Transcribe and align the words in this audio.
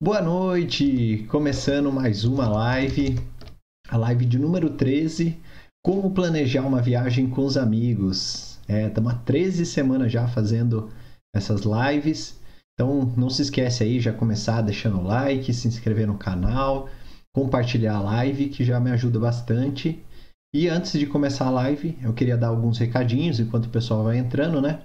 Boa 0.00 0.22
noite! 0.22 1.26
Começando 1.28 1.90
mais 1.90 2.24
uma 2.24 2.46
live, 2.48 3.18
a 3.88 3.96
live 3.96 4.26
de 4.26 4.38
número 4.38 4.70
13, 4.70 5.36
como 5.84 6.12
planejar 6.12 6.64
uma 6.64 6.80
viagem 6.80 7.28
com 7.28 7.44
os 7.44 7.56
amigos. 7.56 8.60
Estamos 8.68 9.12
é, 9.12 9.16
há 9.16 9.18
13 9.18 9.66
semanas 9.66 10.12
já 10.12 10.28
fazendo 10.28 10.88
essas 11.34 11.62
lives, 11.62 12.38
então 12.74 13.12
não 13.16 13.28
se 13.28 13.42
esquece 13.42 13.82
aí 13.82 13.98
já 13.98 14.12
começar 14.12 14.62
deixando 14.62 15.00
o 15.00 15.02
like, 15.02 15.52
se 15.52 15.66
inscrever 15.66 16.06
no 16.06 16.16
canal, 16.16 16.88
compartilhar 17.34 17.96
a 17.96 18.00
live 18.00 18.50
que 18.50 18.64
já 18.64 18.78
me 18.78 18.92
ajuda 18.92 19.18
bastante. 19.18 20.00
E 20.54 20.68
antes 20.68 20.92
de 20.92 21.08
começar 21.08 21.46
a 21.46 21.50
live, 21.50 21.98
eu 22.00 22.14
queria 22.14 22.36
dar 22.36 22.48
alguns 22.48 22.78
recadinhos 22.78 23.40
enquanto 23.40 23.66
o 23.66 23.70
pessoal 23.70 24.04
vai 24.04 24.18
entrando, 24.18 24.62
né? 24.62 24.80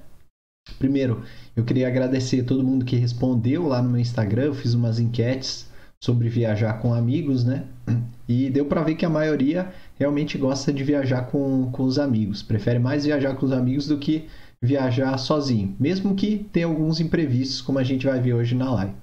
Primeiro, 0.80 1.24
eu 1.56 1.64
queria 1.64 1.88
agradecer 1.88 2.44
todo 2.44 2.64
mundo 2.64 2.86
que 2.86 2.96
respondeu 2.96 3.68
lá 3.68 3.82
no 3.82 3.90
meu 3.90 4.02
Instagram. 4.02 4.44
Eu 4.44 4.54
fiz 4.54 4.74
umas 4.74 5.00
enquetes 5.00 5.70
sobre 6.04 6.28
viajar 6.28 6.74
com 6.82 6.94
amigos, 6.94 7.44
né? 7.44 7.66
E 8.28 8.50
deu 8.50 8.66
para 8.66 8.84
ver 8.84 8.96
que 8.96 9.06
a 9.06 9.10
maioria 9.10 9.74
realmente 9.98 10.38
gosta 10.38 10.72
de 10.72 10.84
viajar 10.84 11.24
com, 11.24 11.70
com 11.72 11.84
os 11.84 12.00
amigos. 12.00 12.42
Prefere 12.42 12.80
mais 12.80 13.06
viajar 13.06 13.36
com 13.36 13.46
os 13.46 13.52
amigos 13.52 13.88
do 13.88 13.98
que 13.98 14.28
viajar 14.62 15.18
sozinho, 15.18 15.76
mesmo 15.78 16.16
que 16.16 16.46
tenha 16.54 16.66
alguns 16.66 17.02
imprevistos, 17.02 17.62
como 17.62 17.80
a 17.80 17.84
gente 17.84 18.06
vai 18.06 18.20
ver 18.22 18.34
hoje 18.34 18.56
na 18.56 18.74
live. 18.74 18.94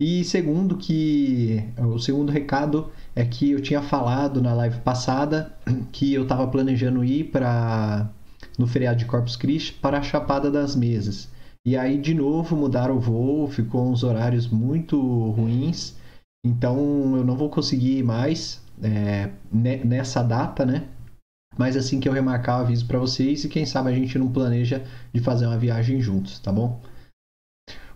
E 0.00 0.24
segundo 0.24 0.78
que 0.78 1.62
o 1.78 1.98
segundo 1.98 2.32
recado 2.32 2.90
é 3.14 3.24
que 3.24 3.50
eu 3.50 3.60
tinha 3.60 3.82
falado 3.82 4.40
na 4.40 4.52
live 4.54 4.80
passada 4.80 5.54
que 5.92 6.12
eu 6.12 6.22
estava 6.22 6.46
planejando 6.48 7.04
ir 7.04 7.24
para 7.24 8.10
no 8.58 8.66
feriado 8.66 8.98
de 8.98 9.04
Corpus 9.04 9.36
Christi 9.36 9.72
para 9.74 9.98
a 9.98 10.02
Chapada 10.02 10.50
das 10.50 10.76
Mesas. 10.76 11.28
E 11.64 11.76
aí, 11.76 11.96
de 11.96 12.12
novo, 12.12 12.56
mudaram 12.56 12.96
o 12.96 13.00
voo, 13.00 13.46
ficou 13.48 13.88
uns 13.88 14.02
horários 14.02 14.48
muito 14.48 14.98
ruins. 15.30 15.94
Então, 16.44 17.16
eu 17.16 17.24
não 17.24 17.36
vou 17.36 17.48
conseguir 17.48 17.98
ir 17.98 18.02
mais 18.02 18.60
é, 18.82 19.30
nessa 19.52 20.22
data, 20.22 20.66
né? 20.66 20.88
Mas 21.56 21.76
assim 21.76 22.00
que 22.00 22.08
eu 22.08 22.12
remarcar, 22.12 22.58
eu 22.58 22.64
aviso 22.64 22.86
para 22.86 22.98
vocês 22.98 23.44
e 23.44 23.48
quem 23.48 23.66
sabe 23.66 23.90
a 23.90 23.94
gente 23.94 24.18
não 24.18 24.32
planeja 24.32 24.82
de 25.12 25.20
fazer 25.20 25.46
uma 25.46 25.58
viagem 25.58 26.00
juntos, 26.00 26.38
tá 26.40 26.50
bom? 26.50 26.80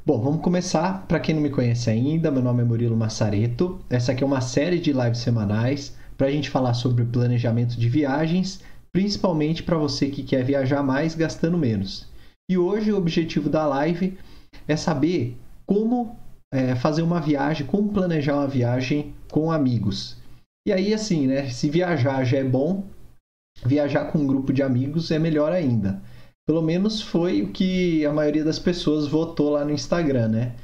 Bom, 0.05 0.21
vamos 0.21 0.43
começar. 0.43 1.05
Para 1.09 1.19
quem 1.19 1.35
não 1.35 1.43
me 1.43 1.51
conhece 1.51 1.91
ainda, 1.91 2.31
meu 2.31 2.43
nome 2.43 2.63
é 2.63 2.65
Murilo 2.65 2.97
Massareto. 2.97 3.81
Essa 3.91 4.13
aqui 4.13 4.23
é 4.23 4.27
uma 4.27 4.41
série 4.41 4.79
de 4.79 4.93
lives 4.93 5.19
semanais 5.19 5.97
para 6.17 6.29
a 6.29 6.31
gente 6.31 6.49
falar 6.49 6.75
sobre 6.75 7.05
planejamento 7.05 7.77
de 7.77 7.89
viagens 7.89 8.63
principalmente 8.97 9.63
para 9.63 9.77
você 9.77 10.09
que 10.09 10.23
quer 10.23 10.43
viajar 10.43 10.83
mais 10.83 11.15
gastando 11.15 11.59
menos. 11.59 12.09
E 12.51 12.57
hoje 12.57 12.91
o 12.91 12.97
objetivo 12.97 13.51
da 13.51 13.67
live 13.67 14.17
é 14.67 14.75
saber 14.75 15.37
como 15.67 16.17
é, 16.51 16.75
fazer 16.75 17.03
uma 17.03 17.21
viagem, 17.21 17.67
como 17.67 17.93
planejar 17.93 18.37
uma 18.37 18.49
viagem 18.49 19.13
com 19.31 19.53
amigos. 19.53 20.17
E 20.67 20.73
aí, 20.73 20.95
assim, 20.95 21.27
né? 21.27 21.51
Se 21.51 21.69
viajar 21.69 22.25
já 22.25 22.39
é 22.39 22.45
bom, 22.45 22.85
viajar 23.67 24.07
com 24.07 24.21
um 24.21 24.27
grupo 24.27 24.51
de 24.51 24.63
amigos 24.63 25.11
é 25.11 25.19
melhor 25.19 25.53
ainda. 25.53 26.01
Pelo 26.49 26.63
menos 26.63 27.03
foi 27.03 27.43
o 27.43 27.53
que 27.53 28.07
a 28.07 28.13
maioria 28.15 28.45
das 28.45 28.59
pessoas 28.59 29.07
votou 29.07 29.51
lá 29.51 29.63
no 29.63 29.73
Instagram, 29.73 30.29
né? 30.29 30.55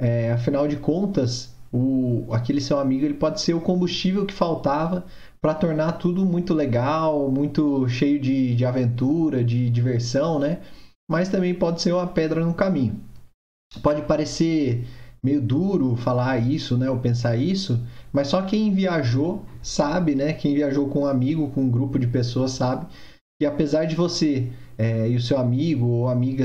É, 0.00 0.32
afinal 0.32 0.66
de 0.66 0.76
contas, 0.76 1.54
o, 1.72 2.26
aquele 2.32 2.60
seu 2.60 2.78
amigo 2.78 3.04
ele 3.04 3.14
pode 3.14 3.40
ser 3.40 3.54
o 3.54 3.60
combustível 3.60 4.26
que 4.26 4.34
faltava 4.34 5.06
para 5.40 5.54
tornar 5.54 5.92
tudo 5.92 6.24
muito 6.24 6.52
legal, 6.52 7.30
muito 7.30 7.88
cheio 7.88 8.20
de, 8.20 8.54
de 8.54 8.64
aventura, 8.64 9.42
de 9.42 9.70
diversão, 9.70 10.38
né? 10.38 10.60
Mas 11.10 11.28
também 11.28 11.54
pode 11.54 11.80
ser 11.80 11.92
uma 11.92 12.06
pedra 12.06 12.44
no 12.44 12.54
caminho. 12.54 13.00
Pode 13.82 14.02
parecer 14.02 14.84
meio 15.22 15.40
duro 15.40 15.96
falar 15.96 16.38
isso, 16.38 16.76
né, 16.76 16.90
ou 16.90 16.98
pensar 16.98 17.36
isso, 17.36 17.80
mas 18.12 18.26
só 18.28 18.42
quem 18.42 18.74
viajou 18.74 19.44
sabe, 19.62 20.14
né? 20.14 20.32
Quem 20.32 20.54
viajou 20.54 20.88
com 20.88 21.02
um 21.02 21.06
amigo, 21.06 21.50
com 21.50 21.62
um 21.62 21.70
grupo 21.70 21.98
de 21.98 22.06
pessoas 22.06 22.52
sabe 22.52 22.86
que 23.40 23.46
apesar 23.46 23.86
de 23.86 23.96
você 23.96 24.52
é, 24.78 25.08
e 25.08 25.16
o 25.16 25.20
seu 25.20 25.36
amigo 25.36 25.86
ou 25.86 26.08
amiga 26.08 26.44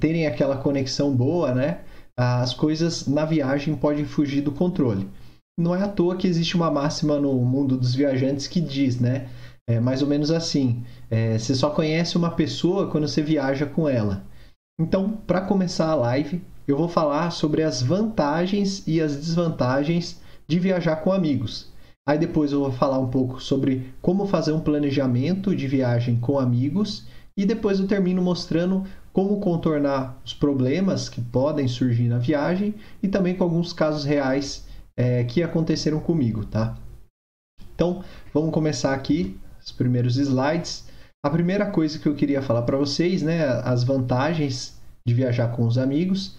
terem 0.00 0.26
aquela 0.26 0.56
conexão 0.56 1.14
boa, 1.14 1.54
né? 1.54 1.80
As 2.16 2.54
coisas 2.54 3.06
na 3.06 3.24
viagem 3.24 3.74
podem 3.74 4.04
fugir 4.04 4.40
do 4.40 4.52
controle 4.52 5.08
não 5.56 5.74
é 5.74 5.82
à 5.82 5.88
toa 5.88 6.16
que 6.16 6.26
existe 6.26 6.56
uma 6.56 6.70
máxima 6.70 7.18
no 7.18 7.32
mundo 7.34 7.76
dos 7.76 7.94
viajantes 7.94 8.48
que 8.48 8.60
diz, 8.60 8.98
né? 8.98 9.28
É 9.68 9.78
mais 9.78 10.02
ou 10.02 10.08
menos 10.08 10.30
assim: 10.30 10.82
é, 11.08 11.38
você 11.38 11.54
só 11.54 11.70
conhece 11.70 12.16
uma 12.16 12.32
pessoa 12.32 12.90
quando 12.90 13.06
você 13.06 13.22
viaja 13.22 13.64
com 13.64 13.88
ela. 13.88 14.24
Então, 14.80 15.16
para 15.26 15.40
começar 15.40 15.88
a 15.88 15.94
live, 15.94 16.42
eu 16.66 16.76
vou 16.76 16.88
falar 16.88 17.30
sobre 17.30 17.62
as 17.62 17.80
vantagens 17.80 18.82
e 18.86 19.00
as 19.00 19.14
desvantagens 19.14 20.20
de 20.48 20.58
viajar 20.58 20.96
com 20.96 21.12
amigos. 21.12 21.72
Aí 22.06 22.18
depois 22.18 22.52
eu 22.52 22.60
vou 22.60 22.72
falar 22.72 22.98
um 22.98 23.08
pouco 23.08 23.40
sobre 23.40 23.94
como 24.02 24.26
fazer 24.26 24.52
um 24.52 24.60
planejamento 24.60 25.54
de 25.54 25.68
viagem 25.68 26.18
com 26.18 26.38
amigos 26.38 27.06
e 27.36 27.44
depois 27.44 27.80
eu 27.80 27.86
termino 27.86 28.22
mostrando 28.22 28.86
como 29.12 29.40
contornar 29.40 30.20
os 30.24 30.34
problemas 30.34 31.08
que 31.08 31.20
podem 31.20 31.68
surgir 31.68 32.08
na 32.08 32.18
viagem 32.18 32.74
e 33.02 33.08
também 33.08 33.36
com 33.36 33.44
alguns 33.44 33.72
casos 33.72 34.04
reais 34.04 34.66
é, 34.96 35.24
que 35.24 35.42
aconteceram 35.42 36.00
comigo, 36.00 36.44
tá? 36.44 36.76
Então, 37.74 38.04
vamos 38.32 38.52
começar 38.52 38.94
aqui 38.94 39.38
os 39.60 39.72
primeiros 39.72 40.16
slides. 40.16 40.88
A 41.24 41.30
primeira 41.30 41.70
coisa 41.70 41.98
que 41.98 42.06
eu 42.06 42.14
queria 42.14 42.42
falar 42.42 42.62
para 42.62 42.76
vocês, 42.76 43.22
né, 43.22 43.44
as 43.64 43.82
vantagens 43.82 44.80
de 45.06 45.14
viajar 45.14 45.54
com 45.54 45.66
os 45.66 45.78
amigos. 45.78 46.38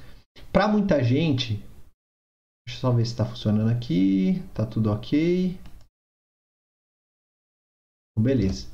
Para 0.52 0.68
muita 0.68 1.04
gente, 1.04 1.56
deixa 2.66 2.78
eu 2.78 2.82
só 2.82 2.92
ver 2.92 3.06
se 3.06 3.12
está 3.12 3.26
funcionando 3.26 3.70
aqui, 3.70 4.42
tá 4.54 4.66
tudo 4.66 4.92
ok. 4.92 5.58
Beleza. 8.18 8.68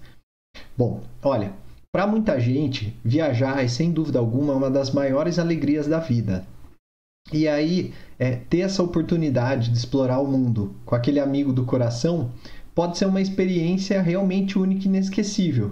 Bom, 0.77 1.03
olha, 1.23 1.53
para 1.91 2.07
muita 2.07 2.39
gente, 2.39 2.97
viajar 3.03 3.63
é 3.63 3.67
sem 3.67 3.91
dúvida 3.91 4.17
alguma 4.17 4.53
uma 4.53 4.69
das 4.69 4.91
maiores 4.91 5.37
alegrias 5.37 5.87
da 5.87 5.99
vida. 5.99 6.45
E 7.33 7.47
aí, 7.47 7.93
é, 8.17 8.35
ter 8.35 8.61
essa 8.61 8.81
oportunidade 8.81 9.69
de 9.69 9.77
explorar 9.77 10.19
o 10.19 10.27
mundo 10.27 10.73
com 10.85 10.95
aquele 10.95 11.19
amigo 11.19 11.51
do 11.51 11.65
coração 11.65 12.31
pode 12.73 12.97
ser 12.97 13.05
uma 13.05 13.21
experiência 13.21 14.01
realmente 14.01 14.57
única 14.57 14.85
e 14.85 14.87
inesquecível. 14.87 15.71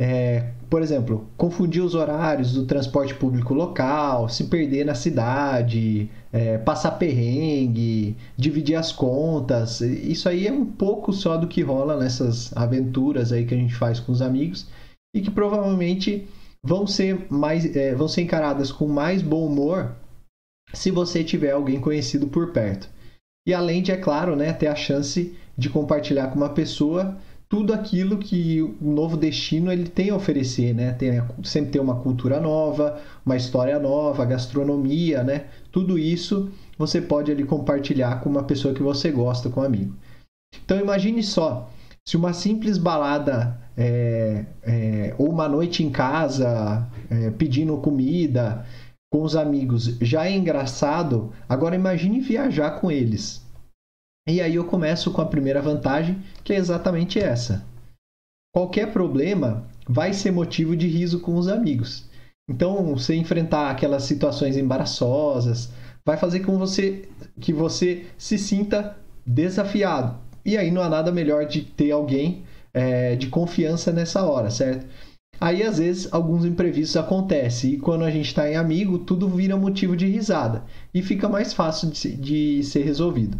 É, 0.00 0.52
por 0.70 0.80
exemplo, 0.80 1.28
confundir 1.36 1.82
os 1.82 1.94
horários 1.94 2.54
do 2.54 2.64
transporte 2.64 3.12
público 3.12 3.52
local, 3.52 4.28
se 4.28 4.44
perder 4.44 4.86
na 4.86 4.94
cidade, 4.94 6.08
é, 6.32 6.56
passar 6.56 6.92
perrengue, 6.92 8.16
dividir 8.36 8.76
as 8.76 8.92
contas. 8.92 9.80
Isso 9.82 10.28
aí 10.28 10.46
é 10.46 10.52
um 10.52 10.64
pouco 10.64 11.12
só 11.12 11.36
do 11.36 11.48
que 11.48 11.62
rola 11.62 11.98
nessas 11.98 12.56
aventuras 12.56 13.30
aí 13.30 13.44
que 13.44 13.54
a 13.54 13.58
gente 13.58 13.74
faz 13.74 14.00
com 14.00 14.12
os 14.12 14.22
amigos 14.22 14.68
e 15.14 15.20
que 15.20 15.30
provavelmente 15.30 16.26
vão 16.62 16.86
ser 16.86 17.26
mais 17.30 17.64
é, 17.74 17.94
vão 17.94 18.08
ser 18.08 18.22
encaradas 18.22 18.70
com 18.70 18.86
mais 18.86 19.22
bom 19.22 19.46
humor 19.46 19.94
se 20.72 20.90
você 20.90 21.24
tiver 21.24 21.52
alguém 21.52 21.80
conhecido 21.80 22.28
por 22.28 22.52
perto. 22.52 22.88
E 23.46 23.54
além 23.54 23.82
de, 23.82 23.90
é 23.90 23.96
claro, 23.96 24.36
né, 24.36 24.52
ter 24.52 24.68
a 24.68 24.76
chance 24.76 25.34
de 25.56 25.68
compartilhar 25.68 26.28
com 26.28 26.36
uma 26.36 26.50
pessoa 26.50 27.16
tudo 27.50 27.74
aquilo 27.74 28.16
que 28.18 28.62
o 28.62 28.76
novo 28.80 29.16
destino 29.16 29.72
ele 29.72 29.88
tem 29.88 30.10
a 30.10 30.14
oferecer, 30.14 30.72
né? 30.72 30.92
Tem, 30.92 31.20
sempre 31.42 31.72
tem 31.72 31.80
uma 31.80 31.96
cultura 31.96 32.40
nova, 32.40 33.00
uma 33.26 33.36
história 33.36 33.76
nova, 33.80 34.24
gastronomia, 34.24 35.24
né? 35.24 35.46
Tudo 35.72 35.98
isso 35.98 36.48
você 36.78 37.00
pode 37.00 37.32
ali 37.32 37.42
compartilhar 37.42 38.20
com 38.20 38.30
uma 38.30 38.44
pessoa 38.44 38.72
que 38.72 38.82
você 38.82 39.10
gosta, 39.10 39.50
com 39.50 39.60
um 39.60 39.64
amigo. 39.64 39.96
Então 40.64 40.78
imagine 40.78 41.24
só, 41.24 41.68
se 42.06 42.16
uma 42.16 42.32
simples 42.32 42.78
balada 42.78 43.60
é, 43.76 44.44
é, 44.62 45.14
ou 45.18 45.30
uma 45.30 45.48
noite 45.48 45.82
em 45.82 45.90
casa 45.90 46.86
é, 47.10 47.30
pedindo 47.30 47.76
comida, 47.78 48.66
com 49.12 49.22
os 49.22 49.34
amigos 49.34 49.96
já 50.00 50.26
é 50.26 50.32
engraçado, 50.32 51.32
agora 51.48 51.74
imagine 51.74 52.20
viajar 52.20 52.80
com 52.80 52.90
eles. 52.90 53.44
E 54.28 54.40
aí 54.40 54.54
eu 54.54 54.64
começo 54.64 55.10
com 55.10 55.20
a 55.20 55.26
primeira 55.26 55.60
vantagem, 55.60 56.22
que 56.44 56.52
é 56.52 56.56
exatamente 56.56 57.18
essa. 57.18 57.64
Qualquer 58.54 58.92
problema 58.92 59.64
vai 59.88 60.12
ser 60.12 60.30
motivo 60.30 60.76
de 60.76 60.86
riso 60.86 61.20
com 61.20 61.36
os 61.36 61.48
amigos. 61.48 62.08
Então, 62.48 62.94
você 62.94 63.14
enfrentar 63.14 63.70
aquelas 63.70 64.04
situações 64.04 64.56
embaraçosas 64.56 65.72
vai 66.04 66.16
fazer 66.16 66.40
com 66.40 66.58
você 66.58 67.08
que 67.40 67.52
você 67.52 68.06
se 68.18 68.38
sinta 68.38 68.96
desafiado. 69.24 70.18
E 70.44 70.56
aí 70.56 70.70
não 70.70 70.82
há 70.82 70.88
nada 70.88 71.12
melhor 71.12 71.46
de 71.46 71.62
ter 71.62 71.90
alguém 71.90 72.42
é, 72.72 73.16
de 73.16 73.28
confiança 73.28 73.92
nessa 73.92 74.24
hora, 74.24 74.50
certo? 74.50 74.86
Aí, 75.40 75.62
às 75.62 75.78
vezes, 75.78 76.12
alguns 76.12 76.44
imprevistos 76.44 76.98
acontecem 76.98 77.72
e 77.72 77.78
quando 77.78 78.04
a 78.04 78.10
gente 78.10 78.26
está 78.26 78.50
em 78.50 78.56
amigo, 78.56 78.98
tudo 78.98 79.26
vira 79.26 79.56
motivo 79.56 79.96
de 79.96 80.06
risada 80.06 80.64
e 80.92 81.00
fica 81.00 81.30
mais 81.30 81.54
fácil 81.54 81.90
de, 81.90 82.14
de 82.14 82.62
ser 82.62 82.82
resolvido. 82.82 83.38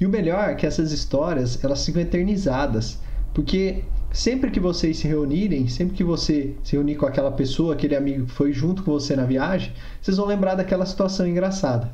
E 0.00 0.06
o 0.06 0.08
melhor 0.08 0.48
é 0.48 0.54
que 0.54 0.66
essas 0.66 0.90
histórias 0.90 1.62
elas 1.62 1.86
ficam 1.86 2.02
eternizadas, 2.02 2.98
porque 3.32 3.84
sempre 4.12 4.50
que 4.50 4.58
vocês 4.58 4.96
se 4.96 5.06
reunirem, 5.06 5.68
sempre 5.68 5.96
que 5.96 6.02
você 6.02 6.56
se 6.64 6.72
reunir 6.74 6.96
com 6.96 7.06
aquela 7.06 7.30
pessoa, 7.30 7.74
aquele 7.74 7.94
amigo 7.94 8.26
que 8.26 8.32
foi 8.32 8.52
junto 8.52 8.82
com 8.82 8.90
você 8.90 9.14
na 9.14 9.24
viagem, 9.24 9.72
vocês 10.02 10.16
vão 10.16 10.26
lembrar 10.26 10.56
daquela 10.56 10.84
situação 10.84 11.28
engraçada. 11.28 11.92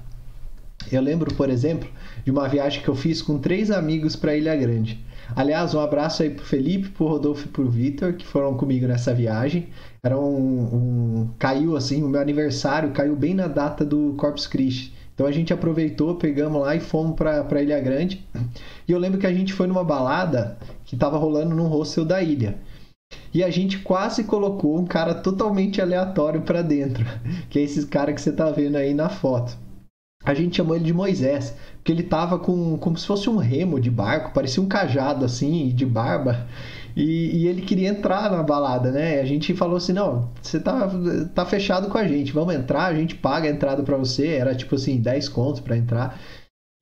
Eu 0.91 1.03
lembro, 1.03 1.35
por 1.35 1.50
exemplo, 1.50 1.88
de 2.26 2.32
uma 2.32 2.49
viagem 2.49 2.82
que 2.82 2.88
eu 2.88 2.94
fiz 2.96 3.23
com 3.23 3.38
três 3.38 3.70
amigos 3.70 4.17
para 4.17 4.34
Ilha 4.34 4.56
Grande. 4.56 4.99
Aliás, 5.37 5.75
um 5.75 5.81
abraço 5.81 6.25
aí 6.25 6.31
pro 6.31 6.44
Felipe, 6.44 6.88
pro 6.88 7.06
Rodolfo 7.06 7.46
e 7.46 7.49
pro 7.49 7.70
Vitor, 7.70 8.14
que 8.14 8.26
foram 8.26 8.56
comigo 8.56 8.84
nessa 8.84 9.14
viagem. 9.14 9.69
Era 10.02 10.19
um, 10.19 10.26
um, 10.26 11.31
Caiu 11.38 11.76
assim, 11.76 12.02
o 12.02 12.08
meu 12.08 12.20
aniversário 12.20 12.90
caiu 12.90 13.14
bem 13.14 13.32
na 13.32 13.46
data 13.46 13.84
do 13.84 14.14
Corpus 14.19 14.49
Christi. 14.49 14.93
Então 15.14 15.25
a 15.25 15.31
gente 15.31 15.52
aproveitou, 15.52 16.17
pegamos 16.17 16.61
lá 16.61 16.75
e 16.75 16.81
fomos 16.81 17.14
para 17.14 17.62
Ilha 17.62 17.78
Grande. 17.78 18.26
E 18.88 18.90
eu 18.90 18.99
lembro 18.99 19.20
que 19.20 19.26
a 19.26 19.32
gente 19.32 19.52
foi 19.52 19.69
numa 19.69 19.84
balada 19.84 20.58
que 20.84 20.96
estava 20.96 21.17
rolando 21.17 21.55
num 21.55 21.69
hostel 21.69 22.05
da 22.05 22.20
ilha. 22.20 22.58
E 23.32 23.44
a 23.44 23.50
gente 23.50 23.78
quase 23.78 24.25
colocou 24.25 24.76
um 24.76 24.84
cara 24.84 25.14
totalmente 25.14 25.81
aleatório 25.81 26.43
para 26.43 26.61
dentro, 26.61 27.06
que 27.49 27.61
é 27.61 27.62
esse 27.62 27.87
cara 27.87 28.12
que 28.12 28.20
você 28.20 28.32
tá 28.32 28.50
vendo 28.50 28.75
aí 28.75 28.93
na 28.93 29.08
foto. 29.08 29.56
A 30.26 30.34
gente 30.34 30.56
chamou 30.56 30.75
ele 30.75 30.84
de 30.84 30.93
Moisés, 30.93 31.55
porque 31.76 31.93
ele 31.93 32.02
tava 32.02 32.37
com 32.37 32.76
como 32.78 32.99
se 32.99 33.06
fosse 33.06 33.31
um 33.31 33.37
remo 33.37 33.81
de 33.81 33.88
barco, 33.88 34.34
parecia 34.34 34.61
um 34.61 34.67
cajado 34.67 35.25
assim, 35.25 35.69
de 35.69 35.87
barba. 35.87 36.46
E, 36.96 37.43
e, 37.43 37.46
ele 37.46 37.62
queria 37.62 37.90
entrar 37.90 38.31
na 38.31 38.43
balada, 38.43 38.90
né? 38.90 39.20
A 39.20 39.25
gente 39.25 39.55
falou 39.55 39.76
assim: 39.76 39.93
não, 39.93 40.31
você 40.43 40.58
tá, 40.58 40.90
tá 41.32 41.46
fechado 41.46 41.88
com 41.88 41.96
a 41.96 42.08
gente, 42.08 42.32
vamos 42.32 42.55
entrar, 42.55 42.87
a 42.87 42.94
gente 42.94 43.14
paga 43.14 43.49
a 43.49 43.52
entrada 43.52 43.84
para 43.84 43.96
você. 43.96 44.26
Era 44.28 44.55
tipo 44.55 44.75
assim, 44.75 45.00
10 45.00 45.28
contos 45.28 45.61
para 45.61 45.76
entrar. 45.76 46.19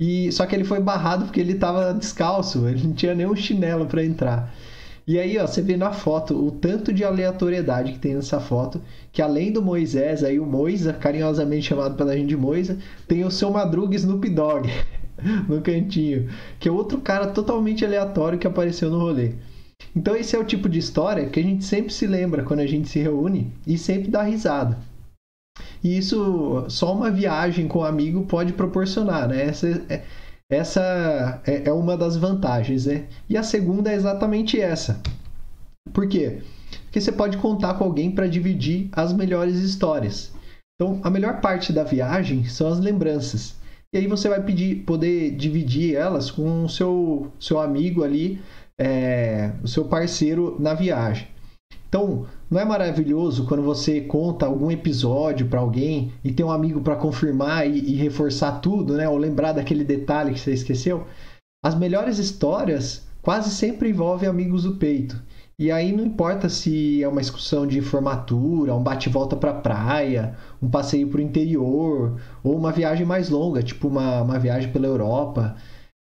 E 0.01 0.33
Só 0.33 0.47
que 0.47 0.55
ele 0.55 0.65
foi 0.65 0.81
barrado 0.81 1.27
porque 1.27 1.41
ele 1.41 1.55
tava 1.55 1.93
descalço, 1.93 2.67
ele 2.67 2.87
não 2.87 2.95
tinha 2.95 3.15
nenhum 3.15 3.37
chinelo 3.37 3.87
para 3.87 4.05
entrar. 4.05 4.55
E 5.07 5.19
aí, 5.19 5.37
ó, 5.39 5.47
você 5.47 5.61
vê 5.61 5.77
na 5.77 5.93
foto 5.93 6.35
o 6.35 6.51
tanto 6.51 6.93
de 6.93 7.05
aleatoriedade 7.05 7.93
que 7.93 7.99
tem 7.99 8.15
nessa 8.15 8.41
foto, 8.41 8.81
que 9.13 9.21
além 9.21 9.53
do 9.53 9.61
Moisés, 9.61 10.25
aí 10.25 10.41
o 10.41 10.47
Moisa, 10.47 10.95
carinhosamente 10.95 11.67
chamado 11.67 11.95
pela 11.95 12.17
gente 12.17 12.29
de 12.29 12.37
Moisa, 12.37 12.79
tem 13.07 13.23
o 13.23 13.31
seu 13.31 13.51
Madruga 13.51 13.95
Snoop 13.97 14.27
Dogg 14.31 14.71
no 15.47 15.61
cantinho, 15.61 16.31
que 16.59 16.69
é 16.69 16.73
outro 16.73 17.03
cara 17.03 17.27
totalmente 17.27 17.85
aleatório 17.85 18.39
que 18.39 18.47
apareceu 18.47 18.89
no 18.89 18.99
rolê. 18.99 19.33
Então 19.95 20.17
esse 20.17 20.35
é 20.35 20.39
o 20.39 20.45
tipo 20.45 20.69
de 20.69 20.79
história 20.79 21.29
que 21.29 21.39
a 21.39 21.43
gente 21.43 21.65
sempre 21.65 21.93
se 21.93 22.07
lembra 22.07 22.43
quando 22.43 22.61
a 22.61 22.67
gente 22.67 22.89
se 22.89 22.99
reúne 22.99 23.53
e 23.67 23.77
sempre 23.77 24.11
dá 24.11 24.23
risada. 24.23 24.79
E 25.83 25.99
isso 25.99 26.65
só 26.69 26.95
uma 26.95 27.11
viagem 27.11 27.69
com 27.69 27.81
um 27.81 27.85
amigo 27.85 28.25
pode 28.25 28.55
proporcionar, 28.55 29.29
né? 29.29 29.45
Essa 29.45 29.69
é, 29.89 30.03
essa 30.51 31.41
é, 31.47 31.69
é 31.69 31.73
uma 31.73 31.97
das 31.97 32.17
vantagens, 32.17 32.87
né? 32.87 33.07
E 33.29 33.37
a 33.37 33.43
segunda 33.43 33.91
é 33.91 33.95
exatamente 33.95 34.61
essa. 34.61 35.01
Por 35.93 36.09
quê? 36.09 36.43
Porque 36.85 37.01
você 37.01 37.13
pode 37.13 37.37
contar 37.39 37.75
com 37.75 37.85
alguém 37.85 38.11
para 38.11 38.27
dividir 38.27 38.89
as 38.93 39.13
melhores 39.13 39.57
histórias. 39.57 40.33
Então, 40.75 41.01
a 41.03 41.11
melhor 41.11 41.41
parte 41.41 41.73
da 41.73 41.85
viagem 41.85 42.45
são 42.45 42.69
as 42.69 42.79
lembranças. 42.79 43.57
E 43.95 43.99
aí 43.99 44.07
você 44.09 44.29
vai 44.29 44.43
pedir, 44.43 44.83
poder 44.85 45.31
dividir 45.37 45.95
elas 45.95 46.31
com 46.31 46.65
o 46.65 46.69
seu, 46.69 47.31
seu 47.39 47.61
amigo 47.61 48.03
ali, 48.03 48.41
é, 48.79 49.53
o 49.63 49.69
seu 49.69 49.85
parceiro 49.85 50.57
na 50.59 50.75
viagem. 50.75 51.29
Então, 51.89 52.27
não 52.55 52.61
é 52.61 52.65
maravilhoso 52.65 53.47
quando 53.47 53.65
você 53.65 54.01
conta 54.03 54.47
algum 54.47 54.71
episódio 54.71 55.49
para 55.49 55.59
alguém 55.59 56.13
e 56.23 56.33
tem 56.33 56.47
um 56.47 56.53
amigo 56.53 56.81
para 56.81 56.95
confirmar 56.95 57.69
e, 57.69 57.81
e, 57.81 57.97
reforçar 57.97 58.61
tudo, 58.61 58.97
né? 58.97 59.09
Ou 59.09 59.17
lembrar 59.17 59.51
daquele 59.51 59.83
detalhe 59.83 60.33
que 60.33 60.39
você 60.39 60.53
esqueceu? 60.53 61.05
As 61.65 61.75
melhores 61.75 62.19
histórias 62.19 63.09
quase 63.21 63.51
sempre 63.51 63.91
envolvem 63.91 64.29
amigos 64.29 64.63
do 64.63 64.77
peito. 64.77 65.21
E 65.59 65.69
aí 65.73 65.91
não 65.91 66.05
importa 66.05 66.49
se 66.49 67.03
é 67.03 67.09
uma 67.09 67.21
excursão 67.21 67.67
de 67.67 67.81
formatura, 67.81 68.73
um 68.73 68.83
bate-volta 68.85 69.35
para 69.35 69.55
praia, 69.55 70.37
um 70.63 70.71
passeio 70.71 71.09
para 71.09 71.19
o 71.19 71.23
interior 71.23 72.21
ou 72.45 72.57
uma 72.57 72.71
viagem 72.71 73.05
mais 73.05 73.31
longa, 73.31 73.65
tipo 73.65 73.89
uma, 73.89 74.23
uma 74.23 74.39
viagem 74.39 74.71
pela 74.71 74.87
Europa. 74.87 75.57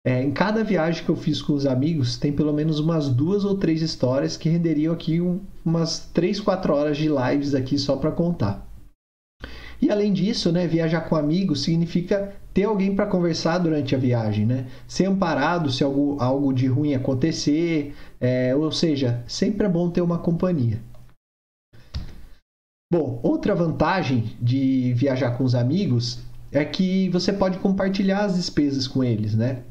É, 0.06 0.23
em 0.23 0.31
cada 0.31 0.62
viagem 0.62 1.05
que 1.05 1.11
eu 1.11 1.17
fiz 1.17 1.43
com 1.43 1.53
os 1.53 1.67
amigos, 1.67 2.17
tem 2.17 2.33
pelo 2.33 2.53
menos 2.53 2.79
umas 2.79 3.09
duas 3.09 3.45
ou 3.45 3.56
três 3.56 3.83
histórias 3.83 4.37
que 4.37 4.49
renderiam 4.49 4.95
aqui 4.95 5.21
um, 5.21 5.41
umas 5.65 6.00
três, 6.12 6.41
quatro 6.41 6.73
horas 6.73 6.97
de 6.97 7.09
lives 7.09 7.55
aqui 7.55 7.77
só 7.77 7.97
para 7.97 8.12
contar. 8.12 8.67
E 9.81 9.91
além 9.91 10.12
disso, 10.12 10.50
né, 10.50 10.67
viajar 10.67 11.03
com 11.03 11.15
amigos 11.15 11.62
significa 11.62 12.35
ter 12.53 12.65
alguém 12.65 12.95
para 12.95 13.06
conversar 13.06 13.59
durante 13.59 13.95
a 13.95 13.99
viagem, 13.99 14.45
né? 14.45 14.67
Ser 14.89 15.05
amparado 15.05 15.71
se 15.71 15.85
algo, 15.85 16.17
algo 16.19 16.53
de 16.53 16.67
ruim 16.67 16.95
acontecer, 16.95 17.95
é, 18.21 18.55
ou 18.56 18.73
seja, 18.73 19.23
sempre 19.29 19.67
é 19.67 19.69
bom 19.69 19.89
ter 19.89 20.00
uma 20.00 20.19
companhia. 20.19 20.81
Bom, 22.93 23.21
outra 23.23 23.55
vantagem 23.55 24.37
de 24.41 24.93
viajar 24.95 25.37
com 25.37 25.45
os 25.45 25.55
amigos 25.55 26.21
é 26.50 26.65
que 26.65 27.09
você 27.11 27.33
pode 27.33 27.59
compartilhar 27.59 28.25
as 28.25 28.35
despesas 28.35 28.89
com 28.89 29.05
eles, 29.05 29.35
né? 29.35 29.62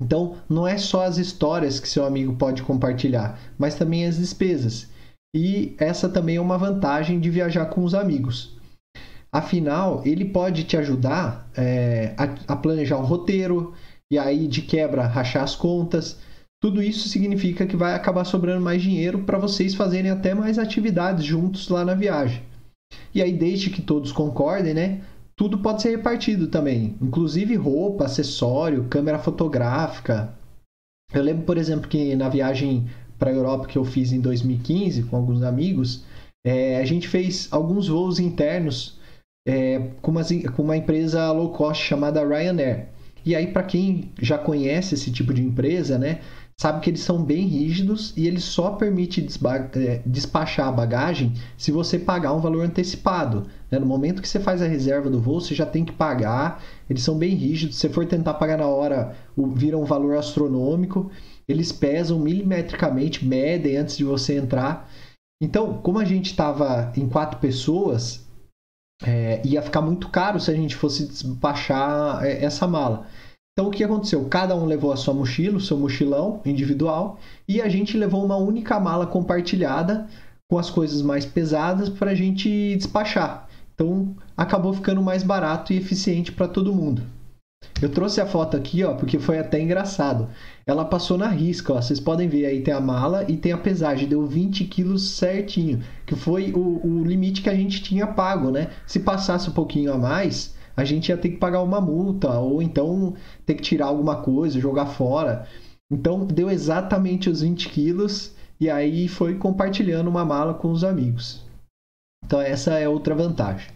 Então, 0.00 0.36
não 0.48 0.66
é 0.66 0.78
só 0.78 1.04
as 1.04 1.18
histórias 1.18 1.78
que 1.78 1.88
seu 1.88 2.04
amigo 2.04 2.34
pode 2.36 2.62
compartilhar, 2.62 3.38
mas 3.58 3.74
também 3.74 4.06
as 4.06 4.16
despesas. 4.16 4.88
E 5.34 5.74
essa 5.78 6.08
também 6.08 6.36
é 6.36 6.40
uma 6.40 6.58
vantagem 6.58 7.20
de 7.20 7.30
viajar 7.30 7.66
com 7.66 7.84
os 7.84 7.94
amigos. 7.94 8.58
Afinal, 9.32 10.02
ele 10.04 10.24
pode 10.24 10.64
te 10.64 10.76
ajudar 10.76 11.48
é, 11.56 12.14
a, 12.16 12.54
a 12.54 12.56
planejar 12.56 12.98
um 12.98 13.04
roteiro 13.04 13.74
e 14.12 14.18
aí 14.18 14.48
de 14.48 14.62
quebra 14.62 15.06
rachar 15.06 15.44
as 15.44 15.54
contas. 15.54 16.18
Tudo 16.60 16.82
isso 16.82 17.08
significa 17.08 17.64
que 17.64 17.76
vai 17.76 17.94
acabar 17.94 18.24
sobrando 18.24 18.60
mais 18.60 18.82
dinheiro 18.82 19.20
para 19.20 19.38
vocês 19.38 19.74
fazerem 19.74 20.10
até 20.10 20.34
mais 20.34 20.58
atividades 20.58 21.24
juntos 21.24 21.68
lá 21.68 21.84
na 21.84 21.94
viagem. 21.94 22.42
E 23.14 23.22
aí, 23.22 23.32
desde 23.32 23.70
que 23.70 23.80
todos 23.80 24.10
concordem, 24.10 24.74
né? 24.74 25.00
Tudo 25.40 25.56
pode 25.56 25.80
ser 25.80 25.96
repartido 25.96 26.48
também, 26.48 26.98
inclusive 27.00 27.56
roupa, 27.56 28.04
acessório, 28.04 28.84
câmera 28.90 29.18
fotográfica. 29.18 30.34
Eu 31.14 31.22
lembro, 31.22 31.46
por 31.46 31.56
exemplo, 31.56 31.88
que 31.88 32.14
na 32.14 32.28
viagem 32.28 32.90
para 33.18 33.30
a 33.30 33.32
Europa 33.32 33.66
que 33.66 33.78
eu 33.78 33.84
fiz 33.86 34.12
em 34.12 34.20
2015 34.20 35.04
com 35.04 35.16
alguns 35.16 35.42
amigos, 35.42 36.04
é, 36.46 36.76
a 36.76 36.84
gente 36.84 37.08
fez 37.08 37.48
alguns 37.50 37.88
voos 37.88 38.20
internos 38.20 38.98
é, 39.48 39.78
com, 40.02 40.10
uma, 40.10 40.20
com 40.54 40.62
uma 40.62 40.76
empresa 40.76 41.32
low 41.32 41.48
cost 41.54 41.82
chamada 41.86 42.22
Ryanair. 42.22 42.88
E 43.24 43.34
aí, 43.34 43.46
para 43.46 43.62
quem 43.62 44.12
já 44.20 44.36
conhece 44.36 44.94
esse 44.94 45.10
tipo 45.10 45.32
de 45.32 45.42
empresa, 45.42 45.98
né, 45.98 46.20
sabe 46.60 46.82
que 46.82 46.90
eles 46.90 47.00
são 47.00 47.24
bem 47.24 47.46
rígidos 47.46 48.12
e 48.18 48.26
eles 48.26 48.44
só 48.44 48.72
permite 48.72 49.26
é, 49.76 50.02
despachar 50.04 50.68
a 50.68 50.72
bagagem 50.72 51.32
se 51.56 51.72
você 51.72 51.98
pagar 51.98 52.34
um 52.34 52.38
valor 52.38 52.62
antecipado. 52.66 53.46
Né? 53.70 53.78
No 53.78 53.86
momento 53.86 54.20
que 54.20 54.28
você 54.28 54.38
faz 54.38 54.60
a 54.60 54.66
reserva 54.66 55.08
do 55.08 55.18
voo, 55.18 55.40
você 55.40 55.54
já 55.54 55.64
tem 55.64 55.86
que 55.86 55.92
pagar. 55.92 56.62
Eles 56.90 57.02
são 57.02 57.16
bem 57.16 57.34
rígidos. 57.34 57.78
Se 57.78 57.88
for 57.88 58.04
tentar 58.04 58.34
pagar 58.34 58.58
na 58.58 58.66
hora, 58.66 59.16
vira 59.54 59.78
um 59.78 59.86
valor 59.86 60.18
astronômico. 60.18 61.10
Eles 61.48 61.72
pesam 61.72 62.18
milimetricamente, 62.18 63.24
medem 63.24 63.78
antes 63.78 63.96
de 63.96 64.04
você 64.04 64.36
entrar. 64.36 64.86
Então, 65.42 65.78
como 65.78 65.98
a 65.98 66.04
gente 66.04 66.26
estava 66.26 66.92
em 66.94 67.08
quatro 67.08 67.40
pessoas, 67.40 68.28
é, 69.02 69.40
ia 69.46 69.62
ficar 69.62 69.80
muito 69.80 70.10
caro 70.10 70.38
se 70.38 70.50
a 70.50 70.54
gente 70.54 70.76
fosse 70.76 71.06
despachar 71.06 72.22
é, 72.22 72.44
essa 72.44 72.66
mala. 72.66 73.06
Então 73.52 73.68
o 73.68 73.70
que 73.70 73.84
aconteceu? 73.84 74.24
Cada 74.26 74.56
um 74.56 74.64
levou 74.64 74.92
a 74.92 74.96
sua 74.96 75.12
mochila, 75.12 75.58
o 75.58 75.60
seu 75.60 75.76
mochilão 75.76 76.40
individual, 76.44 77.18
e 77.46 77.60
a 77.60 77.68
gente 77.68 77.96
levou 77.96 78.24
uma 78.24 78.36
única 78.36 78.78
mala 78.80 79.06
compartilhada 79.06 80.08
com 80.50 80.58
as 80.58 80.70
coisas 80.70 81.02
mais 81.02 81.24
pesadas 81.24 81.88
para 81.88 82.10
a 82.10 82.14
gente 82.14 82.74
despachar. 82.76 83.48
Então 83.74 84.14
acabou 84.36 84.72
ficando 84.72 85.02
mais 85.02 85.22
barato 85.22 85.72
e 85.72 85.76
eficiente 85.76 86.32
para 86.32 86.48
todo 86.48 86.74
mundo. 86.74 87.02
Eu 87.80 87.88
trouxe 87.88 88.20
a 88.20 88.26
foto 88.26 88.56
aqui, 88.56 88.82
ó, 88.84 88.94
porque 88.94 89.18
foi 89.18 89.38
até 89.38 89.60
engraçado. 89.60 90.28
Ela 90.66 90.84
passou 90.84 91.16
na 91.16 91.28
risca, 91.28 91.72
ó. 91.72 91.80
Vocês 91.80 92.00
podem 92.00 92.28
ver 92.28 92.46
aí 92.46 92.62
tem 92.62 92.72
a 92.72 92.80
mala 92.80 93.24
e 93.28 93.36
tem 93.36 93.52
a 93.52 93.58
pesagem, 93.58 94.08
deu 94.08 94.26
20 94.26 94.64
quilos 94.64 95.10
certinho, 95.10 95.82
que 96.06 96.14
foi 96.14 96.52
o, 96.52 96.80
o 96.82 97.04
limite 97.04 97.42
que 97.42 97.48
a 97.48 97.54
gente 97.54 97.82
tinha 97.82 98.06
pago, 98.06 98.50
né? 98.50 98.68
Se 98.86 99.00
passasse 99.00 99.48
um 99.48 99.52
pouquinho 99.52 99.92
a 99.92 99.98
mais, 99.98 100.54
a 100.76 100.84
gente 100.84 101.08
ia 101.08 101.16
ter 101.16 101.30
que 101.30 101.36
pagar 101.36 101.62
uma 101.62 101.80
multa 101.80 102.38
ou 102.38 102.62
então 102.62 103.14
ter 103.44 103.54
que 103.54 103.62
tirar 103.62 103.86
alguma 103.86 104.22
coisa, 104.22 104.60
jogar 104.60 104.86
fora. 104.86 105.46
Então 105.90 106.24
deu 106.24 106.50
exatamente 106.50 107.28
os 107.28 107.42
20 107.42 107.68
quilos 107.68 108.34
e 108.60 108.70
aí 108.70 109.08
foi 109.08 109.36
compartilhando 109.36 110.08
uma 110.08 110.24
mala 110.24 110.54
com 110.54 110.70
os 110.70 110.84
amigos. 110.84 111.44
Então 112.24 112.40
essa 112.40 112.78
é 112.78 112.88
outra 112.88 113.14
vantagem. 113.14 113.72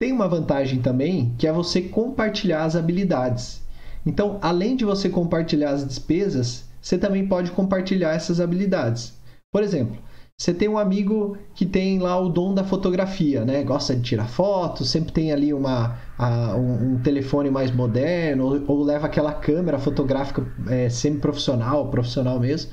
Tem 0.00 0.12
uma 0.12 0.28
vantagem 0.28 0.80
também 0.80 1.34
que 1.36 1.46
é 1.46 1.52
você 1.52 1.82
compartilhar 1.82 2.64
as 2.64 2.76
habilidades. 2.76 3.60
Então, 4.06 4.38
além 4.40 4.76
de 4.76 4.84
você 4.84 5.08
compartilhar 5.08 5.70
as 5.70 5.86
despesas, 5.86 6.64
você 6.80 6.96
também 6.96 7.26
pode 7.26 7.50
compartilhar 7.50 8.14
essas 8.14 8.40
habilidades. 8.40 9.12
Por 9.52 9.62
exemplo, 9.62 9.98
você 10.40 10.54
tem 10.54 10.68
um 10.68 10.78
amigo 10.78 11.36
que 11.52 11.66
tem 11.66 11.98
lá 11.98 12.16
o 12.16 12.28
dom 12.28 12.54
da 12.54 12.62
fotografia, 12.62 13.44
né? 13.44 13.64
Gosta 13.64 13.96
de 13.96 14.02
tirar 14.02 14.28
fotos, 14.28 14.88
sempre 14.88 15.10
tem 15.10 15.32
ali 15.32 15.52
uma, 15.52 15.98
a, 16.16 16.54
um, 16.54 16.92
um, 16.92 16.98
telefone 17.00 17.50
mais 17.50 17.72
moderno, 17.72 18.44
ou, 18.44 18.62
ou, 18.68 18.84
leva 18.84 19.06
aquela 19.06 19.32
câmera 19.32 19.80
fotográfica 19.80 20.46
é, 20.68 20.88
semi-profissional, 20.88 21.88
profissional 21.88 22.38
mesmo. 22.38 22.70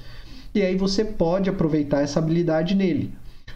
E 0.53 0.61
aí 0.61 0.75
você 0.75 1.03
pode 1.03 1.49
aproveitar 1.49 2.01
essa 2.01 2.19
habilidade 2.19 2.75
nele. 2.75 3.11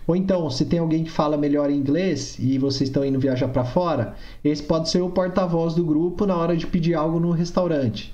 Ou 0.08 0.16
então, 0.16 0.50
se 0.50 0.66
tem 0.66 0.80
alguém 0.80 1.04
que 1.04 1.12
fala 1.12 1.38
melhor 1.38 1.70
inglês 1.70 2.36
e 2.39 2.58
vocês 2.58 2.89
estão 2.89 3.06
indo 3.06 3.20
viajar 3.20 3.50
para 3.50 3.63
fora, 3.63 4.16
esse 4.44 4.63
pode 4.63 4.89
ser 4.89 5.04
o 5.04 5.12
porta-voz 5.12 5.75
do 5.75 5.86
grupo 5.86 6.25
na 6.25 6.36
hora 6.36 6.58
de 6.58 6.66
pedir 6.66 6.96
algo 6.96 7.20
no 7.20 7.30
restaurante. 7.30 8.12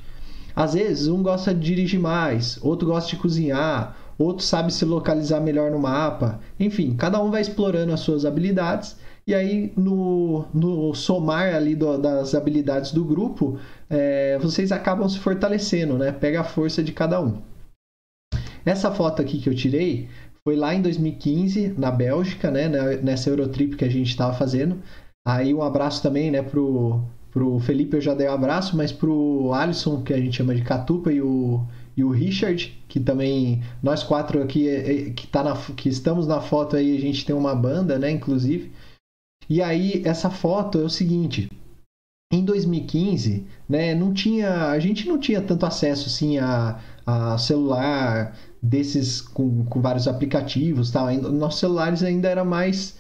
Às 0.54 0.74
vezes, 0.74 1.08
um 1.08 1.24
gosta 1.24 1.54
de 1.54 1.62
dirigir 1.62 2.02
mais, 2.02 2.60
outro 2.62 2.88
gosta 2.88 3.10
de 3.10 3.16
cozinhar, 3.16 3.96
outro 4.18 4.44
sabe 4.44 4.74
se 4.74 4.86
localizar 4.86 5.40
melhor 5.40 5.72
no 5.72 5.80
mapa. 5.80 6.40
Enfim, 6.60 6.96
cada 6.96 7.22
um 7.22 7.30
vai 7.30 7.42
explorando 7.42 7.94
as 7.94 8.00
suas 8.00 8.26
habilidades 8.26 8.96
e 9.28 9.34
aí 9.34 9.74
no, 9.76 10.46
no 10.54 10.94
somar 10.94 11.56
ali 11.56 11.76
do, 11.76 11.98
das 11.98 12.36
habilidades 12.36 12.92
do 12.92 13.04
grupo, 13.04 13.60
é, 13.90 14.38
vocês 14.40 14.72
acabam 14.72 15.10
se 15.10 15.18
fortalecendo, 15.20 15.98
né? 15.98 16.12
Pega 16.12 16.42
a 16.42 16.44
força 16.44 16.84
de 16.84 16.92
cada 16.92 17.20
um. 17.20 17.42
Essa 18.64 18.92
foto 18.92 19.22
aqui 19.22 19.40
que 19.40 19.50
eu 19.50 19.56
tirei 19.56 20.08
foi 20.44 20.56
lá 20.56 20.76
em 20.76 20.82
2015, 20.82 21.74
na 21.78 21.90
Bélgica, 21.90 22.52
né? 22.52 22.70
Nessa 23.02 23.30
Eurotrip 23.30 23.76
que 23.76 23.86
a 23.86 23.90
gente 23.90 24.10
estava 24.10 24.34
fazendo. 24.34 24.80
Aí 25.28 25.54
um 25.56 25.64
abraço 25.64 26.04
também, 26.04 26.30
né, 26.30 26.44
pro, 26.44 27.02
pro 27.32 27.60
Felipe 27.60 27.96
eu 27.98 28.02
já 28.02 28.14
dei 28.14 28.30
um 28.30 28.34
abraço, 28.34 28.78
mas 28.78 28.92
pro 28.92 29.52
Alisson, 29.54 30.04
que 30.04 30.14
a 30.14 30.18
gente 30.20 30.38
chama 30.38 30.54
de 30.54 30.62
Catupa, 30.62 31.12
e 31.12 31.20
o, 31.20 31.66
e 31.98 32.04
o 32.04 32.10
Richard, 32.10 32.78
que 32.88 33.00
também 33.00 33.64
nós 33.82 34.04
quatro 34.04 34.42
aqui 34.42 34.68
é, 34.68 35.08
é, 35.08 35.10
que, 35.12 35.28
tá 35.28 35.44
na, 35.44 35.56
que 35.56 35.88
estamos 35.88 36.28
na 36.28 36.42
foto 36.42 36.76
aí, 36.76 36.96
a 36.96 37.00
gente 37.00 37.26
tem 37.26 37.36
uma 37.36 37.56
banda, 37.56 37.98
né, 37.98 38.12
inclusive. 38.12 38.72
E 39.50 39.62
aí 39.62 40.02
essa 40.06 40.30
foto 40.30 40.80
é 40.80 40.84
o 40.84 40.90
seguinte, 40.90 41.50
em 42.34 42.44
2015, 42.44 43.46
né, 43.70 43.96
não 43.96 44.14
tinha, 44.14 44.70
a 44.72 44.80
gente 44.80 45.08
não 45.08 45.20
tinha 45.20 45.42
tanto 45.42 45.66
acesso 45.66 46.08
assim 46.08 46.38
a, 46.38 46.80
a 47.06 47.38
celular 47.38 48.36
desses 48.62 49.22
com, 49.22 49.64
com 49.66 49.82
vários 49.82 50.08
aplicativos, 50.08 50.92
tal. 50.92 51.14
Nossos 51.14 51.60
celulares 51.60 52.04
ainda 52.04 52.28
eram 52.28 52.46
mais 52.46 52.98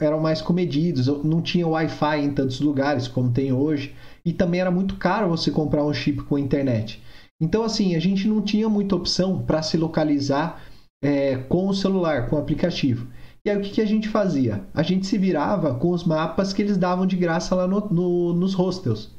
eram 0.00 0.18
mais 0.18 0.42
comedidos, 0.42 1.06
não 1.06 1.40
tinha 1.40 1.64
Wi-Fi 1.64 2.24
em 2.24 2.32
tantos 2.32 2.60
lugares 2.60 3.06
como 3.06 3.30
tem 3.30 3.52
hoje, 3.52 3.94
e 4.24 4.32
também 4.32 4.60
era 4.60 4.70
muito 4.70 4.96
caro 4.96 5.28
você 5.28 5.48
comprar 5.48 5.84
um 5.84 5.94
chip 5.94 6.22
com 6.24 6.36
internet. 6.36 7.00
Então, 7.40 7.62
assim, 7.62 7.94
a 7.94 7.98
gente 7.98 8.28
não 8.28 8.42
tinha 8.42 8.68
muita 8.68 8.94
opção 8.94 9.42
para 9.42 9.62
se 9.62 9.76
localizar 9.76 10.62
é, 11.02 11.36
com 11.36 11.68
o 11.68 11.74
celular, 11.74 12.28
com 12.28 12.36
o 12.36 12.38
aplicativo. 12.38 13.06
E 13.44 13.48
aí 13.48 13.56
o 13.56 13.62
que, 13.62 13.70
que, 13.70 13.80
a 13.80 13.86
gente 13.86 14.08
fazia? 14.08 14.62
A 14.74 14.82
gente 14.82 15.06
se 15.06 15.16
virava 15.16 15.74
com 15.74 15.90
os 15.90 16.04
mapas 16.04 16.52
que 16.52 16.60
eles 16.60 16.76
davam 16.76 17.06
de 17.06 17.16
graça 17.16 17.54
lá 17.54 17.66
no, 17.66 17.80
no, 17.88 18.34
nos 18.34 18.52
hostels. 18.52 19.10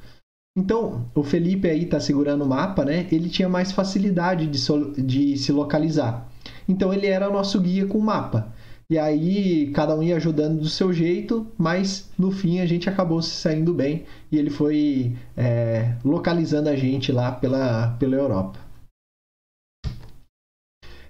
Então, 0.55 1.09
o 1.15 1.23
Felipe 1.23 1.67
aí 1.67 1.85
está 1.85 1.99
segurando 1.99 2.43
o 2.43 2.47
mapa, 2.47 2.85
né? 2.85 3.07
Ele 3.11 3.29
tinha 3.29 3.49
mais 3.49 3.71
facilidade 3.71 4.45
de, 4.45 4.59
so, 4.59 4.91
de 4.91 5.37
se 5.37 5.51
localizar. 5.51 6.29
Então, 6.67 6.93
ele 6.93 7.07
era 7.07 7.29
o 7.29 7.33
nosso 7.33 7.59
guia 7.59 7.87
com 7.87 7.97
o 7.97 8.03
mapa. 8.03 8.53
E 8.91 8.99
aí, 8.99 9.71
cada 9.71 9.95
um 9.95 10.03
ia 10.03 10.17
ajudando 10.17 10.59
do 10.59 10.67
seu 10.67 10.91
jeito, 10.91 11.49
mas 11.57 12.11
no 12.19 12.29
fim 12.29 12.59
a 12.59 12.65
gente 12.65 12.89
acabou 12.89 13.21
se 13.21 13.29
saindo 13.29 13.73
bem 13.73 14.05
e 14.29 14.37
ele 14.37 14.49
foi 14.49 15.15
é, 15.37 15.95
localizando 16.03 16.67
a 16.67 16.75
gente 16.75 17.09
lá 17.09 17.31
pela, 17.31 17.95
pela 17.97 18.17
Europa. 18.17 18.59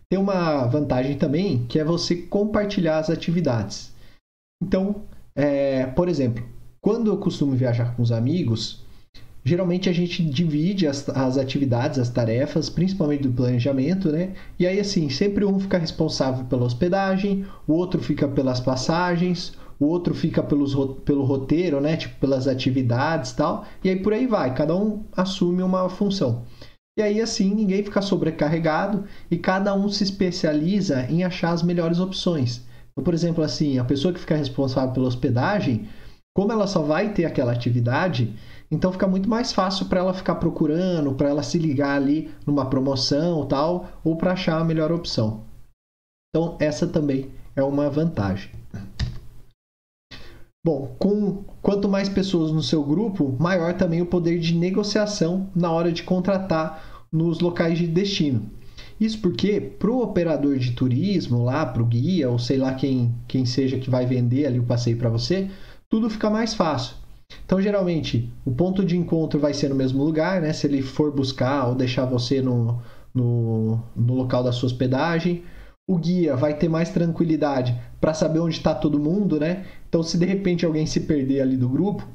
Tem 0.08 0.20
uma 0.20 0.68
vantagem 0.68 1.18
também 1.18 1.66
que 1.66 1.80
é 1.80 1.84
você 1.84 2.16
compartilhar 2.16 3.00
as 3.00 3.10
atividades. 3.10 3.92
Então, 4.62 5.04
é, 5.36 5.88
por 5.88 6.08
exemplo, 6.08 6.48
quando 6.80 7.10
eu 7.10 7.18
costumo 7.18 7.56
viajar 7.56 7.96
com 7.96 8.04
os 8.04 8.12
amigos, 8.12 8.86
geralmente 9.44 9.90
a 9.90 9.94
gente 9.94 10.24
divide 10.24 10.88
as, 10.88 11.08
as 11.10 11.38
atividades, 11.38 12.00
as 12.00 12.10
tarefas, 12.10 12.70
principalmente 12.70 13.24
do 13.24 13.32
planejamento, 13.32 14.12
né? 14.12 14.34
E 14.60 14.68
aí, 14.68 14.80
assim, 14.80 15.10
sempre 15.10 15.46
um 15.46 15.60
fica 15.60 15.78
responsável 15.78 16.46
pela 16.46 16.66
hospedagem, 16.66 17.46
o 17.68 17.74
outro 17.74 18.02
fica 18.02 18.28
pelas 18.28 18.60
passagens, 18.60 19.54
o 19.80 19.86
outro 19.88 20.14
fica 20.14 20.44
pelos, 20.44 20.76
pelo 21.04 21.24
roteiro, 21.24 21.82
né? 21.82 21.98
Tipo, 21.98 22.20
pelas 22.20 22.48
atividades 22.48 23.32
tal. 23.32 23.66
E 23.84 23.90
aí 23.90 23.96
por 23.96 24.14
aí 24.14 24.28
vai, 24.28 24.54
cada 24.54 24.76
um 24.76 25.04
assume 25.12 25.64
uma 25.64 25.90
função. 25.90 26.44
E 26.98 27.02
aí 27.02 27.20
assim 27.20 27.56
ninguém 27.56 27.84
fica 27.84 28.02
sobrecarregado 28.02 29.06
e 29.32 29.38
cada 29.38 29.74
um 29.74 29.90
se 29.90 30.04
especializa 30.04 31.08
em 31.10 31.24
achar 31.24 31.52
as 31.52 31.64
melhores 31.64 32.00
opções. 32.00 32.64
Então, 32.92 33.04
por 33.04 33.14
exemplo, 33.14 33.44
assim, 33.44 33.80
a 33.80 33.84
pessoa 33.84 34.14
que 34.14 34.20
fica 34.20 34.36
responsável 34.36 34.94
pela 34.94 35.08
hospedagem, 35.08 35.88
como 36.36 36.52
ela 36.52 36.68
só 36.68 36.82
vai 36.82 37.14
ter 37.14 37.26
aquela 37.26 37.52
atividade, 37.52 38.36
então 38.72 38.92
fica 38.92 39.06
muito 39.06 39.30
mais 39.30 39.52
fácil 39.52 39.88
para 39.88 40.00
ela 40.00 40.14
ficar 40.14 40.36
procurando, 40.36 41.14
para 41.14 41.30
ela 41.30 41.44
se 41.44 41.60
ligar 41.60 41.98
ali 41.98 42.32
numa 42.48 42.70
promoção 42.70 43.46
tal, 43.46 44.00
ou 44.04 44.16
para 44.16 44.32
achar 44.32 44.60
a 44.60 44.64
melhor 44.64 44.92
opção. 44.92 45.44
Então 46.34 46.56
essa 46.60 46.88
também 46.88 47.30
é 47.56 47.62
uma 47.62 47.90
vantagem. 47.90 48.50
Bom, 50.64 50.96
com 51.00 51.44
quanto 51.62 51.90
mais 51.90 52.08
pessoas 52.08 52.52
no 52.52 52.62
seu 52.62 52.84
grupo, 52.84 53.36
maior 53.40 53.74
também 53.74 54.02
o 54.02 54.06
poder 54.06 54.40
de 54.40 54.56
negociação 54.56 55.50
na 55.56 55.72
hora 55.72 55.92
de 55.92 56.04
contratar 56.04 57.08
nos 57.12 57.40
locais 57.40 57.78
de 57.78 57.88
destino. 57.88 58.50
Isso 59.00 59.20
porque 59.20 59.60
para 59.60 59.90
o 59.90 60.04
operador 60.04 60.60
de 60.60 60.74
turismo, 60.74 61.44
lá 61.44 61.66
para 61.66 61.82
o 61.82 61.86
guia, 61.86 62.30
ou 62.30 62.38
sei 62.38 62.58
lá 62.58 62.76
quem, 62.76 63.12
quem 63.28 63.44
seja 63.44 63.80
que 63.80 63.90
vai 63.90 64.06
vender 64.06 64.46
ali 64.46 64.60
o 64.60 64.64
passeio 64.64 64.98
para 64.98 65.10
você, 65.10 65.50
tudo 65.90 66.08
fica 66.08 66.30
mais 66.30 66.54
fácil. 66.54 67.01
Então, 67.46 67.62
geralmente, 67.62 68.32
o 68.46 68.52
ponto 68.52 68.84
de 68.84 68.98
encontro 68.98 69.40
vai 69.40 69.54
ser 69.54 69.70
no 69.70 69.76
mesmo 69.76 70.04
lugar, 70.04 70.42
né? 70.42 70.54
Se 70.54 70.68
ele 70.68 70.82
for 70.82 71.12
buscar 71.12 71.68
ou 71.68 71.76
deixar 71.76 72.06
você 72.06 72.42
no, 72.42 72.80
no, 73.14 73.80
no 73.96 74.14
local 74.14 74.44
da 74.44 74.52
sua 74.52 74.68
hospedagem 74.68 75.44
o 75.92 75.98
guia 75.98 76.36
vai 76.36 76.54
ter 76.58 76.70
mais 76.70 76.90
tranquilidade 76.90 77.78
para 78.00 78.14
saber 78.14 78.40
onde 78.40 78.56
está 78.56 78.74
todo 78.74 79.00
mundo, 79.00 79.40
né? 79.40 79.66
Então, 79.90 80.02
se 80.02 80.18
de 80.18 80.26
repente 80.26 80.66
alguém 80.66 80.86
se 80.86 81.02
perder 81.02 81.42
ali 81.42 81.58
do 81.58 81.68
grupo, 81.68 82.08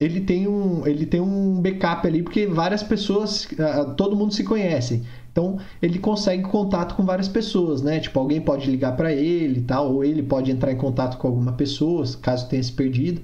ele 0.00 0.20
tem 0.20 0.46
um, 0.46 0.86
ele 0.86 1.04
tem 1.04 1.20
um 1.20 1.60
backup 1.60 2.06
ali, 2.06 2.22
porque 2.22 2.46
várias 2.46 2.82
pessoas, 2.82 3.48
ah, 3.58 3.86
todo 3.96 4.14
mundo 4.14 4.32
se 4.32 4.44
conhece. 4.44 5.04
Então, 5.32 5.58
ele 5.82 5.98
consegue 5.98 6.44
contato 6.44 6.94
com 6.94 7.04
várias 7.04 7.28
pessoas, 7.28 7.82
né? 7.82 7.98
Tipo, 7.98 8.20
alguém 8.20 8.40
pode 8.40 8.70
ligar 8.70 8.96
para 8.96 9.12
ele 9.12 9.60
e 9.60 9.62
tal, 9.62 9.92
ou 9.92 10.04
ele 10.04 10.22
pode 10.22 10.52
entrar 10.52 10.70
em 10.70 10.76
contato 10.76 11.18
com 11.18 11.26
alguma 11.26 11.52
pessoa, 11.52 12.04
caso 12.22 12.48
tenha 12.48 12.62
se 12.62 12.72
perdido. 12.72 13.20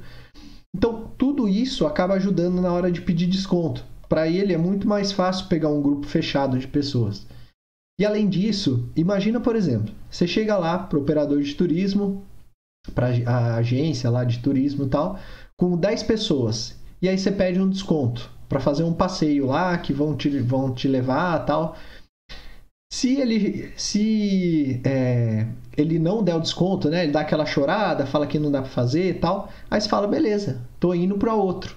Então, 0.75 1.09
tudo 1.17 1.49
isso 1.49 1.87
acaba 1.87 2.15
ajudando 2.15 2.61
na 2.61 2.73
hora 2.73 2.91
de 2.91 3.01
pedir 3.01 3.27
desconto. 3.27 3.85
Para 4.09 4.29
ele 4.29 4.53
é 4.53 4.59
muito 4.59 4.89
mais 4.89 5.13
fácil 5.13 5.47
pegar 5.47 5.69
um 5.69 5.81
grupo 5.81 6.07
fechado 6.07 6.59
de 6.59 6.67
pessoas. 6.67 7.27
E 7.99 8.05
além 8.05 8.29
disso, 8.29 8.89
imagina, 8.97 9.41
por 9.41 9.55
exemplo, 9.55 9.95
você 10.11 10.27
chega 10.27 10.57
lá 10.59 10.79
para 10.79 10.99
o 10.99 11.03
operador 11.03 11.41
de 11.41 11.55
turismo, 11.55 12.25
para 12.93 13.09
a 13.27 13.57
agência 13.57 14.11
lá 14.11 14.25
de 14.25 14.41
turismo 14.41 14.85
e 14.85 14.89
tal, 14.89 15.19
com 15.57 15.77
10 15.77 16.03
pessoas. 16.03 16.77
E 17.01 17.09
aí 17.09 17.17
você 17.17 17.31
pede 17.31 17.61
um 17.61 17.71
desconto 17.71 18.31
para 18.49 18.61
fazer 18.61 18.83
um 18.83 18.93
passeio 18.93 19.47
lá 19.47 19.79
que 19.79 19.93
vão 19.93 20.17
te, 20.17 20.29
vão 20.41 20.75
te 20.75 20.89
levar 20.89 21.45
tal. 21.47 21.77
Se 22.93 23.21
ele, 23.21 23.73
se 23.77 24.81
é, 24.85 25.47
ele 25.77 25.99
não 25.99 26.23
der 26.23 26.37
o 26.37 26.41
desconto, 26.41 26.89
né? 26.89 27.05
Ele 27.05 27.13
dá 27.13 27.21
aquela 27.21 27.47
chorada, 27.47 28.07
fala 28.07 28.27
que 28.27 28.39
não 28.39 28.51
dá 28.51 28.63
para 28.63 28.71
fazer 28.71 29.11
e 29.11 29.15
tal. 29.15 29.49
Aí 29.71 29.81
você 29.81 29.89
fala, 29.89 30.07
beleza, 30.07 30.61
tô 30.79 30.95
indo 30.95 31.17
para 31.17 31.35
outro. 31.35 31.77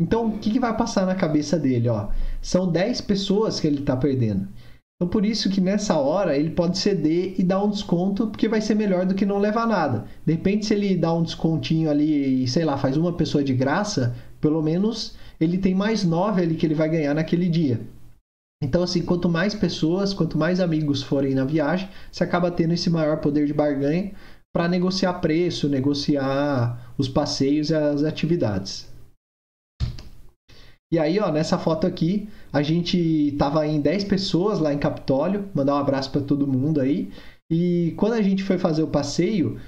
Então, 0.00 0.26
o 0.26 0.38
que, 0.38 0.50
que 0.50 0.60
vai 0.60 0.76
passar 0.76 1.04
na 1.06 1.14
cabeça 1.14 1.58
dele? 1.58 1.88
Ó? 1.88 2.08
São 2.40 2.70
10 2.70 3.00
pessoas 3.00 3.58
que 3.58 3.66
ele 3.66 3.80
está 3.80 3.96
perdendo. 3.96 4.48
Então, 4.96 5.08
por 5.08 5.24
isso 5.24 5.48
que 5.50 5.60
nessa 5.60 5.96
hora 5.96 6.36
ele 6.36 6.50
pode 6.50 6.78
ceder 6.78 7.34
e 7.38 7.42
dar 7.42 7.62
um 7.62 7.70
desconto, 7.70 8.26
porque 8.28 8.48
vai 8.48 8.60
ser 8.60 8.74
melhor 8.74 9.06
do 9.06 9.14
que 9.14 9.26
não 9.26 9.38
levar 9.38 9.66
nada. 9.66 10.06
De 10.24 10.32
repente, 10.32 10.66
se 10.66 10.74
ele 10.74 10.96
dá 10.96 11.12
um 11.12 11.22
descontinho 11.22 11.90
ali 11.90 12.42
e, 12.42 12.48
sei 12.48 12.64
lá, 12.64 12.76
faz 12.76 12.96
uma 12.96 13.12
pessoa 13.12 13.42
de 13.42 13.54
graça, 13.54 14.14
pelo 14.40 14.62
menos 14.62 15.16
ele 15.40 15.58
tem 15.58 15.74
mais 15.74 16.04
nove 16.04 16.42
ali 16.42 16.56
que 16.56 16.66
ele 16.66 16.74
vai 16.74 16.88
ganhar 16.88 17.14
naquele 17.14 17.48
dia. 17.48 17.80
Então, 18.62 18.82
assim, 18.82 19.04
quanto 19.04 19.28
mais 19.28 19.54
pessoas, 19.54 20.12
quanto 20.12 20.36
mais 20.36 20.58
amigos 20.58 21.02
forem 21.02 21.34
na 21.34 21.44
viagem, 21.44 21.88
você 22.10 22.24
acaba 22.24 22.50
tendo 22.50 22.74
esse 22.74 22.90
maior 22.90 23.20
poder 23.20 23.46
de 23.46 23.54
barganha 23.54 24.12
para 24.52 24.68
negociar 24.68 25.14
preço, 25.14 25.68
negociar 25.68 26.92
os 26.98 27.08
passeios 27.08 27.70
e 27.70 27.74
as 27.74 28.02
atividades. 28.02 28.88
E 30.90 30.98
aí, 30.98 31.20
ó, 31.20 31.30
nessa 31.30 31.58
foto 31.58 31.86
aqui, 31.86 32.28
a 32.52 32.62
gente 32.62 33.36
tava 33.38 33.66
em 33.66 33.80
10 33.80 34.04
pessoas 34.04 34.58
lá 34.58 34.72
em 34.72 34.78
Capitólio, 34.78 35.48
mandar 35.54 35.74
um 35.74 35.78
abraço 35.78 36.10
para 36.10 36.22
todo 36.22 36.46
mundo 36.46 36.80
aí. 36.80 37.12
E 37.50 37.94
quando 37.96 38.14
a 38.14 38.22
gente 38.22 38.42
foi 38.42 38.58
fazer 38.58 38.82
o 38.82 38.88
passeio, 38.88 39.60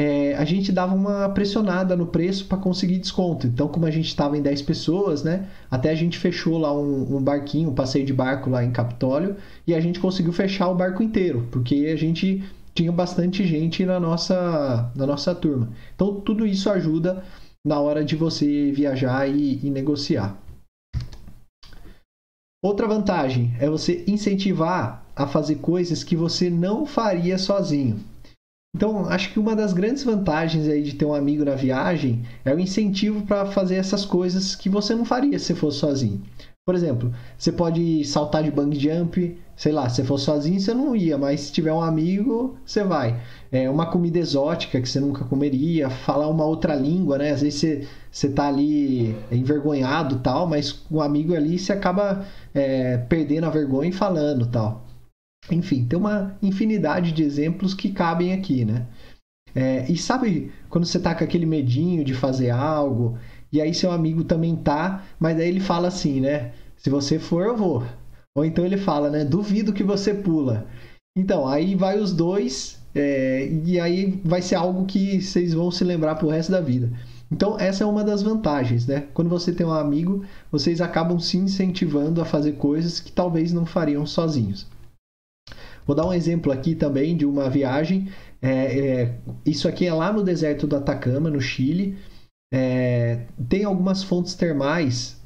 é, 0.00 0.36
a 0.36 0.44
gente 0.44 0.70
dava 0.70 0.94
uma 0.94 1.28
pressionada 1.30 1.96
no 1.96 2.06
preço 2.06 2.46
para 2.46 2.56
conseguir 2.56 2.98
desconto. 2.98 3.48
Então, 3.48 3.66
como 3.66 3.84
a 3.84 3.90
gente 3.90 4.06
estava 4.06 4.38
em 4.38 4.40
10 4.40 4.62
pessoas, 4.62 5.24
né? 5.24 5.48
Até 5.68 5.90
a 5.90 5.94
gente 5.96 6.16
fechou 6.16 6.56
lá 6.56 6.72
um, 6.72 7.16
um, 7.16 7.20
barquinho, 7.20 7.70
um 7.70 7.74
passeio 7.74 8.06
de 8.06 8.12
barco 8.12 8.48
lá 8.48 8.62
em 8.62 8.70
Capitólio, 8.70 9.34
e 9.66 9.74
a 9.74 9.80
gente 9.80 9.98
conseguiu 9.98 10.32
fechar 10.32 10.68
o 10.68 10.74
barco 10.76 11.02
inteiro, 11.02 11.48
porque 11.50 11.90
a 11.92 11.96
gente 11.96 12.44
tinha 12.72 12.92
bastante 12.92 13.44
gente 13.44 13.84
na 13.84 13.98
nossa, 13.98 14.88
na 14.94 15.04
nossa 15.04 15.34
turma. 15.34 15.68
Então, 15.96 16.20
tudo 16.20 16.46
isso 16.46 16.70
ajuda 16.70 17.24
na 17.66 17.80
hora 17.80 18.04
de 18.04 18.14
você 18.14 18.70
viajar 18.70 19.28
e, 19.28 19.58
e 19.64 19.68
negociar. 19.68 20.38
Outra 22.62 22.86
vantagem 22.86 23.52
é 23.58 23.68
você 23.68 24.04
incentivar 24.06 25.04
a 25.16 25.26
fazer 25.26 25.56
coisas 25.56 26.04
que 26.04 26.14
você 26.14 26.48
não 26.48 26.86
faria 26.86 27.36
sozinho. 27.36 27.98
Então, 28.78 29.08
acho 29.08 29.32
que 29.32 29.40
uma 29.40 29.56
das 29.56 29.72
grandes 29.72 30.04
vantagens 30.04 30.68
aí 30.68 30.84
de 30.84 30.94
ter 30.94 31.04
um 31.04 31.12
amigo 31.12 31.44
na 31.44 31.56
viagem 31.56 32.22
é 32.44 32.54
o 32.54 32.60
incentivo 32.60 33.22
para 33.22 33.44
fazer 33.46 33.74
essas 33.74 34.04
coisas 34.04 34.54
que 34.54 34.68
você 34.68 34.94
não 34.94 35.04
faria 35.04 35.36
se 35.36 35.52
fosse 35.52 35.78
sozinho. 35.78 36.22
Por 36.64 36.76
exemplo, 36.76 37.12
você 37.36 37.50
pode 37.50 38.04
saltar 38.04 38.44
de 38.44 38.52
bungee 38.52 38.78
jump, 38.78 39.36
sei 39.56 39.72
lá, 39.72 39.88
se 39.88 40.04
for 40.04 40.16
sozinho 40.16 40.60
você 40.60 40.72
não 40.72 40.94
ia, 40.94 41.18
mas 41.18 41.40
se 41.40 41.52
tiver 41.52 41.72
um 41.72 41.80
amigo, 41.82 42.56
você 42.64 42.84
vai. 42.84 43.20
É 43.50 43.68
uma 43.68 43.86
comida 43.86 44.20
exótica 44.20 44.80
que 44.80 44.88
você 44.88 45.00
nunca 45.00 45.24
comeria, 45.24 45.90
falar 45.90 46.28
uma 46.28 46.44
outra 46.44 46.76
língua, 46.76 47.18
né? 47.18 47.32
Às 47.32 47.42
vezes 47.42 47.58
você, 47.58 47.88
você 48.12 48.28
tá 48.28 48.46
ali 48.46 49.16
envergonhado 49.32 50.20
tal, 50.20 50.46
mas 50.46 50.70
com 50.70 50.98
um 50.98 51.00
amigo 51.00 51.34
ali 51.34 51.58
você 51.58 51.72
acaba 51.72 52.24
é, 52.54 52.96
perdendo 52.96 53.48
a 53.48 53.50
vergonha 53.50 53.90
e 53.90 53.92
falando 53.92 54.46
tal. 54.46 54.87
Enfim, 55.50 55.84
tem 55.84 55.98
uma 55.98 56.36
infinidade 56.42 57.12
de 57.12 57.22
exemplos 57.22 57.74
que 57.74 57.90
cabem 57.90 58.32
aqui, 58.32 58.64
né? 58.64 58.86
É, 59.54 59.90
e 59.90 59.96
sabe 59.96 60.52
quando 60.68 60.86
você 60.86 61.00
tá 61.00 61.14
com 61.14 61.24
aquele 61.24 61.46
medinho 61.46 62.04
de 62.04 62.14
fazer 62.14 62.50
algo 62.50 63.18
e 63.50 63.60
aí 63.60 63.72
seu 63.72 63.90
amigo 63.90 64.24
também 64.24 64.54
tá, 64.56 65.04
mas 65.18 65.38
aí 65.38 65.48
ele 65.48 65.60
fala 65.60 65.88
assim, 65.88 66.20
né? 66.20 66.52
Se 66.76 66.90
você 66.90 67.18
for, 67.18 67.44
eu 67.46 67.56
vou. 67.56 67.84
Ou 68.36 68.44
então 68.44 68.64
ele 68.64 68.76
fala, 68.76 69.10
né? 69.10 69.24
Duvido 69.24 69.72
que 69.72 69.82
você 69.82 70.14
pula. 70.14 70.66
Então, 71.16 71.48
aí 71.48 71.74
vai 71.74 71.98
os 71.98 72.12
dois 72.12 72.78
é, 72.94 73.48
e 73.64 73.80
aí 73.80 74.20
vai 74.24 74.42
ser 74.42 74.54
algo 74.54 74.84
que 74.86 75.20
vocês 75.20 75.52
vão 75.54 75.70
se 75.70 75.82
lembrar 75.82 76.14
pro 76.14 76.28
resto 76.28 76.52
da 76.52 76.60
vida. 76.60 76.90
Então, 77.30 77.58
essa 77.58 77.84
é 77.84 77.86
uma 77.86 78.04
das 78.04 78.22
vantagens, 78.22 78.86
né? 78.86 79.06
Quando 79.12 79.28
você 79.28 79.52
tem 79.52 79.66
um 79.66 79.72
amigo, 79.72 80.24
vocês 80.50 80.80
acabam 80.80 81.18
se 81.18 81.36
incentivando 81.36 82.22
a 82.22 82.24
fazer 82.24 82.52
coisas 82.52 83.00
que 83.00 83.12
talvez 83.12 83.52
não 83.52 83.66
fariam 83.66 84.06
sozinhos. 84.06 84.66
Vou 85.88 85.96
dar 85.96 86.06
um 86.06 86.12
exemplo 86.12 86.52
aqui 86.52 86.74
também 86.74 87.16
de 87.16 87.24
uma 87.24 87.48
viagem. 87.48 88.12
É, 88.42 88.78
é, 88.78 89.18
isso 89.46 89.66
aqui 89.66 89.86
é 89.86 89.94
lá 89.94 90.12
no 90.12 90.22
deserto 90.22 90.66
do 90.66 90.76
Atacama, 90.76 91.30
no 91.30 91.40
Chile. 91.40 91.96
É, 92.52 93.26
tem 93.48 93.64
algumas 93.64 94.02
fontes 94.02 94.34
termais 94.34 95.18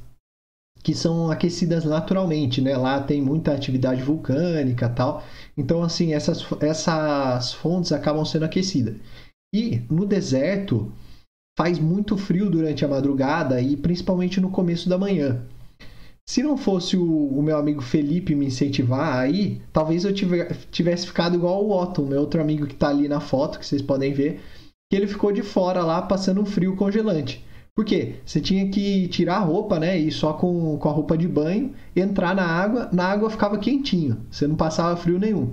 que 0.84 0.94
são 0.94 1.32
aquecidas 1.32 1.84
naturalmente, 1.84 2.60
né? 2.60 2.76
Lá 2.76 3.02
tem 3.02 3.20
muita 3.20 3.52
atividade 3.52 4.04
vulcânica 4.04 4.88
tal. 4.88 5.24
Então, 5.56 5.82
assim, 5.82 6.14
essas, 6.14 6.46
essas 6.60 7.54
fontes 7.54 7.90
acabam 7.90 8.24
sendo 8.24 8.44
aquecidas. 8.44 8.94
E 9.52 9.82
no 9.90 10.06
deserto 10.06 10.92
faz 11.58 11.80
muito 11.80 12.16
frio 12.16 12.48
durante 12.48 12.84
a 12.84 12.88
madrugada 12.88 13.60
e 13.60 13.76
principalmente 13.76 14.40
no 14.40 14.50
começo 14.50 14.88
da 14.88 14.96
manhã. 14.96 15.44
Se 16.24 16.42
não 16.42 16.56
fosse 16.56 16.96
o, 16.96 17.28
o 17.28 17.42
meu 17.42 17.56
amigo 17.56 17.82
Felipe 17.82 18.34
me 18.34 18.46
incentivar 18.46 19.18
aí, 19.18 19.60
talvez 19.72 20.04
eu 20.04 20.12
tivesse 20.12 21.06
ficado 21.06 21.34
igual 21.34 21.64
o 21.64 21.72
Otto, 21.72 22.06
meu 22.06 22.20
outro 22.20 22.40
amigo 22.40 22.66
que 22.66 22.74
está 22.74 22.88
ali 22.88 23.08
na 23.08 23.20
foto, 23.20 23.58
que 23.58 23.66
vocês 23.66 23.82
podem 23.82 24.12
ver 24.12 24.40
que 24.90 24.96
ele 24.96 25.06
ficou 25.06 25.32
de 25.32 25.42
fora 25.42 25.82
lá 25.82 26.02
passando 26.02 26.42
um 26.42 26.44
frio 26.44 26.76
congelante. 26.76 27.42
Por 27.74 27.82
quê? 27.82 28.16
Você 28.26 28.42
tinha 28.42 28.68
que 28.68 29.08
tirar 29.08 29.36
a 29.36 29.40
roupa, 29.40 29.78
né? 29.78 29.96
E 29.98 30.12
só 30.12 30.34
com, 30.34 30.76
com 30.76 30.88
a 30.88 30.92
roupa 30.92 31.16
de 31.16 31.26
banho, 31.26 31.72
entrar 31.96 32.34
na 32.34 32.44
água, 32.44 32.90
na 32.92 33.06
água 33.06 33.30
ficava 33.30 33.56
quentinho, 33.56 34.18
você 34.30 34.46
não 34.46 34.54
passava 34.54 34.94
frio 34.94 35.18
nenhum. 35.18 35.50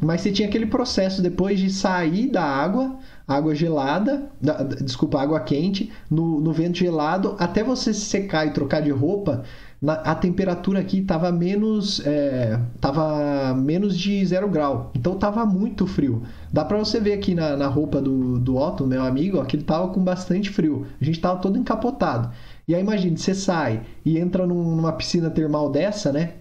Mas 0.00 0.22
você 0.22 0.32
tinha 0.32 0.48
aquele 0.48 0.66
processo 0.66 1.22
depois 1.22 1.60
de 1.60 1.70
sair 1.70 2.26
da 2.26 2.42
água, 2.42 2.98
água 3.28 3.54
gelada, 3.54 4.28
da, 4.40 4.64
desculpa, 4.64 5.20
água 5.22 5.38
quente, 5.38 5.92
no, 6.10 6.40
no 6.40 6.52
vento 6.52 6.78
gelado, 6.78 7.36
até 7.38 7.62
você 7.62 7.94
se 7.94 8.00
secar 8.00 8.46
e 8.46 8.50
trocar 8.50 8.80
de 8.80 8.90
roupa, 8.90 9.44
na, 9.80 9.94
a 9.94 10.14
temperatura 10.14 10.80
aqui 10.80 10.98
estava 10.98 11.32
menos, 11.32 12.04
é, 12.06 12.60
tava 12.80 13.54
menos 13.54 13.96
de 13.98 14.24
zero 14.26 14.48
grau. 14.48 14.90
Então 14.94 15.14
estava 15.14 15.46
muito 15.46 15.86
frio. 15.86 16.22
Dá 16.52 16.64
para 16.64 16.78
você 16.78 17.00
ver 17.00 17.14
aqui 17.14 17.34
na, 17.34 17.56
na 17.56 17.66
roupa 17.66 18.00
do, 18.00 18.38
do 18.38 18.56
Otto, 18.56 18.86
meu 18.86 19.02
amigo, 19.02 19.38
ó, 19.38 19.44
que 19.44 19.56
ele 19.56 19.62
estava 19.62 19.88
com 19.88 20.02
bastante 20.02 20.50
frio. 20.50 20.86
A 21.00 21.04
gente 21.04 21.16
estava 21.16 21.40
todo 21.40 21.58
encapotado. 21.58 22.30
E 22.68 22.74
aí 22.74 22.80
imagine, 22.82 23.16
você 23.16 23.34
sai 23.34 23.86
e 24.04 24.18
entra 24.18 24.46
num, 24.46 24.76
numa 24.76 24.92
piscina 24.92 25.30
termal 25.30 25.70
dessa, 25.70 26.12
né? 26.12 26.34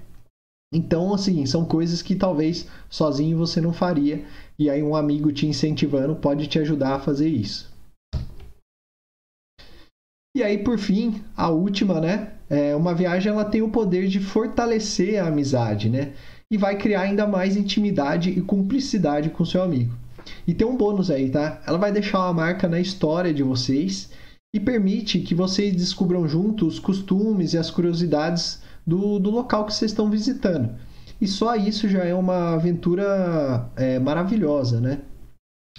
Então, 0.72 1.14
assim, 1.14 1.46
são 1.46 1.66
coisas 1.66 2.02
que 2.02 2.16
talvez 2.16 2.68
sozinho 2.90 3.38
você 3.38 3.60
não 3.60 3.74
faria. 3.74 4.24
E 4.58 4.70
aí 4.70 4.84
um 4.84 4.96
amigo 4.96 5.32
te 5.32 5.48
incentivando 5.48 6.16
pode 6.16 6.46
te 6.48 6.60
ajudar 6.60 6.96
a 6.96 7.00
fazer 7.00 7.30
isso. 7.30 7.69
E 10.36 10.44
aí, 10.44 10.60
por 10.60 10.78
fim, 10.78 11.22
a 11.36 11.50
última, 11.50 12.00
né? 12.00 12.34
É, 12.50 12.76
uma 12.76 12.94
viagem 12.94 13.32
ela 13.32 13.46
tem 13.46 13.62
o 13.62 13.70
poder 13.70 14.08
de 14.08 14.20
fortalecer 14.20 15.22
a 15.22 15.28
amizade, 15.28 15.90
né? 15.90 16.14
E 16.52 16.58
vai 16.58 16.78
criar 16.78 17.02
ainda 17.02 17.28
mais 17.28 17.56
intimidade 17.56 18.30
e 18.30 18.42
cumplicidade 18.42 19.30
com 19.30 19.46
seu 19.46 19.62
amigo. 19.62 19.94
E 20.48 20.54
tem 20.54 20.68
um 20.68 20.78
bônus 20.78 21.10
aí, 21.10 21.30
tá? 21.30 21.62
Ela 21.66 21.78
vai 21.78 21.92
deixar 21.92 22.20
uma 22.20 22.34
marca 22.34 22.68
na 22.68 22.80
história 22.80 23.34
de 23.34 23.44
vocês 23.44 24.10
e 24.54 24.60
permite 24.60 25.20
que 25.20 25.36
vocês 25.36 25.76
descubram 25.76 26.28
juntos 26.28 26.76
os 26.76 26.80
costumes 26.80 27.54
e 27.54 27.58
as 27.58 27.70
curiosidades 27.70 28.62
do, 28.86 29.20
do 29.20 29.30
local 29.30 29.66
que 29.66 29.74
vocês 29.74 29.92
estão 29.92 30.10
visitando. 30.10 30.76
E 31.22 31.28
só 31.28 31.56
isso 31.56 31.88
já 31.88 32.04
é 32.04 32.14
uma 32.14 32.54
aventura 32.54 33.70
é, 33.76 34.00
maravilhosa, 34.00 34.80
né? 34.80 35.02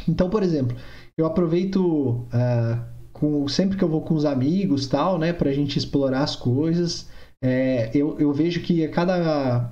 Então, 0.09 0.31
por 0.31 0.43
exemplo, 0.43 0.77
eu 1.17 1.27
aproveito 1.27 2.27
uh, 2.33 2.85
com, 3.21 3.47
sempre 3.47 3.77
que 3.77 3.85
eu 3.85 3.89
vou 3.89 4.01
com 4.01 4.15
os 4.15 4.25
amigos 4.25 4.87
tal, 4.87 5.19
né, 5.19 5.33
pra 5.33 5.53
gente 5.53 5.79
explorar 5.79 6.23
as 6.23 6.35
coisas. 6.35 7.07
É, 7.45 7.91
eu, 7.95 8.19
eu 8.19 8.33
vejo 8.33 8.61
que 8.63 8.89
cada, 8.89 9.71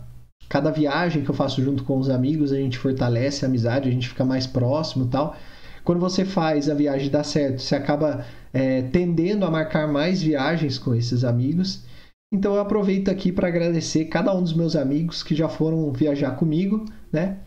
cada 0.48 0.70
viagem 0.70 1.24
que 1.24 1.30
eu 1.30 1.34
faço 1.34 1.62
junto 1.62 1.82
com 1.82 1.98
os 1.98 2.10
amigos, 2.10 2.52
a 2.52 2.56
gente 2.56 2.78
fortalece 2.78 3.44
a 3.44 3.48
amizade, 3.48 3.88
a 3.88 3.92
gente 3.92 4.08
fica 4.08 4.24
mais 4.24 4.46
próximo 4.46 5.06
tal. 5.06 5.34
Quando 5.82 5.98
você 5.98 6.24
faz 6.26 6.68
a 6.68 6.74
viagem 6.74 7.10
dar 7.10 7.24
certo, 7.24 7.62
você 7.62 7.74
acaba 7.74 8.26
é, 8.52 8.82
tendendo 8.82 9.46
a 9.46 9.50
marcar 9.50 9.88
mais 9.88 10.22
viagens 10.22 10.78
com 10.78 10.94
esses 10.94 11.24
amigos. 11.24 11.84
Então 12.30 12.54
eu 12.54 12.60
aproveito 12.60 13.08
aqui 13.08 13.32
para 13.32 13.48
agradecer 13.48 14.04
cada 14.04 14.34
um 14.34 14.42
dos 14.42 14.52
meus 14.52 14.76
amigos 14.76 15.22
que 15.22 15.34
já 15.34 15.48
foram 15.48 15.90
viajar 15.92 16.32
comigo, 16.32 16.84
né? 17.10 17.38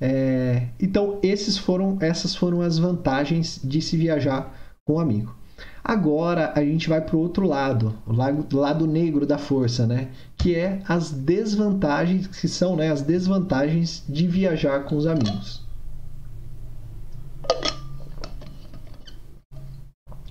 É, 0.00 0.68
então 0.78 1.18
esses 1.24 1.58
foram, 1.58 1.98
essas 2.00 2.36
foram 2.36 2.62
as 2.62 2.78
vantagens 2.78 3.60
de 3.64 3.82
se 3.82 3.96
viajar 3.96 4.54
com 4.86 4.94
um 4.94 5.00
amigo. 5.00 5.37
Agora 5.88 6.52
a 6.54 6.62
gente 6.62 6.86
vai 6.86 7.00
para 7.00 7.16
o 7.16 7.18
outro 7.18 7.46
lado, 7.46 7.94
o 8.06 8.12
lado, 8.12 8.86
negro 8.86 9.24
da 9.24 9.38
força, 9.38 9.86
né? 9.86 10.10
Que 10.36 10.54
é 10.54 10.82
as 10.86 11.10
desvantagens, 11.10 12.26
que 12.26 12.46
são 12.46 12.76
né, 12.76 12.92
as 12.92 13.00
desvantagens 13.00 14.04
de 14.06 14.28
viajar 14.28 14.84
com 14.84 14.98
os 14.98 15.06
amigos. 15.06 15.66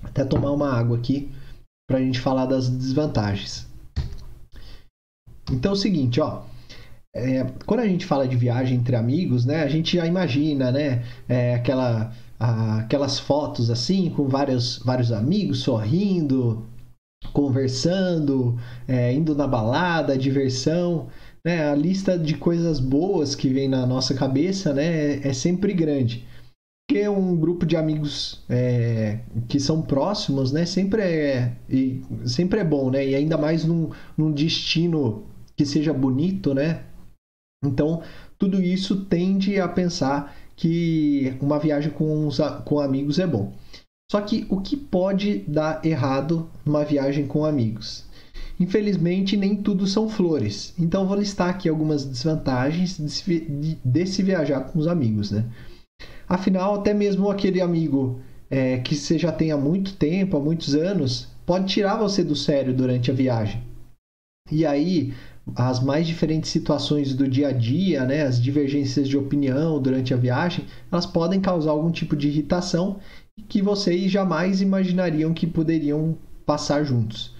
Até 0.00 0.24
tomar 0.24 0.52
uma 0.52 0.72
água 0.72 0.96
aqui 0.96 1.28
para 1.90 1.98
a 1.98 2.02
gente 2.02 2.20
falar 2.20 2.46
das 2.46 2.68
desvantagens. 2.68 3.66
Então 5.50 5.72
é 5.72 5.74
o 5.74 5.76
seguinte, 5.76 6.20
ó. 6.20 6.42
É, 7.12 7.44
quando 7.66 7.80
a 7.80 7.88
gente 7.88 8.06
fala 8.06 8.28
de 8.28 8.36
viagem 8.36 8.78
entre 8.78 8.94
amigos, 8.94 9.44
né, 9.44 9.64
a 9.64 9.68
gente 9.68 9.96
já 9.96 10.06
imagina, 10.06 10.70
né, 10.70 11.02
é, 11.28 11.56
aquela 11.56 12.12
aquelas 12.38 13.18
fotos 13.18 13.70
assim, 13.70 14.10
com 14.10 14.28
vários, 14.28 14.78
vários 14.78 15.10
amigos 15.10 15.60
sorrindo, 15.60 16.66
conversando, 17.32 18.56
é, 18.86 19.12
indo 19.12 19.34
na 19.34 19.46
balada, 19.46 20.16
diversão. 20.16 21.08
Né? 21.44 21.68
A 21.68 21.74
lista 21.74 22.18
de 22.18 22.36
coisas 22.36 22.78
boas 22.78 23.34
que 23.34 23.48
vem 23.48 23.68
na 23.68 23.86
nossa 23.86 24.14
cabeça 24.14 24.72
né, 24.72 25.26
é 25.26 25.32
sempre 25.32 25.72
grande. 25.72 26.26
Porque 26.88 27.06
um 27.06 27.36
grupo 27.36 27.66
de 27.66 27.76
amigos 27.76 28.42
é, 28.48 29.20
que 29.46 29.60
são 29.60 29.82
próximos 29.82 30.52
né, 30.52 30.64
sempre, 30.64 31.02
é, 31.02 31.56
e, 31.68 32.02
sempre 32.24 32.60
é 32.60 32.64
bom, 32.64 32.90
né? 32.90 33.06
E 33.06 33.14
ainda 33.14 33.36
mais 33.36 33.62
num, 33.62 33.90
num 34.16 34.32
destino 34.32 35.26
que 35.54 35.66
seja 35.66 35.92
bonito, 35.92 36.54
né? 36.54 36.84
Então, 37.62 38.02
tudo 38.38 38.62
isso 38.62 39.04
tende 39.04 39.60
a 39.60 39.68
pensar 39.68 40.34
que 40.58 41.34
uma 41.40 41.58
viagem 41.58 41.90
com, 41.90 42.26
os, 42.26 42.38
com 42.64 42.80
amigos 42.80 43.20
é 43.20 43.26
bom. 43.26 43.52
Só 44.10 44.20
que 44.20 44.44
o 44.50 44.60
que 44.60 44.76
pode 44.76 45.44
dar 45.46 45.84
errado 45.84 46.50
numa 46.66 46.84
viagem 46.84 47.26
com 47.26 47.44
amigos? 47.44 48.04
Infelizmente, 48.58 49.36
nem 49.36 49.54
tudo 49.54 49.86
são 49.86 50.08
flores. 50.08 50.74
Então, 50.76 51.06
vou 51.06 51.16
listar 51.16 51.48
aqui 51.48 51.68
algumas 51.68 52.04
desvantagens 52.04 52.96
de 52.96 53.08
se, 53.08 53.40
de, 53.40 53.78
de 53.84 54.06
se 54.06 54.22
viajar 54.22 54.62
com 54.62 54.80
os 54.80 54.88
amigos. 54.88 55.30
Né? 55.30 55.44
Afinal, 56.28 56.74
até 56.74 56.92
mesmo 56.92 57.30
aquele 57.30 57.60
amigo 57.60 58.20
é, 58.50 58.78
que 58.78 58.96
você 58.96 59.16
já 59.16 59.30
tem 59.30 59.52
há 59.52 59.56
muito 59.56 59.94
tempo, 59.94 60.36
há 60.36 60.40
muitos 60.40 60.74
anos, 60.74 61.28
pode 61.46 61.66
tirar 61.66 61.96
você 61.96 62.24
do 62.24 62.34
sério 62.34 62.74
durante 62.74 63.12
a 63.12 63.14
viagem. 63.14 63.62
E 64.50 64.66
aí, 64.66 65.14
as 65.56 65.80
mais 65.80 66.06
diferentes 66.06 66.50
situações 66.50 67.14
do 67.14 67.28
dia 67.28 67.48
a 67.48 67.52
dia, 67.52 68.04
né, 68.04 68.22
as 68.22 68.40
divergências 68.40 69.08
de 69.08 69.16
opinião 69.16 69.80
durante 69.80 70.12
a 70.12 70.16
viagem, 70.16 70.66
elas 70.90 71.06
podem 71.06 71.40
causar 71.40 71.70
algum 71.70 71.90
tipo 71.90 72.16
de 72.16 72.28
irritação 72.28 72.98
que 73.48 73.62
vocês 73.62 74.10
jamais 74.10 74.60
imaginariam 74.60 75.32
que 75.32 75.46
poderiam 75.46 76.16
passar 76.44 76.84
juntos. 76.84 77.34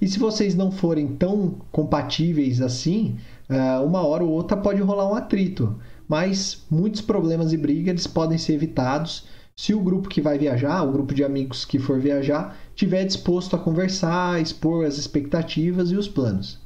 E 0.00 0.06
se 0.08 0.18
vocês 0.18 0.54
não 0.54 0.70
forem 0.70 1.16
tão 1.16 1.56
compatíveis 1.72 2.60
assim, 2.60 3.16
eh, 3.48 3.78
uma 3.78 4.06
hora 4.06 4.24
ou 4.24 4.30
outra 4.30 4.56
pode 4.56 4.80
rolar 4.80 5.10
um 5.10 5.14
atrito. 5.14 5.76
mas 6.08 6.64
muitos 6.70 7.00
problemas 7.00 7.52
e 7.52 7.56
brigas 7.56 8.06
podem 8.06 8.38
ser 8.38 8.52
evitados 8.52 9.26
se 9.56 9.74
o 9.74 9.80
grupo 9.80 10.08
que 10.08 10.20
vai 10.20 10.38
viajar, 10.38 10.82
o 10.82 10.92
grupo 10.92 11.14
de 11.14 11.24
amigos 11.24 11.64
que 11.64 11.78
for 11.78 11.98
viajar, 11.98 12.56
tiver 12.74 13.04
disposto 13.04 13.56
a 13.56 13.58
conversar, 13.58 14.40
expor 14.40 14.84
as 14.84 14.98
expectativas 14.98 15.90
e 15.90 15.96
os 15.96 16.06
planos. 16.06 16.60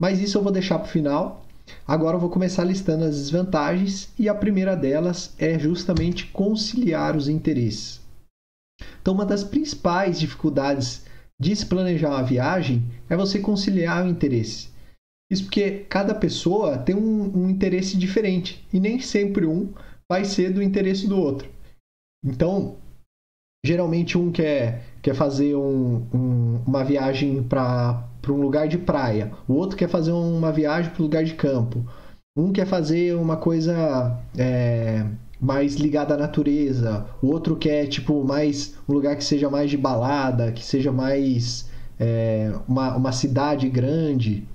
Mas 0.00 0.20
isso 0.20 0.38
eu 0.38 0.42
vou 0.42 0.52
deixar 0.52 0.78
para 0.78 0.88
o 0.88 0.90
final. 0.90 1.44
Agora 1.86 2.16
eu 2.16 2.20
vou 2.20 2.30
começar 2.30 2.64
listando 2.64 3.04
as 3.04 3.16
desvantagens 3.16 4.12
e 4.18 4.28
a 4.28 4.34
primeira 4.34 4.76
delas 4.76 5.34
é 5.38 5.58
justamente 5.58 6.26
conciliar 6.26 7.16
os 7.16 7.28
interesses. 7.28 8.00
Então, 9.00 9.14
uma 9.14 9.24
das 9.24 9.42
principais 9.42 10.20
dificuldades 10.20 11.04
de 11.40 11.54
se 11.54 11.66
planejar 11.66 12.10
uma 12.10 12.22
viagem 12.22 12.84
é 13.08 13.16
você 13.16 13.38
conciliar 13.38 14.04
o 14.04 14.08
interesse. 14.08 14.68
Isso 15.30 15.44
porque 15.44 15.84
cada 15.88 16.14
pessoa 16.14 16.78
tem 16.78 16.94
um, 16.94 17.44
um 17.44 17.50
interesse 17.50 17.96
diferente 17.96 18.66
e 18.72 18.78
nem 18.78 19.00
sempre 19.00 19.46
um 19.46 19.72
vai 20.08 20.24
ser 20.24 20.52
do 20.52 20.62
interesse 20.62 21.08
do 21.08 21.18
outro. 21.18 21.50
Então, 22.24 22.76
geralmente 23.64 24.16
um 24.16 24.30
quer, 24.30 24.84
quer 25.02 25.14
fazer 25.14 25.56
um, 25.56 26.06
um, 26.14 26.62
uma 26.66 26.84
viagem 26.84 27.42
para 27.42 28.08
um 28.32 28.40
lugar 28.40 28.68
de 28.68 28.78
praia, 28.78 29.32
o 29.46 29.54
outro 29.54 29.76
quer 29.76 29.88
fazer 29.88 30.12
uma 30.12 30.52
viagem 30.52 30.90
para 30.90 31.00
um 31.00 31.04
lugar 31.04 31.24
de 31.24 31.34
campo, 31.34 31.84
um 32.36 32.52
quer 32.52 32.66
fazer 32.66 33.16
uma 33.16 33.36
coisa 33.36 34.18
é, 34.36 35.06
mais 35.40 35.76
ligada 35.76 36.14
à 36.14 36.16
natureza, 36.16 37.06
o 37.22 37.28
outro 37.28 37.56
quer 37.56 37.86
tipo 37.86 38.24
mais 38.24 38.74
um 38.88 38.92
lugar 38.92 39.16
que 39.16 39.24
seja 39.24 39.48
mais 39.48 39.70
de 39.70 39.76
balada, 39.76 40.52
que 40.52 40.64
seja 40.64 40.92
mais 40.92 41.68
é, 41.98 42.52
uma, 42.68 42.96
uma 42.96 43.12
cidade 43.12 43.68
grande. 43.68 44.46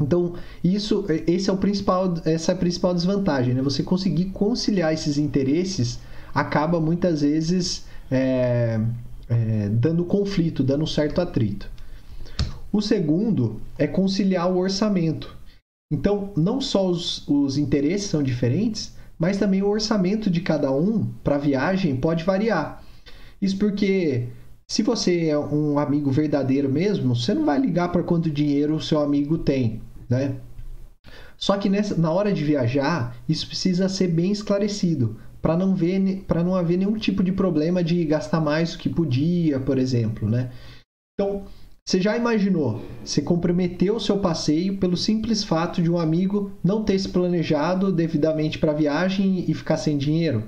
Então, 0.00 0.34
isso, 0.64 1.04
esse 1.26 1.50
é 1.50 1.52
o 1.52 1.58
principal, 1.58 2.14
essa 2.24 2.52
é 2.52 2.54
a 2.54 2.58
principal 2.58 2.94
desvantagem, 2.94 3.52
né? 3.52 3.60
Você 3.60 3.82
conseguir 3.82 4.26
conciliar 4.26 4.94
esses 4.94 5.18
interesses 5.18 5.98
acaba 6.34 6.80
muitas 6.80 7.20
vezes 7.20 7.84
é, 8.10 8.80
é, 9.28 9.68
dando 9.68 10.04
conflito, 10.04 10.62
dando 10.62 10.84
um 10.84 10.86
certo 10.86 11.20
atrito. 11.20 11.70
O 12.72 12.80
segundo 12.80 13.60
é 13.78 13.86
conciliar 13.86 14.50
o 14.50 14.58
orçamento. 14.58 15.36
Então, 15.92 16.32
não 16.36 16.60
só 16.60 16.86
os, 16.88 17.26
os 17.28 17.58
interesses 17.58 18.08
são 18.08 18.22
diferentes, 18.22 18.94
mas 19.18 19.36
também 19.36 19.62
o 19.62 19.68
orçamento 19.68 20.30
de 20.30 20.40
cada 20.40 20.70
um 20.70 21.04
para 21.24 21.34
a 21.34 21.38
viagem 21.38 21.96
pode 21.96 22.24
variar. 22.24 22.82
Isso 23.42 23.58
porque 23.58 24.28
se 24.70 24.82
você 24.82 25.26
é 25.26 25.38
um 25.38 25.78
amigo 25.78 26.10
verdadeiro 26.10 26.68
mesmo, 26.68 27.16
você 27.16 27.34
não 27.34 27.44
vai 27.44 27.58
ligar 27.58 27.90
para 27.90 28.04
quanto 28.04 28.30
dinheiro 28.30 28.76
o 28.76 28.80
seu 28.80 29.00
amigo 29.00 29.36
tem 29.36 29.80
né? 30.10 30.36
Só 31.38 31.56
que 31.56 31.70
nessa, 31.70 31.96
na 31.96 32.10
hora 32.10 32.32
de 32.32 32.44
viajar, 32.44 33.16
isso 33.26 33.46
precisa 33.46 33.88
ser 33.88 34.08
bem 34.08 34.32
esclarecido, 34.32 35.16
para 35.40 35.56
não 35.56 35.74
ver 35.74 36.24
não 36.44 36.54
haver 36.54 36.76
nenhum 36.76 36.98
tipo 36.98 37.22
de 37.22 37.32
problema 37.32 37.82
de 37.82 38.04
gastar 38.04 38.40
mais 38.40 38.72
do 38.72 38.78
que 38.78 38.90
podia, 38.90 39.58
por 39.58 39.78
exemplo, 39.78 40.28
né? 40.28 40.50
Então, 41.14 41.44
você 41.90 42.00
já 42.00 42.16
imaginou, 42.16 42.80
você 43.04 43.20
comprometeu 43.20 43.96
o 43.96 44.00
seu 44.00 44.20
passeio 44.20 44.78
pelo 44.78 44.96
simples 44.96 45.42
fato 45.42 45.82
de 45.82 45.90
um 45.90 45.98
amigo 45.98 46.52
não 46.62 46.84
ter 46.84 46.96
se 46.96 47.08
planejado 47.08 47.90
devidamente 47.90 48.60
para 48.60 48.70
a 48.70 48.76
viagem 48.76 49.44
e 49.48 49.52
ficar 49.52 49.76
sem 49.76 49.98
dinheiro? 49.98 50.44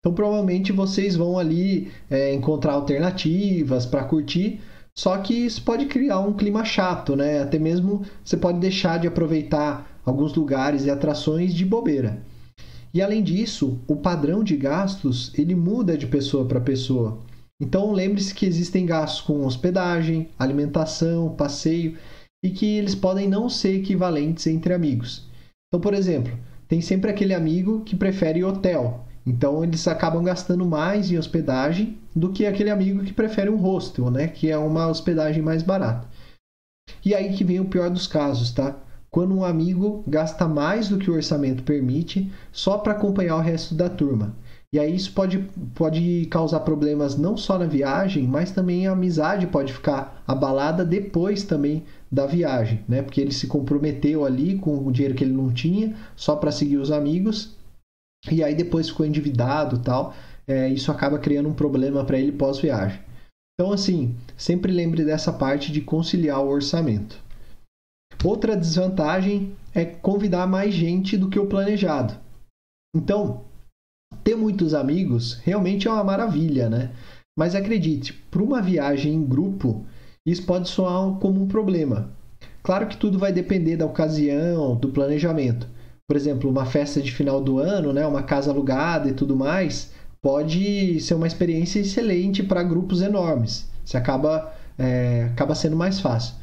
Então, 0.00 0.12
provavelmente 0.12 0.72
vocês 0.72 1.14
vão 1.14 1.38
ali 1.38 1.92
é, 2.10 2.34
encontrar 2.34 2.72
alternativas 2.72 3.86
para 3.86 4.02
curtir, 4.02 4.60
só 4.92 5.16
que 5.18 5.32
isso 5.32 5.62
pode 5.62 5.86
criar 5.86 6.18
um 6.18 6.32
clima 6.32 6.64
chato, 6.64 7.14
né? 7.14 7.40
Até 7.40 7.60
mesmo 7.60 8.02
você 8.24 8.36
pode 8.36 8.58
deixar 8.58 8.98
de 8.98 9.06
aproveitar 9.06 10.00
alguns 10.04 10.34
lugares 10.34 10.84
e 10.84 10.90
atrações 10.90 11.54
de 11.54 11.64
bobeira. 11.64 12.24
E 12.92 13.00
além 13.00 13.22
disso, 13.22 13.78
o 13.86 13.94
padrão 13.94 14.42
de 14.42 14.56
gastos 14.56 15.32
ele 15.38 15.54
muda 15.54 15.96
de 15.96 16.08
pessoa 16.08 16.44
para 16.44 16.60
pessoa. 16.60 17.20
Então 17.62 17.92
lembre-se 17.92 18.34
que 18.34 18.44
existem 18.44 18.84
gastos 18.84 19.20
com 19.20 19.46
hospedagem, 19.46 20.28
alimentação, 20.38 21.34
passeio 21.34 21.96
e 22.44 22.50
que 22.50 22.66
eles 22.66 22.94
podem 22.94 23.28
não 23.28 23.48
ser 23.48 23.76
equivalentes 23.76 24.46
entre 24.48 24.74
amigos. 24.74 25.30
Então, 25.68 25.80
por 25.80 25.94
exemplo, 25.94 26.36
tem 26.66 26.80
sempre 26.80 27.10
aquele 27.10 27.32
amigo 27.32 27.80
que 27.82 27.94
prefere 27.94 28.42
hotel 28.42 29.06
então 29.24 29.62
eles 29.62 29.86
acabam 29.86 30.22
gastando 30.22 30.66
mais 30.66 31.10
em 31.10 31.18
hospedagem 31.18 31.96
do 32.14 32.32
que 32.32 32.44
aquele 32.44 32.70
amigo 32.70 33.04
que 33.04 33.12
prefere 33.12 33.48
um 33.48 33.56
hostel, 33.56 34.10
né? 34.10 34.28
Que 34.28 34.50
é 34.50 34.58
uma 34.58 34.88
hospedagem 34.88 35.42
mais 35.42 35.62
barata. 35.62 36.08
E 37.04 37.14
aí 37.14 37.32
que 37.32 37.44
vem 37.44 37.60
o 37.60 37.64
pior 37.64 37.88
dos 37.88 38.06
casos, 38.06 38.50
tá? 38.50 38.76
Quando 39.10 39.34
um 39.34 39.44
amigo 39.44 40.02
gasta 40.06 40.48
mais 40.48 40.88
do 40.88 40.98
que 40.98 41.10
o 41.10 41.14
orçamento 41.14 41.62
permite 41.62 42.32
só 42.50 42.78
para 42.78 42.92
acompanhar 42.92 43.36
o 43.36 43.40
resto 43.40 43.74
da 43.74 43.88
turma. 43.88 44.34
E 44.74 44.78
aí 44.78 44.94
isso 44.96 45.12
pode, 45.12 45.38
pode 45.74 46.26
causar 46.30 46.60
problemas 46.60 47.16
não 47.16 47.36
só 47.36 47.58
na 47.58 47.66
viagem, 47.66 48.26
mas 48.26 48.52
também 48.52 48.86
a 48.86 48.92
amizade 48.92 49.46
pode 49.46 49.70
ficar 49.70 50.22
abalada 50.26 50.82
depois 50.82 51.42
também 51.42 51.84
da 52.10 52.26
viagem, 52.26 52.82
né? 52.88 53.02
Porque 53.02 53.20
ele 53.20 53.32
se 53.32 53.46
comprometeu 53.46 54.24
ali 54.24 54.56
com 54.58 54.78
o 54.78 54.90
dinheiro 54.90 55.14
que 55.14 55.24
ele 55.24 55.34
não 55.34 55.52
tinha 55.52 55.94
só 56.16 56.36
para 56.36 56.50
seguir 56.50 56.78
os 56.78 56.90
amigos 56.90 57.54
e 58.30 58.42
aí 58.42 58.54
depois 58.54 58.88
ficou 58.88 59.04
endividado 59.04 59.78
tal. 59.78 60.14
É, 60.46 60.68
isso 60.68 60.90
acaba 60.90 61.18
criando 61.18 61.50
um 61.50 61.54
problema 61.54 62.04
para 62.04 62.18
ele 62.18 62.32
pós-viagem. 62.32 63.00
Então, 63.54 63.72
assim, 63.72 64.16
sempre 64.36 64.72
lembre 64.72 65.04
dessa 65.04 65.32
parte 65.32 65.70
de 65.70 65.82
conciliar 65.82 66.42
o 66.42 66.48
orçamento. 66.48 67.22
Outra 68.24 68.56
desvantagem 68.56 69.54
é 69.74 69.84
convidar 69.84 70.46
mais 70.46 70.72
gente 70.72 71.16
do 71.16 71.28
que 71.28 71.38
o 71.38 71.46
planejado. 71.46 72.14
Então, 72.94 73.44
ter 74.22 74.36
muitos 74.36 74.74
amigos 74.74 75.38
realmente 75.42 75.88
é 75.88 75.90
uma 75.90 76.04
maravilha, 76.04 76.68
né? 76.68 76.90
Mas 77.38 77.54
acredite, 77.54 78.12
para 78.30 78.42
uma 78.42 78.60
viagem 78.60 79.14
em 79.14 79.24
grupo, 79.24 79.84
isso 80.26 80.44
pode 80.44 80.68
soar 80.68 81.18
como 81.18 81.42
um 81.42 81.48
problema. 81.48 82.10
Claro 82.62 82.86
que 82.86 82.96
tudo 82.96 83.18
vai 83.18 83.32
depender 83.32 83.76
da 83.76 83.86
ocasião, 83.86 84.76
do 84.76 84.88
planejamento 84.88 85.66
por 86.12 86.16
exemplo, 86.16 86.50
uma 86.50 86.66
festa 86.66 87.00
de 87.00 87.10
final 87.10 87.40
do 87.40 87.58
ano, 87.58 87.90
né, 87.90 88.06
uma 88.06 88.22
casa 88.22 88.50
alugada 88.50 89.08
e 89.08 89.14
tudo 89.14 89.34
mais, 89.34 89.92
pode 90.20 91.00
ser 91.00 91.14
uma 91.14 91.26
experiência 91.26 91.80
excelente 91.80 92.42
para 92.42 92.62
grupos 92.62 93.00
enormes. 93.00 93.66
Você 93.82 93.96
acaba, 93.96 94.52
é, 94.78 95.30
acaba 95.32 95.54
sendo 95.54 95.74
mais 95.74 96.00
fácil. 96.00 96.34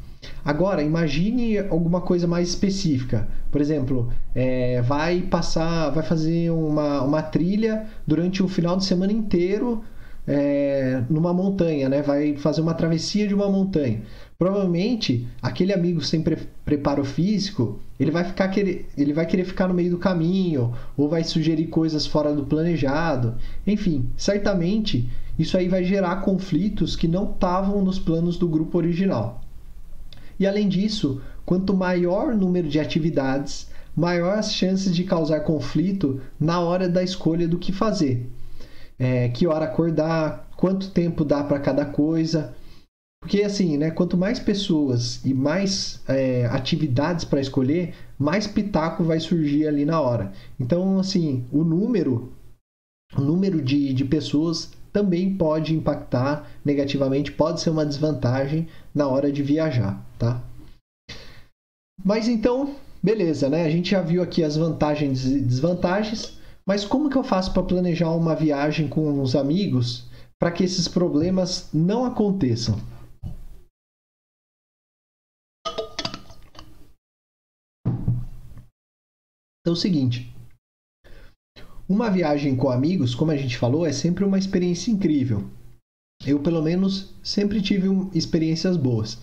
Agora, 0.43 0.81
imagine 0.81 1.59
alguma 1.59 2.01
coisa 2.01 2.27
mais 2.27 2.49
específica. 2.49 3.27
Por 3.51 3.61
exemplo, 3.61 4.11
é, 4.33 4.81
vai 4.81 5.21
passar, 5.21 5.89
vai 5.89 6.03
fazer 6.03 6.51
uma, 6.51 7.01
uma 7.03 7.21
trilha 7.21 7.85
durante 8.05 8.43
o 8.43 8.47
final 8.47 8.77
de 8.77 8.85
semana 8.85 9.11
inteiro 9.11 9.83
é, 10.27 11.03
numa 11.09 11.33
montanha, 11.33 11.89
né? 11.89 12.01
Vai 12.01 12.35
fazer 12.35 12.61
uma 12.61 12.73
travessia 12.73 13.27
de 13.27 13.33
uma 13.33 13.49
montanha. 13.49 14.01
Provavelmente, 14.37 15.27
aquele 15.41 15.73
amigo 15.73 16.01
sem 16.01 16.21
pre 16.21 16.37
preparo 16.63 17.03
físico, 17.03 17.79
ele 17.99 18.11
vai 18.11 18.23
ficar 18.23 18.47
querer, 18.49 18.87
ele 18.95 19.11
vai 19.11 19.25
querer 19.25 19.43
ficar 19.43 19.67
no 19.67 19.73
meio 19.73 19.89
do 19.89 19.97
caminho 19.97 20.71
ou 20.95 21.09
vai 21.09 21.23
sugerir 21.23 21.67
coisas 21.67 22.05
fora 22.05 22.31
do 22.31 22.45
planejado. 22.45 23.35
Enfim, 23.65 24.07
certamente 24.15 25.09
isso 25.37 25.57
aí 25.57 25.67
vai 25.67 25.83
gerar 25.83 26.17
conflitos 26.17 26.95
que 26.95 27.07
não 27.07 27.31
estavam 27.31 27.83
nos 27.83 27.97
planos 27.97 28.37
do 28.37 28.47
grupo 28.47 28.77
original. 28.77 29.41
E 30.39 30.47
além 30.47 30.69
disso, 30.69 31.21
quanto 31.45 31.73
maior 31.75 32.33
o 32.33 32.37
número 32.37 32.69
de 32.69 32.79
atividades, 32.79 33.69
maior 33.95 34.37
as 34.37 34.53
chances 34.53 34.95
de 34.95 35.03
causar 35.03 35.41
conflito 35.41 36.21
na 36.39 36.61
hora 36.61 36.87
da 36.87 37.03
escolha 37.03 37.47
do 37.47 37.59
que 37.59 37.73
fazer. 37.73 38.29
É, 38.97 39.29
que 39.29 39.45
hora 39.45 39.65
acordar, 39.65 40.49
quanto 40.55 40.91
tempo 40.91 41.25
dá 41.25 41.43
para 41.43 41.59
cada 41.59 41.85
coisa. 41.85 42.53
Porque 43.21 43.43
assim, 43.43 43.77
né? 43.77 43.91
Quanto 43.91 44.17
mais 44.17 44.39
pessoas 44.39 45.23
e 45.25 45.33
mais 45.33 46.01
é, 46.07 46.45
atividades 46.45 47.25
para 47.25 47.41
escolher, 47.41 47.93
mais 48.17 48.47
pitaco 48.47 49.03
vai 49.03 49.19
surgir 49.19 49.67
ali 49.67 49.83
na 49.83 49.99
hora. 49.99 50.31
Então, 50.57 50.99
assim, 50.99 51.45
o 51.51 51.63
número, 51.65 52.31
o 53.15 53.21
número 53.21 53.61
de, 53.61 53.93
de 53.93 54.05
pessoas 54.05 54.71
também 54.91 55.35
pode 55.35 55.73
impactar 55.73 56.49
negativamente, 56.63 57.31
pode 57.31 57.61
ser 57.61 57.69
uma 57.69 57.85
desvantagem 57.85 58.67
na 58.93 59.07
hora 59.07 59.31
de 59.31 59.43
viajar, 59.43 60.03
tá? 60.17 60.41
Mas 62.03 62.27
então, 62.27 62.75
beleza, 63.01 63.49
né? 63.49 63.65
A 63.65 63.69
gente 63.69 63.91
já 63.91 64.01
viu 64.01 64.21
aqui 64.21 64.43
as 64.43 64.55
vantagens 64.55 65.25
e 65.25 65.41
desvantagens, 65.41 66.37
mas 66.65 66.85
como 66.85 67.09
que 67.09 67.17
eu 67.17 67.23
faço 67.23 67.53
para 67.53 67.63
planejar 67.63 68.11
uma 68.11 68.35
viagem 68.35 68.87
com 68.87 69.21
os 69.21 69.35
amigos 69.35 70.07
para 70.39 70.51
que 70.51 70.63
esses 70.63 70.87
problemas 70.87 71.69
não 71.73 72.05
aconteçam? 72.05 72.79
Então 79.61 79.73
é 79.73 79.77
o 79.77 79.79
seguinte, 79.79 80.33
uma 81.89 82.09
viagem 82.09 82.55
com 82.55 82.69
amigos, 82.69 83.15
como 83.15 83.31
a 83.31 83.35
gente 83.35 83.57
falou, 83.57 83.83
é 83.83 83.91
sempre 83.91 84.23
uma 84.23 84.37
experiência 84.37 84.91
incrível. 84.91 85.49
Eu, 86.23 86.39
pelo 86.39 86.61
menos, 86.61 87.15
sempre 87.23 87.61
tive 87.61 87.87
experiências 88.13 88.77
boas. 88.77 89.17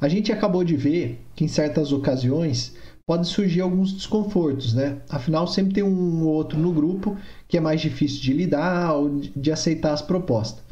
A 0.00 0.08
gente 0.08 0.32
acabou 0.32 0.64
de 0.64 0.76
ver 0.76 1.20
que, 1.36 1.44
em 1.44 1.48
certas 1.48 1.92
ocasiões, 1.92 2.74
pode 3.06 3.28
surgir 3.28 3.60
alguns 3.60 3.92
desconfortos, 3.92 4.74
né? 4.74 5.00
Afinal, 5.08 5.46
sempre 5.46 5.74
tem 5.74 5.82
um 5.84 6.24
ou 6.24 6.32
outro 6.32 6.58
no 6.58 6.72
grupo 6.72 7.16
que 7.46 7.56
é 7.56 7.60
mais 7.60 7.80
difícil 7.80 8.20
de 8.20 8.32
lidar 8.32 8.94
ou 8.94 9.20
de 9.20 9.52
aceitar 9.52 9.92
as 9.92 10.02
propostas. 10.02 10.64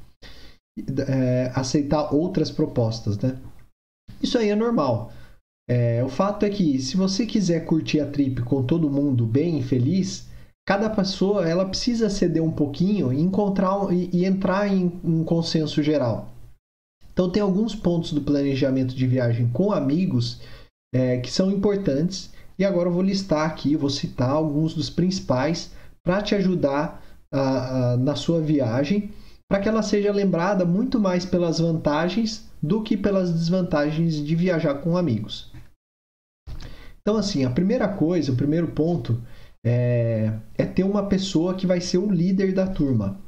É, 1.09 1.53
aceitar 1.55 2.14
outras 2.14 2.51
propostas, 2.51 3.18
né? 3.18 3.37
Isso 4.22 4.38
aí 4.38 4.48
é 4.48 4.57
normal. 4.57 5.12
É, 5.68 6.03
o 6.03 6.09
fato 6.09 6.46
é 6.46 6.51
que 6.51 6.79
se 6.81 6.96
você 6.96 7.27
quiser 7.27 7.64
curtir 7.64 8.01
a 8.01 8.07
trip 8.07 8.40
com 8.42 8.62
todo 8.62 8.90
mundo 8.90 9.27
bem 9.27 9.59
e 9.59 9.62
feliz, 9.62 10.28
cada 10.68 10.90
pessoa 10.90 11.48
ela 11.48 11.64
precisa 11.64 12.11
ceder 12.11 12.42
um 12.42 12.50
pouquinho 12.50 13.11
e 13.11 13.18
encontrar 13.18 13.90
e, 13.90 14.11
e 14.12 14.26
entrar 14.26 14.68
em 14.68 15.00
um 15.02 15.24
consenso 15.24 15.83
geral. 15.83 16.28
Então 17.11 17.31
tem 17.31 17.40
alguns 17.42 17.74
pontos 17.74 18.12
do 18.12 18.20
planejamento 18.20 18.94
de 18.94 19.07
viagem 19.07 19.48
com 19.48 19.72
amigos 19.72 20.42
é, 20.94 21.16
que 21.20 21.31
são 21.31 21.50
importantes 21.50 22.31
e 22.59 22.66
agora 22.66 22.90
eu 22.90 22.92
vou 22.92 23.00
listar 23.00 23.46
aqui, 23.46 23.76
vou 23.76 23.88
citar 23.88 24.28
alguns 24.28 24.74
dos 24.74 24.90
principais 24.90 25.70
para 26.04 26.20
te 26.20 26.35
ajudar 26.35 27.02
a, 27.33 27.92
a, 27.92 27.96
na 27.96 28.14
sua 28.14 28.42
viagem, 28.42 29.11
para 29.50 29.62
que 29.62 29.70
ela 29.70 29.83
seja 29.83 30.12
lembrada 30.12 30.66
muito 30.66 31.00
mais 31.00 31.24
pelas 31.24 31.61
vantagens 31.61 32.46
do 32.62 32.83
que 32.83 32.94
pelas 32.94 33.33
desvantagens 33.33 34.22
de 34.22 34.37
viajar 34.37 34.74
com 34.74 34.98
amigos. 34.98 35.50
Então, 37.00 37.16
assim, 37.16 37.42
a 37.46 37.50
primeira 37.50 37.88
coisa, 37.88 38.33
o 38.33 38.37
primeiro 38.37 38.68
ponto 38.68 39.18
é, 39.64 40.33
é 40.57 40.64
ter 40.64 40.85
uma 40.85 41.07
pessoa 41.07 41.55
que 41.55 41.66
vai 41.66 41.81
ser 41.81 41.99
o 41.99 42.11
líder 42.11 42.53
da 42.53 42.66
turma. 42.66 43.18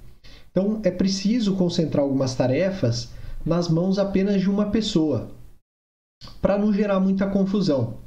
Então, 0.50 0.80
é 0.84 0.90
preciso 0.90 1.56
concentrar 1.56 2.02
algumas 2.02 2.34
tarefas 2.34 3.10
nas 3.44 3.68
mãos 3.68 3.98
apenas 3.98 4.40
de 4.40 4.50
uma 4.50 4.70
pessoa, 4.70 5.30
para 6.42 6.58
não 6.58 6.72
gerar 6.72 7.00
muita 7.00 7.26
confusão. 7.26 7.98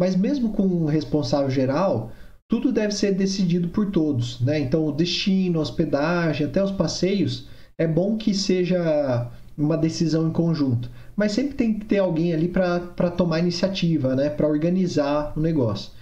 Mas 0.00 0.16
mesmo 0.16 0.52
com 0.52 0.62
um 0.62 0.86
responsável 0.86 1.50
geral, 1.50 2.10
tudo 2.48 2.72
deve 2.72 2.92
ser 2.92 3.14
decidido 3.14 3.68
por 3.68 3.90
todos, 3.90 4.40
né? 4.40 4.58
Então, 4.58 4.86
o 4.86 4.92
destino, 4.92 5.58
a 5.58 5.62
hospedagem, 5.62 6.46
até 6.46 6.62
os 6.62 6.72
passeios, 6.72 7.48
é 7.78 7.86
bom 7.86 8.16
que 8.16 8.34
seja 8.34 9.30
uma 9.56 9.76
decisão 9.76 10.28
em 10.28 10.32
conjunto. 10.32 10.90
Mas 11.14 11.32
sempre 11.32 11.54
tem 11.54 11.78
que 11.78 11.84
ter 11.84 11.98
alguém 11.98 12.32
ali 12.32 12.48
para 12.48 13.10
tomar 13.10 13.40
iniciativa, 13.40 14.16
né? 14.16 14.30
Para 14.30 14.48
organizar 14.48 15.32
o 15.36 15.40
negócio. 15.40 15.92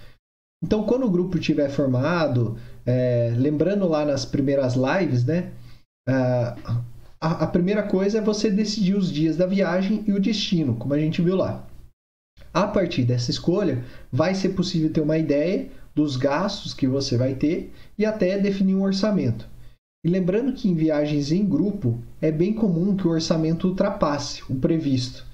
Então, 0.62 0.85
quando 0.85 1.07
o 1.07 1.11
grupo 1.11 1.38
estiver 1.38 1.71
formado, 1.71 2.57
é, 2.85 3.33
lembrando 3.37 3.87
lá 3.87 4.05
nas 4.05 4.25
primeiras 4.25 4.75
lives, 4.75 5.25
né? 5.25 5.53
Uh, 6.09 6.83
a, 7.21 7.44
a 7.44 7.47
primeira 7.47 7.83
coisa 7.83 8.18
é 8.18 8.21
você 8.21 8.51
decidir 8.51 8.97
os 8.97 9.11
dias 9.11 9.37
da 9.37 9.47
viagem 9.47 10.03
e 10.07 10.12
o 10.12 10.21
destino, 10.21 10.75
como 10.75 10.94
a 10.94 10.99
gente 10.99 11.21
viu 11.21 11.37
lá. 11.37 11.66
A 12.53 12.66
partir 12.66 13.05
dessa 13.05 13.31
escolha, 13.31 13.85
vai 14.11 14.35
ser 14.35 14.51
possível 14.51 14.92
ter 14.92 15.01
uma 15.01 15.18
ideia 15.18 15.68
dos 15.94 16.16
gastos 16.16 16.73
que 16.73 16.87
você 16.87 17.16
vai 17.16 17.35
ter 17.35 17.73
e 17.97 18.07
até 18.07 18.38
definir 18.38 18.75
um 18.75 18.83
orçamento. 18.83 19.49
E 20.05 20.09
lembrando 20.09 20.53
que 20.53 20.68
em 20.68 20.75
viagens 20.75 21.33
em 21.33 21.44
grupo 21.44 21.99
é 22.21 22.31
bem 22.31 22.55
comum 22.55 22.97
que 22.97 23.07
o 23.07 23.11
orçamento 23.11 23.68
ultrapasse 23.68 24.42
o 24.49 24.55
previsto. 24.55 25.27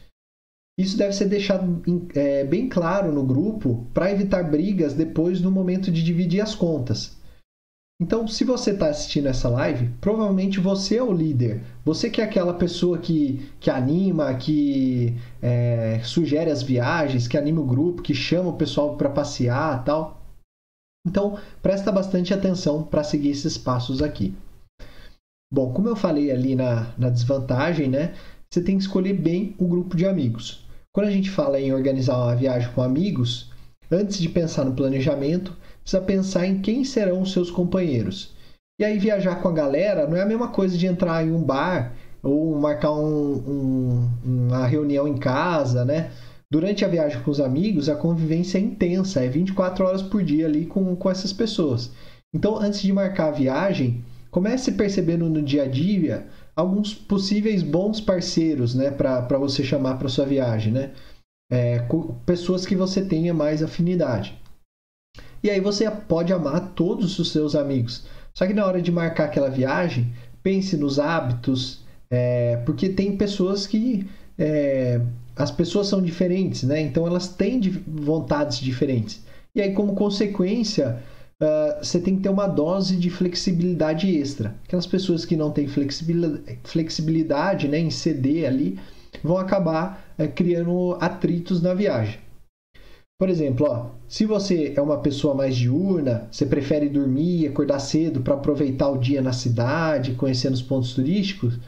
Isso 0.79 0.99
deve 0.99 1.13
ser 1.13 1.27
deixado 1.27 1.83
é, 2.15 2.45
bem 2.45 2.69
claro 2.69 3.13
no 3.13 3.25
grupo 3.25 3.87
para 3.95 4.11
evitar 4.11 4.43
brigas 4.51 4.93
depois 4.95 5.41
no 5.41 5.51
momento 5.51 5.91
de 5.91 6.03
dividir 6.03 6.41
as 6.41 6.55
contas. 6.55 7.17
Então, 8.03 8.27
se 8.27 8.43
você 8.43 8.73
está 8.73 8.89
assistindo 8.89 9.29
essa 9.29 9.49
live, 9.49 9.89
provavelmente 10.01 10.59
você 10.59 10.97
é 10.97 11.03
o 11.03 11.13
líder. 11.13 11.63
Você 11.85 12.11
que 12.11 12.21
é 12.21 12.25
aquela 12.25 12.53
pessoa 12.53 12.99
que, 12.99 13.49
que 13.61 13.71
anima, 13.71 14.35
que 14.35 15.15
é, 15.41 16.01
sugere 16.03 16.51
as 16.51 16.61
viagens, 16.61 17.29
que 17.29 17.39
anima 17.39 17.61
o 17.61 17.67
grupo, 17.67 18.03
que 18.03 18.13
chama 18.13 18.51
o 18.51 18.57
pessoal 18.57 18.97
para 18.97 19.09
passear 19.09 19.85
tal. 19.85 20.21
Então, 21.07 21.39
presta 21.63 21.93
bastante 21.93 22.35
atenção 22.35 22.83
para 22.83 23.05
seguir 23.05 23.31
esses 23.31 23.57
passos 23.57 24.03
aqui. 24.03 24.35
Bom, 25.53 25.73
como 25.73 25.89
eu 25.89 25.95
falei 25.95 26.33
ali 26.33 26.57
na, 26.57 26.93
na 26.99 27.11
desvantagem, 27.11 27.89
né? 27.89 28.15
Você 28.53 28.61
tem 28.61 28.77
que 28.77 28.83
escolher 28.83 29.13
bem 29.13 29.55
o 29.57 29.69
grupo 29.69 29.97
de 29.97 30.05
amigos. 30.05 30.63
Quando 30.94 31.09
a 31.09 31.11
gente 31.11 31.28
fala 31.28 31.61
em 31.61 31.72
organizar 31.72 32.16
uma 32.16 32.37
viagem 32.37 32.70
com 32.72 32.80
amigos, 32.80 33.50
antes 33.90 34.16
de 34.16 34.28
pensar 34.28 34.64
no 34.64 34.76
planejamento, 34.76 35.52
precisa 35.83 36.00
pensar 36.00 36.46
em 36.46 36.61
quem 36.61 36.85
serão 36.85 37.20
os 37.20 37.33
seus 37.33 37.50
companheiros. 37.50 38.33
E 38.78 38.85
aí 38.85 38.96
viajar 38.96 39.42
com 39.42 39.48
a 39.48 39.52
galera 39.52 40.07
não 40.07 40.16
é 40.16 40.22
a 40.22 40.26
mesma 40.26 40.48
coisa 40.48 40.78
de 40.78 40.87
entrar 40.87 41.26
em 41.26 41.33
um 41.33 41.42
bar 41.42 41.92
ou 42.22 42.57
marcar 42.61 42.92
um, 42.92 43.35
um, 43.35 44.11
uma 44.24 44.68
reunião 44.68 45.09
em 45.09 45.16
casa, 45.16 45.85
né? 45.85 46.12
Durante 46.48 46.85
a 46.85 46.88
viagem 46.88 47.20
com 47.22 47.30
os 47.33 47.40
amigos, 47.40 47.88
a 47.88 47.96
convivência 47.96 48.59
é 48.59 48.61
intensa, 48.61 49.20
é 49.20 49.28
24 49.28 49.85
horas 49.85 50.02
por 50.02 50.22
dia 50.22 50.46
ali 50.46 50.64
com, 50.64 50.94
com 50.94 51.11
essas 51.11 51.33
pessoas. 51.33 51.90
Então, 52.33 52.57
antes 52.57 52.80
de 52.80 52.92
marcar 52.92 53.28
a 53.28 53.33
viagem, 53.33 54.04
comece 54.30 54.70
percebendo 54.70 55.28
no 55.28 55.42
dia 55.42 55.64
a 55.64 55.68
dia 55.68 56.28
alguns 56.55 56.95
possíveis 56.95 57.62
bons 57.62 58.01
parceiros, 58.01 58.75
né, 58.75 58.90
para 58.90 59.38
você 59.38 59.64
chamar 59.64 59.99
para 59.99 60.09
sua 60.09 60.25
viagem, 60.25 60.73
né? 60.73 60.93
É, 61.51 61.87
pessoas 62.25 62.64
que 62.64 62.75
você 62.75 63.05
tenha 63.05 63.35
mais 63.35 63.62
afinidade. 63.62 64.38
E 65.43 65.51
aí 65.51 65.61
você 65.61 65.90
pode 65.90 66.33
amar 66.33 66.73
todos 66.75 67.19
os 67.19 67.31
seus 67.31 67.55
amigos. 67.55 68.07
Só 68.33 68.47
que 68.47 68.55
na 68.55 68.64
hora 68.64 68.81
de 68.81 68.90
marcar 68.90 69.27
aquela 69.27 69.51
viagem, 69.51 70.12
pense 70.43 70.77
nos 70.77 70.99
hábitos, 70.99 71.83
é, 72.11 72.57
porque 72.64 72.88
tem 72.88 73.17
pessoas 73.17 73.67
que. 73.67 74.09
É, 74.38 75.01
as 75.37 75.51
pessoas 75.51 75.88
são 75.88 76.01
diferentes, 76.01 76.62
né? 76.62 76.81
Então 76.81 77.07
elas 77.07 77.29
têm 77.29 77.61
vontades 77.87 78.59
diferentes. 78.59 79.23
E 79.55 79.61
aí, 79.61 79.73
como 79.73 79.95
consequência, 79.95 81.03
uh, 81.44 81.85
você 81.85 82.00
tem 82.00 82.16
que 82.16 82.22
ter 82.22 82.28
uma 82.28 82.46
dose 82.46 82.96
de 82.96 83.11
flexibilidade 83.11 84.16
extra. 84.16 84.54
Aquelas 84.64 84.87
pessoas 84.87 85.24
que 85.24 85.37
não 85.37 85.50
têm 85.50 85.68
flexibilidade, 86.64 87.68
né, 87.68 87.78
em 87.78 87.90
ceder 87.90 88.48
ali 88.48 88.78
vão 89.22 89.37
acabar 89.37 90.14
uh, 90.18 90.28
criando 90.28 90.96
atritos 91.00 91.62
na 91.62 91.74
viagem. 91.74 92.18
Por 93.18 93.30
exemplo, 93.30 93.66
ó, 93.68 93.90
se 94.09 94.26
você 94.26 94.74
é 94.76 94.83
uma 94.83 94.98
pessoa 94.98 95.35
mais 95.35 95.54
diurna, 95.54 96.26
você 96.30 96.44
prefere 96.44 96.88
dormir 96.88 97.42
e 97.42 97.46
acordar 97.46 97.78
cedo 97.78 98.20
para 98.20 98.35
aproveitar 98.35 98.88
o 98.88 98.98
dia 98.98 99.22
na 99.22 99.33
cidade, 99.33 100.14
conhecendo 100.14 100.54
os 100.54 100.62
pontos 100.62 100.94
turísticos, 100.94 101.59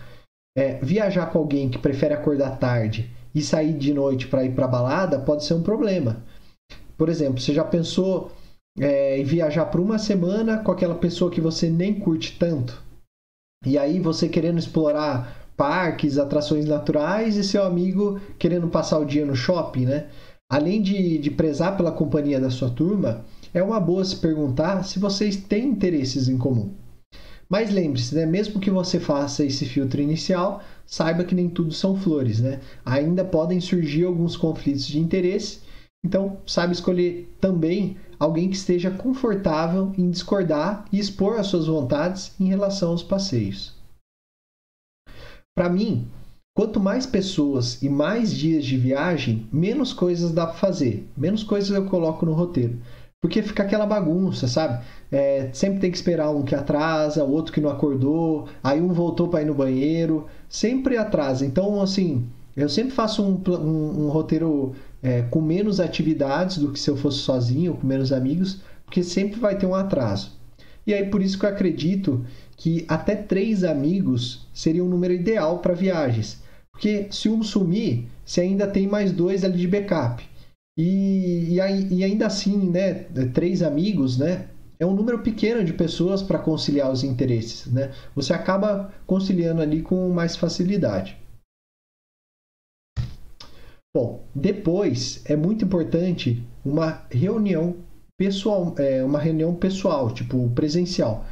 é, 0.58 0.78
viajar 0.82 1.26
com 1.26 1.38
alguém 1.38 1.68
que 1.68 1.78
prefere 1.78 2.14
acordar 2.14 2.58
tarde 2.58 3.08
e 3.34 3.42
sair 3.42 3.74
de 3.74 3.94
noite 3.94 4.26
para 4.26 4.44
ir 4.44 4.54
para 4.54 4.66
balada 4.66 5.20
pode 5.20 5.44
ser 5.44 5.54
um 5.54 5.62
problema. 5.62 6.24
Por 6.96 7.08
exemplo, 7.08 7.40
você 7.40 7.52
já 7.54 7.62
pensou 7.62 8.32
é, 8.78 9.18
em 9.18 9.24
viajar 9.24 9.66
por 9.66 9.80
uma 9.80 9.98
semana 9.98 10.58
com 10.58 10.72
aquela 10.72 10.94
pessoa 10.94 11.30
que 11.30 11.40
você 11.40 11.68
nem 11.68 11.94
curte 11.94 12.36
tanto? 12.38 12.82
E 13.64 13.78
aí 13.78 13.98
você 13.98 14.28
querendo 14.28 14.58
explorar 14.58 15.46
parques, 15.56 16.18
atrações 16.18 16.66
naturais 16.66 17.36
e 17.36 17.42
seu 17.42 17.64
amigo 17.64 18.20
querendo 18.38 18.68
passar 18.68 18.98
o 18.98 19.04
dia 19.04 19.24
no 19.24 19.34
shopping, 19.34 19.86
né? 19.86 20.08
Além 20.48 20.80
de, 20.80 21.18
de 21.18 21.30
prezar 21.30 21.76
pela 21.76 21.90
companhia 21.90 22.38
da 22.38 22.50
sua 22.50 22.70
turma, 22.70 23.24
é 23.52 23.62
uma 23.62 23.80
boa 23.80 24.04
se 24.04 24.16
perguntar 24.16 24.84
se 24.84 24.98
vocês 24.98 25.36
têm 25.36 25.66
interesses 25.66 26.28
em 26.28 26.38
comum. 26.38 26.72
Mas 27.48 27.72
lembre-se, 27.72 28.14
né, 28.14 28.26
mesmo 28.26 28.60
que 28.60 28.70
você 28.70 28.98
faça 28.98 29.44
esse 29.44 29.64
filtro 29.64 30.00
inicial, 30.00 30.62
saiba 30.84 31.24
que 31.24 31.34
nem 31.34 31.48
tudo 31.48 31.72
são 31.72 31.96
flores, 31.96 32.40
né? 32.40 32.60
Ainda 32.84 33.24
podem 33.24 33.60
surgir 33.60 34.04
alguns 34.04 34.36
conflitos 34.36 34.86
de 34.86 34.98
interesse, 34.98 35.60
então 36.07 36.38
saiba 36.47 36.73
escolher 36.73 37.37
também 37.40 37.97
alguém 38.19 38.49
que 38.49 38.57
esteja 38.57 38.90
confortável 38.90 39.92
em 39.99 40.11
discordar 40.11 40.87
e 40.90 40.99
expor 40.99 41.38
as 41.38 41.49
suas 41.49 41.66
vontades 41.66 42.33
em 42.40 42.47
relação 42.47 42.90
aos 42.90 43.03
passeios. 43.03 43.75
Para 45.55 45.69
mim, 45.69 46.09
Quanto 46.57 46.81
mais 46.81 47.05
pessoas 47.05 47.83
e 47.83 47.88
mais 47.90 48.33
dias 48.33 48.64
de 48.64 48.79
viagem, 48.79 49.47
menos 49.53 49.92
coisas 49.92 50.33
dá 50.33 50.47
para 50.47 50.57
fazer, 50.57 51.07
menos 51.14 51.45
coisas 51.45 51.69
eu 51.69 51.85
coloco 51.85 52.25
no 52.25 52.33
roteiro. 52.33 52.79
Porque 53.21 53.42
fica 53.42 53.62
aquela 53.62 53.85
bagunça, 53.85 54.49
sabe? 54.49 54.83
É, 55.12 55.51
sempre 55.53 55.81
tem 55.81 55.90
que 55.90 55.99
esperar 55.99 56.31
um 56.31 56.45
que 56.45 56.55
atrasa, 56.55 57.25
outro 57.25 57.53
que 57.53 57.61
não 57.61 57.69
acordou, 57.69 58.49
aí 58.64 58.81
um 58.81 58.95
voltou 58.95 59.29
para 59.29 59.42
ir 59.42 59.45
no 59.45 59.55
banheiro, 59.55 60.25
sempre 60.49 60.97
atrasa. 60.97 61.45
Então, 61.45 61.79
assim, 61.83 62.27
eu 62.57 62.71
sempre 62.71 62.92
faço 62.92 63.23
um, 63.23 63.38
um, 63.51 64.07
um 64.07 64.09
roteiro 64.09 64.75
é, 65.07 65.23
com 65.23 65.40
menos 65.40 65.81
atividades 65.81 66.59
do 66.59 66.73
que 66.73 66.81
se 66.81 66.90
eu 66.90 66.97
fosse 66.97 67.19
sozinho, 67.19 67.75
com 67.75 67.87
menos 67.87 68.12
amigos, 68.12 68.61
porque 68.85 69.03
sempre 69.03 69.38
vai 69.38 69.57
ter 69.57 69.66
um 69.66 69.75
atraso. 69.75 70.33
E 70.87 70.95
aí, 70.95 71.09
por 71.09 71.23
isso 71.23 71.38
que 71.38 71.45
eu 71.45 71.51
acredito 71.51 72.25
que 72.57 72.85
até 72.88 73.14
três 73.14 73.64
amigos 73.64 74.47
seria 74.55 74.85
um 74.85 74.88
número 74.88 75.12
ideal 75.12 75.59
para 75.59 75.75
viagens 75.75 76.45
porque 76.77 77.09
se 77.11 77.29
um 77.31 77.42
sumir, 77.42 78.07
você 78.23 78.42
ainda 78.42 78.66
tem 78.66 78.87
mais 78.87 79.11
dois 79.11 79.45
ali 79.45 79.57
de 79.57 79.66
backup. 79.66 80.23
E, 80.79 81.59
e, 81.59 81.95
e 81.95 82.05
ainda 82.05 82.27
assim, 82.27 82.69
né, 82.69 83.07
três 83.33 83.62
amigos, 83.62 84.19
né, 84.19 84.49
é 84.79 84.85
um 84.85 84.95
número 84.95 85.21
pequeno 85.21 85.64
de 85.64 85.73
pessoas 85.73 86.23
para 86.23 86.38
conciliar 86.38 86.92
os 86.92 87.03
interesses, 87.03 87.73
né? 87.73 87.92
Você 88.14 88.35
acaba 88.35 88.92
conciliando 89.07 89.62
ali 89.62 89.81
com 89.81 90.11
mais 90.11 90.37
facilidade. 90.37 91.16
Bom, 93.96 94.20
depois 94.35 95.22
é 95.24 95.35
muito 95.35 95.64
importante 95.64 96.46
uma 96.62 97.00
reunião 97.11 97.76
pessoal, 98.14 98.74
é, 98.76 99.02
uma 99.02 99.18
reunião 99.18 99.54
pessoal, 99.54 100.11
tipo 100.11 100.50
presencial. 100.50 101.24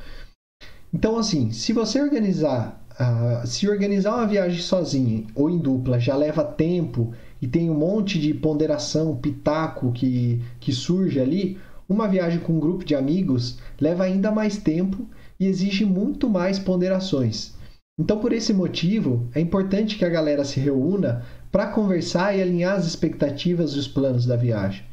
Então, 0.91 1.19
assim, 1.19 1.53
se 1.53 1.75
você 1.75 2.01
organizar, 2.01 2.83
uh, 2.93 3.47
se 3.47 3.69
organizar 3.69 4.15
uma 4.15 4.27
viagem 4.27 4.63
sozinho 4.63 5.27
ou 5.35 5.51
em 5.51 5.59
dupla 5.59 6.01
já 6.01 6.17
leva 6.17 6.43
tempo 6.43 7.13
e 7.43 7.47
tem 7.47 7.69
um 7.69 7.79
monte 7.79 8.19
de 8.19 8.33
ponderação, 8.33 9.15
pitaco 9.15 9.93
que, 9.93 10.41
que 10.59 10.73
surge 10.73 11.21
ali, 11.21 11.59
uma 11.87 12.09
viagem 12.09 12.41
com 12.41 12.55
um 12.55 12.61
grupo 12.61 12.83
de 12.83 12.95
amigos 12.95 13.59
leva 13.79 14.05
ainda 14.05 14.33
mais 14.33 14.57
tempo 14.57 15.07
e 15.39 15.47
exige 15.47 15.85
muito 15.85 16.31
mais 16.31 16.59
ponderações. 16.59 17.53
Então, 18.01 18.19
por 18.19 18.33
esse 18.33 18.53
motivo, 18.53 19.29
é 19.35 19.41
importante 19.41 19.97
que 19.97 20.05
a 20.05 20.09
galera 20.09 20.45
se 20.45 20.59
reúna 20.59 21.25
para 21.55 21.69
conversar 21.69 22.37
e 22.37 22.43
alinhar 22.43 22.75
as 22.75 22.85
expectativas 22.85 23.75
e 23.75 23.79
os 23.79 23.87
planos 23.87 24.27
da 24.27 24.35
viagem. 24.35 24.85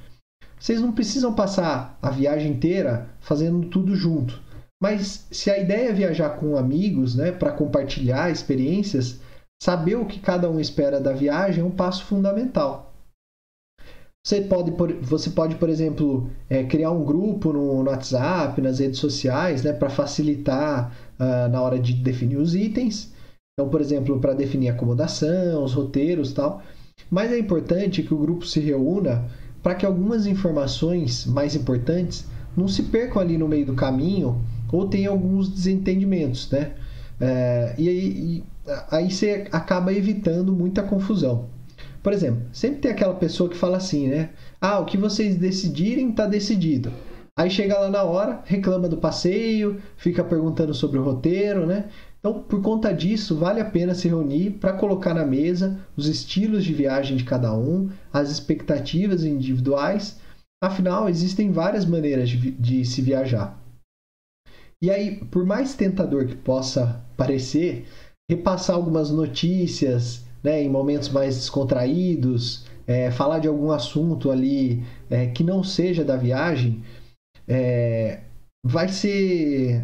Vocês 0.60 0.80
não 0.80 0.92
precisam 0.92 1.34
passar 1.34 1.98
a 2.00 2.12
viagem 2.12 2.52
inteira 2.52 3.10
fazendo 3.20 3.68
tudo 3.70 3.96
junto, 3.96 4.40
mas 4.80 5.26
se 5.32 5.50
a 5.50 5.58
ideia 5.58 5.90
é 5.90 5.94
viajar 5.94 6.38
com 6.38 6.56
amigos, 6.56 7.16
né, 7.16 7.32
para 7.32 7.52
compartilhar 7.52 8.30
experiências, 8.30 9.20
saber 9.60 9.96
o 9.96 10.06
que 10.06 10.20
cada 10.20 10.52
um 10.52 10.60
espera 10.60 11.00
da 11.00 11.14
viagem 11.14 11.64
é 11.64 11.66
um 11.66 11.72
passo 11.72 12.06
fundamental. 12.06 12.94
Você 14.24 14.42
pode, 14.42 14.70
você 15.02 15.32
pode 15.32 15.56
por 15.56 15.68
exemplo, 15.68 16.30
é, 16.48 16.64
criar 16.64 16.92
um 16.92 17.04
grupo 17.04 17.52
no, 17.52 17.82
no, 17.82 17.90
WhatsApp, 17.90 18.62
nas 18.62 18.78
redes 18.78 19.00
sociais, 19.00 19.64
né, 19.64 19.74
para 19.74 19.90
facilitar 19.90 20.96
uh, 21.20 21.50
na 21.50 21.60
hora 21.60 21.80
de 21.80 21.94
definir 21.94 22.38
os 22.38 22.54
itens. 22.54 23.11
Então, 23.54 23.70
por 23.70 23.82
exemplo, 23.82 24.20
para 24.20 24.34
definir 24.34 24.70
acomodação, 24.70 25.64
os 25.64 25.74
roteiros 25.74 26.32
tal. 26.32 26.62
Mas 27.10 27.32
é 27.32 27.38
importante 27.38 28.04
que 28.04 28.14
o 28.14 28.18
grupo 28.18 28.46
se 28.46 28.60
reúna 28.60 29.30
para 29.62 29.76
que 29.76 29.86
algumas 29.86 30.26
informações 30.26 31.26
mais 31.26 31.56
importantes 31.56 32.26
não 32.56 32.68
se 32.68 32.84
percam 32.84 33.22
ali 33.22 33.38
no 33.38 33.48
meio 33.48 33.66
do 33.66 33.74
caminho 33.74 34.42
ou 34.72 34.88
tenha 34.88 35.10
alguns 35.10 35.50
desentendimentos, 35.50 36.50
né? 36.50 36.72
É, 37.20 37.76
e 37.78 37.90
aí, 37.90 38.44
aí 38.90 39.12
você 39.12 39.48
acaba 39.52 39.94
evitando 39.94 40.54
muita 40.54 40.82
confusão. 40.82 41.50
Por 42.02 42.14
exemplo, 42.14 42.42
sempre 42.52 42.80
tem 42.80 42.92
aquela 42.92 43.14
pessoa 43.14 43.50
que 43.50 43.58
fala 43.58 43.78
assim, 43.78 44.08
né? 44.08 44.30
Ah, 44.60 44.80
o 44.80 44.86
que 44.86 44.98
vocês 44.98 45.36
decidirem 45.36 46.10
está 46.10 46.26
decidido. 46.26 46.92
Aí 47.38 47.50
chega 47.50 47.80
lá 47.80 47.90
na 47.90 48.04
hora, 48.04 48.42
reclama 48.46 48.90
do 48.90 48.98
passeio, 48.98 49.82
fica 49.98 50.24
perguntando 50.24 50.74
sobre 50.74 50.98
o 50.98 51.04
roteiro, 51.04 51.66
né? 51.66 51.86
Então, 52.22 52.44
por 52.44 52.62
conta 52.62 52.94
disso, 52.94 53.36
vale 53.36 53.60
a 53.60 53.66
pena 53.66 53.96
se 53.96 54.08
reunir 54.08 54.52
para 54.52 54.78
colocar 54.78 55.12
na 55.14 55.26
mesa 55.26 55.80
os 55.98 56.08
estilos 56.08 56.64
de 56.64 56.72
viagem 56.72 57.18
de 57.18 57.24
cada 57.24 57.52
um, 57.52 57.90
as 58.14 58.30
expectativas 58.30 59.24
individuais. 59.24 60.20
Afinal, 60.64 61.10
existem 61.10 61.52
várias 61.52 61.84
maneiras 61.84 62.30
de, 62.30 62.52
de 62.52 62.86
se 62.86 63.02
viajar. 63.02 63.60
E 64.84 64.92
aí, 64.92 65.18
por 65.26 65.44
mais 65.46 65.74
tentador 65.74 66.28
que 66.28 66.36
possa 66.36 67.04
parecer, 67.18 67.88
repassar 68.30 68.76
algumas 68.76 69.10
notícias, 69.10 70.24
né, 70.44 70.62
em 70.62 70.70
momentos 70.70 71.10
mais 71.10 71.36
descontraídos, 71.36 72.66
é, 72.86 73.10
falar 73.10 73.40
de 73.40 73.48
algum 73.48 73.72
assunto 73.72 74.30
ali 74.30 74.84
é, 75.10 75.28
que 75.28 75.44
não 75.44 75.64
seja 75.64 76.04
da 76.04 76.16
viagem, 76.16 76.84
é, 77.48 78.22
vai 78.64 78.90
ser. 78.90 79.84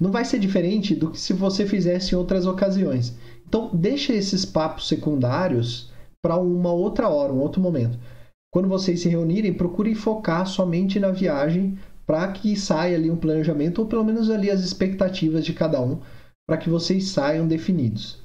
Não 0.00 0.10
vai 0.10 0.24
ser 0.24 0.38
diferente 0.38 0.94
do 0.94 1.10
que 1.10 1.20
se 1.20 1.34
você 1.34 1.66
fizesse 1.66 2.14
em 2.14 2.18
outras 2.18 2.46
ocasiões. 2.46 3.14
Então, 3.46 3.70
deixa 3.74 4.14
esses 4.14 4.44
papos 4.46 4.88
secundários 4.88 5.92
para 6.22 6.36
uma 6.38 6.72
outra 6.72 7.08
hora, 7.08 7.32
um 7.32 7.40
outro 7.40 7.60
momento. 7.60 7.98
Quando 8.50 8.68
vocês 8.68 9.00
se 9.00 9.08
reunirem, 9.08 9.52
procurem 9.52 9.94
focar 9.94 10.46
somente 10.46 10.98
na 10.98 11.10
viagem 11.10 11.78
para 12.06 12.32
que 12.32 12.56
saia 12.56 12.96
ali 12.96 13.10
um 13.10 13.16
planejamento, 13.16 13.80
ou 13.80 13.86
pelo 13.86 14.04
menos 14.04 14.30
ali 14.30 14.50
as 14.50 14.60
expectativas 14.60 15.44
de 15.44 15.52
cada 15.52 15.80
um, 15.80 16.00
para 16.48 16.56
que 16.56 16.70
vocês 16.70 17.08
saiam 17.08 17.46
definidos. 17.46 18.18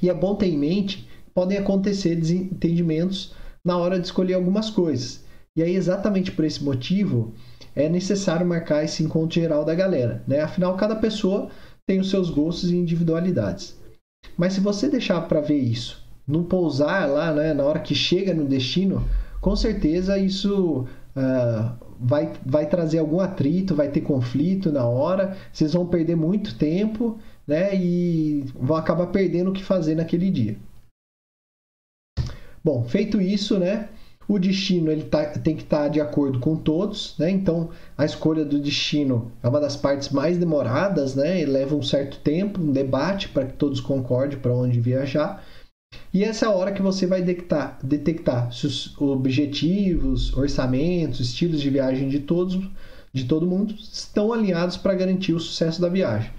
E 0.00 0.08
é 0.08 0.14
bom 0.14 0.34
ter 0.34 0.46
em 0.46 0.58
mente 0.58 1.08
podem 1.34 1.58
acontecer 1.58 2.14
desentendimentos 2.14 3.34
na 3.64 3.76
hora 3.76 3.98
de 3.98 4.06
escolher 4.06 4.34
algumas 4.34 4.70
coisas. 4.70 5.24
E 5.56 5.62
aí, 5.62 5.74
exatamente 5.74 6.32
por 6.32 6.44
esse 6.44 6.62
motivo, 6.62 7.32
é 7.74 7.88
necessário 7.88 8.46
marcar 8.46 8.84
esse 8.84 9.02
encontro 9.02 9.40
geral 9.40 9.64
da 9.64 9.74
galera. 9.74 10.22
Né? 10.26 10.40
Afinal, 10.40 10.76
cada 10.76 10.96
pessoa 10.96 11.48
tem 11.86 12.00
os 12.00 12.10
seus 12.10 12.30
gostos 12.30 12.70
e 12.70 12.76
individualidades. 12.76 13.76
Mas 14.36 14.52
se 14.52 14.60
você 14.60 14.88
deixar 14.88 15.20
para 15.22 15.40
ver 15.40 15.58
isso, 15.58 16.02
não 16.26 16.44
pousar 16.44 17.08
lá 17.08 17.32
né, 17.32 17.52
na 17.52 17.64
hora 17.64 17.80
que 17.80 17.94
chega 17.94 18.32
no 18.32 18.44
destino, 18.44 19.06
com 19.40 19.56
certeza 19.56 20.16
isso 20.18 20.86
uh, 21.16 21.72
vai, 22.00 22.32
vai 22.46 22.66
trazer 22.66 22.98
algum 22.98 23.20
atrito, 23.20 23.74
vai 23.74 23.88
ter 23.88 24.02
conflito 24.02 24.70
na 24.70 24.86
hora, 24.86 25.36
vocês 25.52 25.72
vão 25.72 25.86
perder 25.86 26.16
muito 26.16 26.56
tempo 26.56 27.18
né? 27.46 27.74
E 27.74 28.44
vão 28.54 28.76
acabar 28.76 29.06
perdendo 29.08 29.50
o 29.50 29.52
que 29.52 29.62
fazer 29.62 29.94
naquele 29.94 30.30
dia. 30.30 30.56
Bom, 32.64 32.84
feito 32.84 33.20
isso, 33.20 33.58
né? 33.58 33.88
O 34.32 34.38
destino 34.38 34.90
ele 34.90 35.02
tá, 35.02 35.26
tem 35.26 35.54
que 35.54 35.62
estar 35.62 35.82
tá 35.82 35.88
de 35.88 36.00
acordo 36.00 36.38
com 36.38 36.56
todos, 36.56 37.14
né? 37.18 37.30
Então 37.30 37.68
a 37.98 38.06
escolha 38.06 38.46
do 38.46 38.58
destino 38.58 39.30
é 39.42 39.48
uma 39.48 39.60
das 39.60 39.76
partes 39.76 40.08
mais 40.08 40.38
demoradas, 40.38 41.14
né? 41.14 41.42
E 41.42 41.44
leva 41.44 41.76
um 41.76 41.82
certo 41.82 42.16
tempo, 42.20 42.58
um 42.58 42.72
debate 42.72 43.28
para 43.28 43.44
que 43.44 43.52
todos 43.52 43.78
concordem 43.78 44.38
para 44.38 44.54
onde 44.54 44.80
viajar. 44.80 45.44
E 46.14 46.24
essa 46.24 46.46
é 46.46 46.48
a 46.48 46.52
hora 46.52 46.72
que 46.72 46.80
você 46.80 47.06
vai 47.06 47.20
detectar, 47.20 47.78
detectar 47.82 48.50
se 48.50 48.66
os 48.66 48.98
objetivos, 48.98 50.34
orçamentos, 50.34 51.20
estilos 51.20 51.60
de 51.60 51.68
viagem 51.68 52.08
de 52.08 52.20
todos, 52.20 52.58
de 53.12 53.24
todo 53.24 53.46
mundo 53.46 53.74
estão 53.74 54.32
alinhados 54.32 54.78
para 54.78 54.94
garantir 54.94 55.34
o 55.34 55.40
sucesso 55.40 55.78
da 55.78 55.90
viagem. 55.90 56.30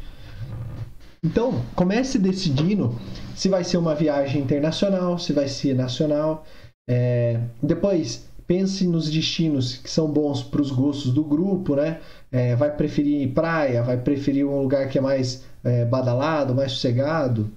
Então, 1.24 1.64
comece 1.76 2.18
decidindo 2.18 3.00
se 3.36 3.50
vai 3.50 3.64
ser 3.64 3.78
uma 3.78 3.94
viagem 3.94 4.42
internacional, 4.42 5.20
se 5.20 5.32
vai 5.32 5.48
ser 5.48 5.76
nacional. 5.76 6.44
É, 6.90 7.40
depois, 7.62 8.28
pense 8.46 8.86
nos 8.86 9.10
destinos 9.10 9.78
que 9.78 9.90
são 9.90 10.12
bons 10.12 10.44
para 10.44 10.62
os 10.62 10.72
gostos 10.72 11.12
do 11.12 11.24
grupo, 11.24 11.76
né? 11.76 12.02
É, 12.32 12.56
vai 12.56 12.76
preferir 12.76 13.34
praia, 13.34 13.84
vai 13.84 13.98
preferir 13.98 14.46
um 14.46 14.62
lugar 14.62 14.90
que 14.90 14.98
é 14.98 15.02
mais 15.02 15.44
é, 15.64 15.86
badalado, 15.86 16.56
mais 16.56 16.74
sossegado. 16.74 17.50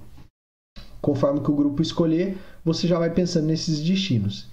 Conforme 1.00 1.40
que 1.40 1.50
o 1.50 1.56
grupo 1.56 1.82
escolher, 1.82 2.36
você 2.64 2.86
já 2.86 2.98
vai 2.98 3.10
pensando 3.10 3.46
nesses 3.46 3.80
destinos. 3.80 4.48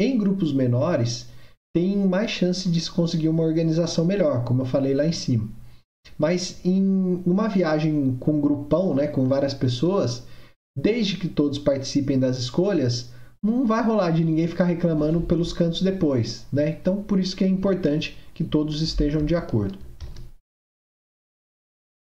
Em 0.00 0.16
grupos 0.16 0.52
menores, 0.52 1.26
tem 1.74 1.96
mais 1.96 2.30
chance 2.30 2.68
de 2.68 2.80
se 2.80 2.90
conseguir 2.90 3.28
uma 3.28 3.42
organização 3.42 4.04
melhor, 4.04 4.44
como 4.44 4.62
eu 4.62 4.66
falei 4.66 4.94
lá 4.94 5.06
em 5.06 5.12
cima. 5.12 5.48
Mas 6.16 6.64
em 6.64 7.22
uma 7.26 7.48
viagem 7.48 8.16
com 8.18 8.40
grupão, 8.40 8.94
né, 8.94 9.06
com 9.06 9.28
várias 9.28 9.54
pessoas, 9.54 10.24
desde 10.76 11.16
que 11.16 11.28
todos 11.28 11.58
participem 11.58 12.18
das 12.18 12.38
escolhas, 12.38 13.10
não 13.42 13.66
vai 13.66 13.82
rolar 13.82 14.10
de 14.10 14.24
ninguém 14.24 14.46
ficar 14.46 14.64
reclamando 14.64 15.20
pelos 15.20 15.52
cantos 15.52 15.82
depois, 15.82 16.46
né? 16.52 16.70
Então, 16.70 17.02
por 17.02 17.18
isso 17.18 17.36
que 17.36 17.44
é 17.44 17.48
importante 17.48 18.18
que 18.34 18.44
todos 18.44 18.82
estejam 18.82 19.24
de 19.24 19.34
acordo. 19.34 19.78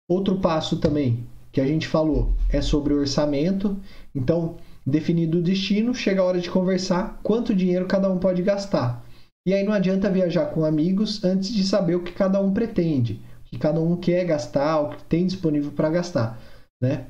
Outro 0.08 0.40
passo 0.40 0.78
também 0.78 1.26
que 1.52 1.60
a 1.60 1.66
gente 1.66 1.86
falou 1.86 2.32
é 2.48 2.60
sobre 2.60 2.92
o 2.92 2.98
orçamento. 2.98 3.76
Então, 4.14 4.56
definido 4.86 5.38
o 5.38 5.42
destino, 5.42 5.94
chega 5.94 6.20
a 6.20 6.24
hora 6.24 6.40
de 6.40 6.50
conversar 6.50 7.20
quanto 7.22 7.54
dinheiro 7.54 7.86
cada 7.86 8.10
um 8.10 8.18
pode 8.18 8.42
gastar. 8.42 9.04
E 9.46 9.54
aí 9.54 9.64
não 9.64 9.72
adianta 9.72 10.10
viajar 10.10 10.46
com 10.46 10.64
amigos 10.64 11.22
antes 11.24 11.52
de 11.52 11.64
saber 11.64 11.94
o 11.94 12.02
que 12.02 12.12
cada 12.12 12.40
um 12.40 12.52
pretende 12.52 13.20
que 13.50 13.58
cada 13.58 13.80
um 13.80 13.96
quer 13.96 14.24
gastar, 14.24 14.80
o 14.80 14.90
que 14.90 15.04
tem 15.04 15.26
disponível 15.26 15.72
para 15.72 15.90
gastar, 15.90 16.40
né? 16.80 17.06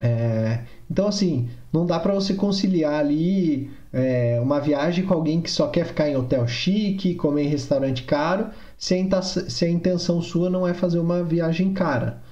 É, 0.00 0.64
então, 0.90 1.08
assim, 1.08 1.48
não 1.72 1.84
dá 1.84 1.98
para 1.98 2.14
você 2.14 2.34
conciliar 2.34 3.00
ali 3.00 3.70
é, 3.92 4.38
uma 4.40 4.60
viagem 4.60 5.04
com 5.04 5.14
alguém 5.14 5.40
que 5.40 5.50
só 5.50 5.68
quer 5.68 5.84
ficar 5.86 6.08
em 6.08 6.16
hotel 6.16 6.46
chique, 6.46 7.14
comer 7.14 7.44
em 7.44 7.48
restaurante 7.48 8.04
caro, 8.04 8.50
se 8.76 8.94
a, 8.94 9.22
se 9.22 9.64
a 9.64 9.70
intenção 9.70 10.22
sua 10.22 10.48
não 10.48 10.66
é 10.66 10.72
fazer 10.72 10.98
uma 10.98 11.22
viagem 11.24 11.74
cara. 11.74 12.22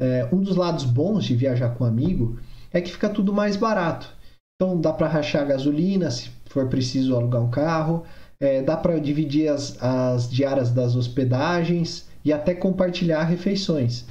É, 0.00 0.28
um 0.32 0.40
dos 0.40 0.56
lados 0.56 0.84
bons 0.84 1.24
de 1.24 1.36
viajar 1.36 1.70
com 1.70 1.84
um 1.84 1.86
amigo 1.86 2.38
é 2.72 2.80
que 2.80 2.90
fica 2.90 3.08
tudo 3.08 3.32
mais 3.32 3.56
barato. 3.56 4.12
Então, 4.56 4.80
dá 4.80 4.92
para 4.92 5.08
rachar 5.08 5.46
gasolina 5.46 6.10
se 6.10 6.30
for 6.46 6.68
preciso 6.68 7.14
alugar 7.14 7.42
um 7.42 7.50
carro, 7.50 8.04
é, 8.40 8.62
dá 8.62 8.76
para 8.76 8.98
dividir 8.98 9.48
as, 9.48 9.80
as 9.82 10.28
diárias 10.28 10.70
das 10.70 10.96
hospedagens 10.96 12.08
e 12.24 12.32
até 12.32 12.54
compartilhar 12.54 13.22
refeições. 13.24 14.04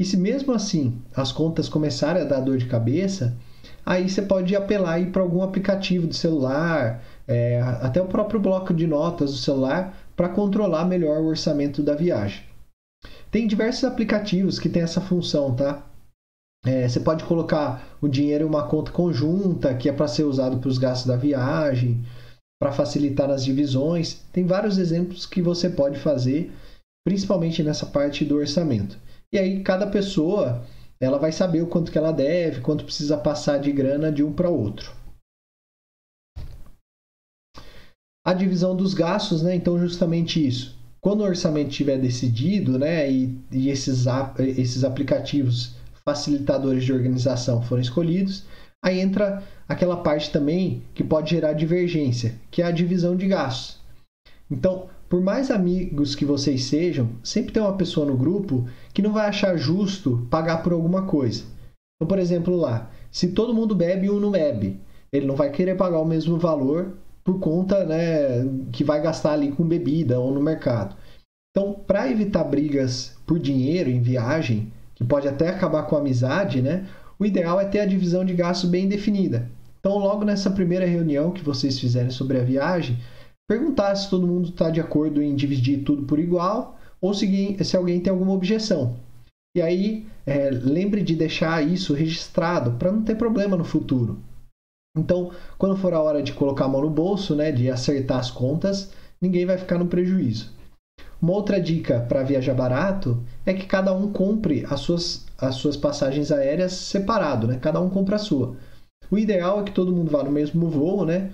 E 0.00 0.04
se 0.06 0.16
mesmo 0.16 0.54
assim 0.54 0.98
as 1.14 1.30
contas 1.30 1.68
começarem 1.68 2.22
a 2.22 2.24
dar 2.24 2.40
dor 2.40 2.56
de 2.56 2.64
cabeça, 2.64 3.36
aí 3.84 4.08
você 4.08 4.22
pode 4.22 4.56
apelar 4.56 4.98
para 5.12 5.20
algum 5.20 5.42
aplicativo 5.42 6.06
do 6.06 6.14
celular, 6.14 7.04
é, 7.28 7.60
até 7.60 8.00
o 8.00 8.06
próprio 8.06 8.40
bloco 8.40 8.72
de 8.72 8.86
notas 8.86 9.30
do 9.30 9.36
celular, 9.36 9.94
para 10.16 10.30
controlar 10.30 10.86
melhor 10.86 11.20
o 11.20 11.26
orçamento 11.26 11.82
da 11.82 11.94
viagem. 11.94 12.42
Tem 13.30 13.46
diversos 13.46 13.84
aplicativos 13.84 14.58
que 14.58 14.70
têm 14.70 14.80
essa 14.80 15.02
função, 15.02 15.54
tá? 15.54 15.86
É, 16.64 16.88
você 16.88 17.00
pode 17.00 17.22
colocar 17.24 17.86
o 18.00 18.08
dinheiro 18.08 18.44
em 18.44 18.48
uma 18.48 18.66
conta 18.66 18.90
conjunta, 18.90 19.74
que 19.74 19.86
é 19.86 19.92
para 19.92 20.08
ser 20.08 20.24
usado 20.24 20.60
para 20.60 20.68
os 20.70 20.78
gastos 20.78 21.08
da 21.08 21.16
viagem. 21.16 22.02
para 22.58 22.72
facilitar 22.72 23.28
nas 23.28 23.44
divisões. 23.44 24.22
Tem 24.32 24.46
vários 24.46 24.78
exemplos 24.78 25.26
que 25.26 25.42
você 25.42 25.68
pode 25.68 25.98
fazer, 25.98 26.50
principalmente 27.06 27.62
nessa 27.62 27.84
parte 27.86 28.24
do 28.24 28.36
orçamento. 28.36 28.98
E 29.32 29.38
aí 29.38 29.62
cada 29.62 29.86
pessoa 29.86 30.64
ela 31.00 31.18
vai 31.18 31.32
saber 31.32 31.62
o 31.62 31.66
quanto 31.66 31.90
que 31.90 31.96
ela 31.96 32.12
deve, 32.12 32.60
quanto 32.60 32.84
precisa 32.84 33.16
passar 33.16 33.58
de 33.58 33.72
grana 33.72 34.12
de 34.12 34.22
um 34.22 34.32
para 34.32 34.50
outro. 34.50 34.92
A 38.24 38.34
divisão 38.34 38.76
dos 38.76 38.92
gastos, 38.92 39.42
né? 39.42 39.54
Então 39.54 39.78
justamente 39.78 40.46
isso. 40.46 40.78
Quando 41.00 41.22
o 41.22 41.24
orçamento 41.24 41.70
estiver 41.70 41.98
decidido, 41.98 42.78
né, 42.78 43.10
e, 43.10 43.38
e 43.50 43.70
esses, 43.70 44.04
esses 44.38 44.84
aplicativos 44.84 45.74
facilitadores 46.04 46.84
de 46.84 46.92
organização 46.92 47.62
forem 47.62 47.82
escolhidos, 47.82 48.44
aí 48.84 49.00
entra 49.00 49.42
aquela 49.66 50.02
parte 50.02 50.30
também 50.30 50.82
que 50.94 51.02
pode 51.02 51.30
gerar 51.30 51.54
divergência, 51.54 52.34
que 52.50 52.60
é 52.60 52.66
a 52.66 52.70
divisão 52.70 53.16
de 53.16 53.26
gastos. 53.26 53.80
Então, 54.50 54.90
por 55.10 55.20
mais 55.20 55.50
amigos 55.50 56.14
que 56.14 56.24
vocês 56.24 56.62
sejam, 56.64 57.10
sempre 57.20 57.52
tem 57.52 57.60
uma 57.60 57.76
pessoa 57.76 58.06
no 58.06 58.16
grupo 58.16 58.68
que 58.94 59.02
não 59.02 59.12
vai 59.12 59.26
achar 59.26 59.56
justo 59.56 60.24
pagar 60.30 60.62
por 60.62 60.72
alguma 60.72 61.02
coisa. 61.02 61.42
Então, 61.96 62.06
por 62.06 62.16
exemplo, 62.16 62.54
lá, 62.54 62.88
se 63.10 63.32
todo 63.32 63.52
mundo 63.52 63.74
bebe 63.74 64.06
e 64.06 64.10
um 64.10 64.20
não 64.20 64.30
bebe, 64.30 64.78
ele 65.12 65.26
não 65.26 65.34
vai 65.34 65.50
querer 65.50 65.76
pagar 65.76 65.98
o 65.98 66.04
mesmo 66.04 66.38
valor 66.38 66.92
por 67.24 67.40
conta 67.40 67.84
né, 67.84 68.46
que 68.70 68.84
vai 68.84 69.02
gastar 69.02 69.32
ali 69.32 69.50
com 69.50 69.64
bebida 69.66 70.20
ou 70.20 70.32
no 70.32 70.40
mercado. 70.40 70.94
Então, 71.50 71.74
para 71.74 72.08
evitar 72.08 72.44
brigas 72.44 73.16
por 73.26 73.40
dinheiro 73.40 73.90
em 73.90 74.00
viagem, 74.00 74.72
que 74.94 75.02
pode 75.02 75.26
até 75.26 75.48
acabar 75.48 75.82
com 75.88 75.96
a 75.96 75.98
amizade, 75.98 76.62
né, 76.62 76.86
o 77.18 77.26
ideal 77.26 77.60
é 77.60 77.64
ter 77.64 77.80
a 77.80 77.86
divisão 77.86 78.24
de 78.24 78.32
gastos 78.32 78.70
bem 78.70 78.86
definida. 78.86 79.50
Então, 79.80 79.98
logo 79.98 80.24
nessa 80.24 80.50
primeira 80.50 80.86
reunião 80.86 81.32
que 81.32 81.42
vocês 81.42 81.80
fizerem 81.80 82.10
sobre 82.10 82.38
a 82.38 82.44
viagem, 82.44 82.96
perguntar 83.50 83.96
se 83.96 84.08
todo 84.08 84.28
mundo 84.28 84.50
está 84.50 84.70
de 84.70 84.80
acordo 84.80 85.20
em 85.20 85.34
dividir 85.34 85.82
tudo 85.82 86.04
por 86.04 86.20
igual 86.20 86.78
ou 87.00 87.12
se, 87.12 87.56
se 87.64 87.76
alguém 87.76 87.98
tem 87.98 88.12
alguma 88.12 88.30
objeção. 88.30 88.94
E 89.56 89.60
aí, 89.60 90.06
é, 90.24 90.50
lembre 90.50 91.02
de 91.02 91.16
deixar 91.16 91.60
isso 91.60 91.92
registrado 91.92 92.78
para 92.78 92.92
não 92.92 93.02
ter 93.02 93.16
problema 93.16 93.56
no 93.56 93.64
futuro. 93.64 94.20
Então, 94.96 95.32
quando 95.58 95.76
for 95.76 95.92
a 95.92 96.00
hora 96.00 96.22
de 96.22 96.32
colocar 96.32 96.66
a 96.66 96.68
mão 96.68 96.82
no 96.82 96.90
bolso, 96.90 97.34
né, 97.34 97.50
de 97.50 97.68
acertar 97.68 98.20
as 98.20 98.30
contas, 98.30 98.92
ninguém 99.20 99.44
vai 99.44 99.58
ficar 99.58 99.78
no 99.78 99.86
prejuízo. 99.86 100.52
Uma 101.20 101.32
outra 101.32 101.60
dica 101.60 101.98
para 102.08 102.22
viajar 102.22 102.54
barato 102.54 103.20
é 103.44 103.52
que 103.52 103.66
cada 103.66 103.92
um 103.92 104.12
compre 104.12 104.64
as 104.70 104.78
suas, 104.78 105.26
as 105.36 105.56
suas 105.56 105.76
passagens 105.76 106.30
aéreas 106.30 106.72
separado, 106.72 107.48
né? 107.48 107.58
Cada 107.60 107.80
um 107.80 107.90
compra 107.90 108.14
a 108.14 108.20
sua. 108.20 108.56
O 109.10 109.18
ideal 109.18 109.60
é 109.60 109.64
que 109.64 109.72
todo 109.72 109.92
mundo 109.92 110.10
vá 110.10 110.22
no 110.22 110.30
mesmo 110.30 110.70
voo, 110.70 111.04
né? 111.04 111.32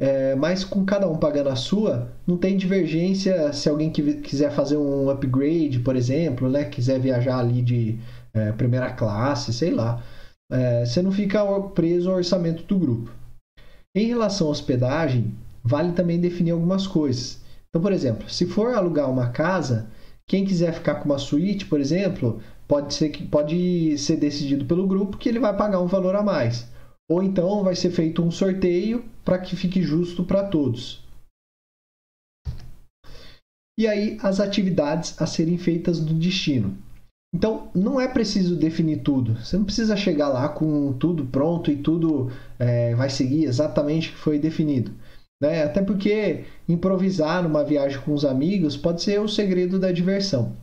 É, 0.00 0.34
mas 0.34 0.64
com 0.64 0.84
cada 0.84 1.06
um 1.06 1.18
pagando 1.18 1.50
a 1.50 1.56
sua, 1.56 2.10
não 2.26 2.38
tem 2.38 2.56
divergência 2.56 3.52
se 3.52 3.68
alguém 3.68 3.90
quiser 3.90 4.50
fazer 4.50 4.78
um 4.78 5.10
upgrade, 5.10 5.80
por 5.80 5.94
exemplo, 5.94 6.48
né? 6.48 6.64
Quiser 6.64 6.98
viajar 6.98 7.38
ali 7.38 7.60
de 7.60 7.98
é, 8.32 8.50
primeira 8.52 8.90
classe, 8.90 9.52
sei 9.52 9.70
lá 9.70 10.02
é, 10.50 10.84
você 10.84 11.00
não 11.00 11.12
fica 11.12 11.44
preso 11.74 12.10
ao 12.10 12.16
orçamento 12.16 12.64
do 12.64 12.78
grupo. 12.78 13.10
Em 13.94 14.06
relação 14.06 14.48
à 14.48 14.50
hospedagem, 14.50 15.32
vale 15.62 15.92
também 15.92 16.20
definir 16.20 16.50
algumas 16.50 16.86
coisas. 16.86 17.40
Então, 17.68 17.80
por 17.80 17.92
exemplo, 17.92 18.28
se 18.28 18.46
for 18.46 18.74
alugar 18.74 19.08
uma 19.08 19.28
casa, 19.28 19.88
quem 20.26 20.44
quiser 20.44 20.72
ficar 20.72 20.96
com 20.96 21.04
uma 21.04 21.18
suíte, 21.18 21.66
por 21.66 21.80
exemplo, 21.80 22.40
pode 22.66 22.94
ser 22.94 23.10
que 23.10 23.24
pode 23.24 23.96
ser 23.98 24.16
decidido 24.16 24.64
pelo 24.64 24.86
grupo 24.86 25.16
que 25.16 25.28
ele 25.28 25.38
vai 25.38 25.56
pagar 25.56 25.80
um 25.80 25.86
valor 25.86 26.16
a 26.16 26.22
mais. 26.22 26.68
Ou 27.10 27.24
então 27.24 27.64
vai 27.64 27.74
ser 27.74 27.90
feito 27.90 28.22
um 28.22 28.30
sorteio 28.30 29.04
para 29.24 29.38
que 29.38 29.56
fique 29.56 29.82
justo 29.82 30.22
para 30.22 30.44
todos. 30.44 31.04
E 33.76 33.88
aí 33.88 34.16
as 34.22 34.38
atividades 34.38 35.20
a 35.20 35.26
serem 35.26 35.58
feitas 35.58 35.98
no 36.00 36.14
destino. 36.14 36.78
Então, 37.34 37.68
não 37.74 38.00
é 38.00 38.06
preciso 38.06 38.56
definir 38.56 39.02
tudo. 39.02 39.36
Você 39.36 39.56
não 39.56 39.64
precisa 39.64 39.96
chegar 39.96 40.28
lá 40.28 40.48
com 40.48 40.92
tudo 40.92 41.24
pronto 41.26 41.70
e 41.70 41.76
tudo 41.76 42.30
é, 42.58 42.94
vai 42.94 43.08
seguir 43.10 43.44
exatamente 43.44 44.10
o 44.10 44.12
que 44.12 44.18
foi 44.18 44.38
definido. 44.38 44.92
Né? 45.40 45.64
Até 45.64 45.82
porque 45.82 46.44
improvisar 46.68 47.42
numa 47.42 47.64
viagem 47.64 48.00
com 48.02 48.12
os 48.12 48.24
amigos 48.24 48.76
pode 48.76 49.02
ser 49.02 49.20
o 49.20 49.28
segredo 49.28 49.78
da 49.78 49.90
diversão. 49.90 50.54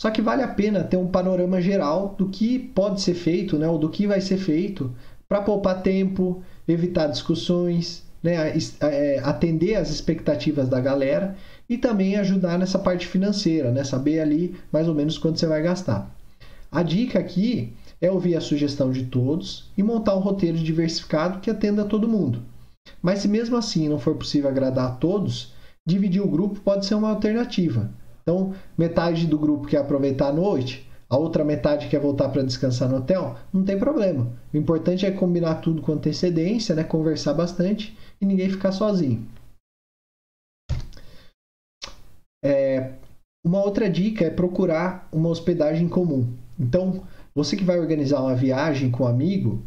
Só 0.00 0.10
que 0.10 0.22
vale 0.22 0.42
a 0.42 0.48
pena 0.48 0.84
ter 0.84 0.96
um 0.96 1.08
panorama 1.08 1.60
geral 1.60 2.14
do 2.16 2.28
que 2.28 2.58
pode 2.58 3.00
ser 3.00 3.14
feito, 3.14 3.58
né? 3.58 3.68
ou 3.68 3.78
do 3.78 3.90
que 3.90 4.06
vai 4.06 4.20
ser 4.20 4.38
feito, 4.38 4.94
para 5.28 5.42
poupar 5.42 5.82
tempo, 5.82 6.42
evitar 6.66 7.06
discussões, 7.06 8.02
né? 8.22 8.56
É, 8.80 9.20
atender 9.22 9.74
às 9.74 9.90
expectativas 9.90 10.68
da 10.68 10.80
galera 10.80 11.36
e 11.68 11.76
também 11.76 12.16
ajudar 12.16 12.58
nessa 12.58 12.78
parte 12.78 13.06
financeira, 13.06 13.70
né? 13.70 13.84
Saber 13.84 14.20
ali 14.20 14.56
mais 14.72 14.88
ou 14.88 14.94
menos 14.94 15.18
quanto 15.18 15.38
você 15.38 15.46
vai 15.46 15.62
gastar. 15.62 16.10
A 16.72 16.82
dica 16.82 17.18
aqui 17.18 17.74
é 18.00 18.10
ouvir 18.10 18.36
a 18.36 18.40
sugestão 18.40 18.90
de 18.90 19.04
todos 19.04 19.70
e 19.76 19.82
montar 19.82 20.16
um 20.16 20.20
roteiro 20.20 20.56
diversificado 20.56 21.40
que 21.40 21.50
atenda 21.50 21.82
a 21.82 21.86
todo 21.86 22.08
mundo. 22.08 22.42
Mas 23.02 23.18
se 23.18 23.28
mesmo 23.28 23.56
assim 23.56 23.88
não 23.88 23.98
for 23.98 24.14
possível 24.14 24.48
agradar 24.48 24.86
a 24.86 24.94
todos, 24.94 25.52
dividir 25.86 26.22
o 26.22 26.28
grupo 26.28 26.60
pode 26.60 26.86
ser 26.86 26.94
uma 26.94 27.10
alternativa. 27.10 27.90
Então, 28.22 28.54
metade 28.76 29.26
do 29.26 29.38
grupo 29.38 29.66
quer 29.66 29.78
aproveitar 29.78 30.28
a 30.28 30.32
noite, 30.32 30.87
a 31.08 31.16
outra 31.16 31.44
metade 31.44 31.88
quer 31.88 32.00
voltar 32.00 32.28
para 32.28 32.42
descansar 32.42 32.88
no 32.88 32.98
hotel, 32.98 33.36
não 33.52 33.64
tem 33.64 33.78
problema. 33.78 34.30
O 34.52 34.56
importante 34.56 35.06
é 35.06 35.10
combinar 35.10 35.56
tudo 35.56 35.80
com 35.80 35.92
antecedência, 35.92 36.74
né? 36.74 36.84
conversar 36.84 37.32
bastante 37.32 37.96
e 38.20 38.26
ninguém 38.26 38.50
ficar 38.50 38.72
sozinho. 38.72 39.26
É, 42.44 42.92
uma 43.44 43.64
outra 43.64 43.88
dica 43.88 44.24
é 44.24 44.30
procurar 44.30 45.08
uma 45.10 45.30
hospedagem 45.30 45.88
comum. 45.88 46.28
Então, 46.58 47.02
você 47.34 47.56
que 47.56 47.64
vai 47.64 47.78
organizar 47.78 48.20
uma 48.20 48.34
viagem 48.34 48.90
com 48.90 49.04
um 49.04 49.06
amigo, 49.06 49.62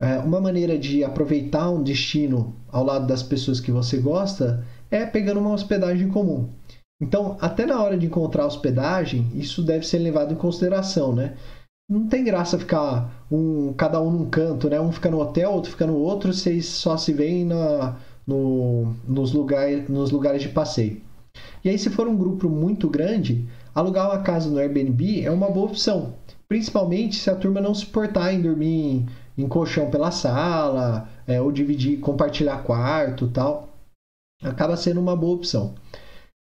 é, 0.00 0.18
uma 0.18 0.40
maneira 0.40 0.78
de 0.78 1.02
aproveitar 1.02 1.70
um 1.70 1.82
destino 1.82 2.54
ao 2.68 2.84
lado 2.84 3.06
das 3.06 3.22
pessoas 3.22 3.58
que 3.58 3.72
você 3.72 3.98
gosta 3.98 4.64
é 4.90 5.04
pegando 5.04 5.40
uma 5.40 5.52
hospedagem 5.52 6.08
comum. 6.08 6.48
Então, 7.00 7.36
até 7.40 7.66
na 7.66 7.82
hora 7.82 7.96
de 7.96 8.06
encontrar 8.06 8.46
hospedagem, 8.46 9.30
isso 9.34 9.62
deve 9.62 9.86
ser 9.86 9.98
levado 9.98 10.32
em 10.32 10.36
consideração, 10.36 11.14
né? 11.14 11.36
Não 11.88 12.08
tem 12.08 12.24
graça 12.24 12.58
ficar 12.58 13.26
um, 13.30 13.72
cada 13.74 14.00
um 14.00 14.10
num 14.10 14.30
canto, 14.30 14.68
né? 14.68 14.80
Um 14.80 14.90
fica 14.90 15.10
no 15.10 15.20
hotel, 15.20 15.52
outro 15.52 15.70
fica 15.70 15.86
no 15.86 15.96
outro, 15.96 16.32
vocês 16.32 16.66
só 16.66 16.96
se 16.96 17.12
veem 17.12 17.44
na, 17.44 17.96
no, 18.26 18.94
nos, 19.06 19.32
lugar, 19.32 19.68
nos 19.88 20.10
lugares 20.10 20.42
de 20.42 20.48
passeio. 20.48 21.00
E 21.62 21.68
aí, 21.68 21.78
se 21.78 21.90
for 21.90 22.08
um 22.08 22.16
grupo 22.16 22.48
muito 22.48 22.88
grande, 22.88 23.46
alugar 23.74 24.10
uma 24.10 24.22
casa 24.22 24.48
no 24.48 24.58
Airbnb 24.58 25.22
é 25.22 25.30
uma 25.30 25.50
boa 25.50 25.66
opção. 25.66 26.14
Principalmente 26.48 27.16
se 27.16 27.28
a 27.28 27.36
turma 27.36 27.60
não 27.60 27.74
se 27.74 27.86
portar 27.86 28.32
em 28.32 28.40
dormir 28.40 29.06
em, 29.36 29.44
em 29.44 29.48
colchão 29.48 29.90
pela 29.90 30.10
sala, 30.10 31.08
é, 31.26 31.40
ou 31.40 31.52
dividir, 31.52 32.00
compartilhar 32.00 32.62
quarto 32.62 33.28
tal. 33.28 33.68
Acaba 34.42 34.76
sendo 34.76 35.00
uma 35.00 35.14
boa 35.14 35.36
opção. 35.36 35.74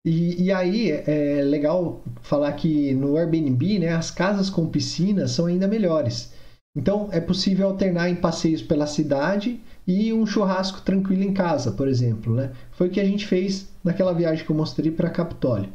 E, 0.07 0.45
e, 0.45 0.53
aí 0.53 0.91
é 0.91 1.43
legal 1.43 2.03
falar 2.21 2.53
que 2.53 2.93
no 2.93 3.17
Airbnb 3.17 3.79
né, 3.79 3.95
as 3.95 4.11
casas 4.11 4.51
com 4.51 4.69
piscina 4.69 5.27
são 5.27 5.47
ainda 5.47 5.67
melhores. 5.67 6.35
Então 6.77 7.09
é 7.11 7.21
possível 7.21 7.69
alternar 7.69 8.11
em 8.11 8.17
passeios 8.17 8.61
pela 8.61 8.87
cidade 8.87 9.61
e 9.87 10.13
um 10.13 10.27
churrasco 10.27 10.83
tranquilo 10.83 11.23
em 11.23 11.33
casa, 11.33 11.73
por 11.73 11.89
exemplo. 11.89 12.35
Né? 12.35 12.53
Foi 12.73 12.89
o 12.89 12.91
que 12.91 13.01
a 13.01 13.05
gente 13.05 13.27
fez 13.27 13.69
naquela 13.83 14.13
viagem 14.13 14.45
que 14.45 14.51
eu 14.51 14.57
mostrei 14.57 14.91
para 14.91 15.09
Capitólio. 15.09 15.73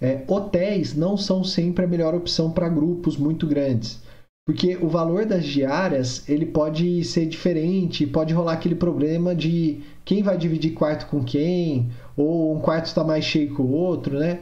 É, 0.00 0.22
hotéis 0.28 0.94
não 0.94 1.16
são 1.16 1.42
sempre 1.42 1.84
a 1.84 1.88
melhor 1.88 2.14
opção 2.14 2.50
para 2.50 2.68
grupos 2.68 3.16
muito 3.16 3.46
grandes, 3.46 4.02
porque 4.46 4.76
o 4.76 4.88
valor 4.88 5.24
das 5.24 5.46
diárias 5.46 6.28
ele 6.28 6.44
pode 6.44 7.02
ser 7.04 7.26
diferente, 7.26 8.06
pode 8.06 8.34
rolar 8.34 8.54
aquele 8.54 8.74
problema 8.74 9.34
de 9.34 9.80
quem 10.04 10.22
vai 10.22 10.36
dividir 10.36 10.74
quarto 10.74 11.06
com 11.06 11.24
quem, 11.24 11.90
ou 12.16 12.56
um 12.56 12.60
quarto 12.60 12.86
está 12.86 13.04
mais 13.04 13.24
cheio 13.24 13.54
que 13.54 13.60
o 13.60 13.70
outro, 13.70 14.18
né? 14.18 14.40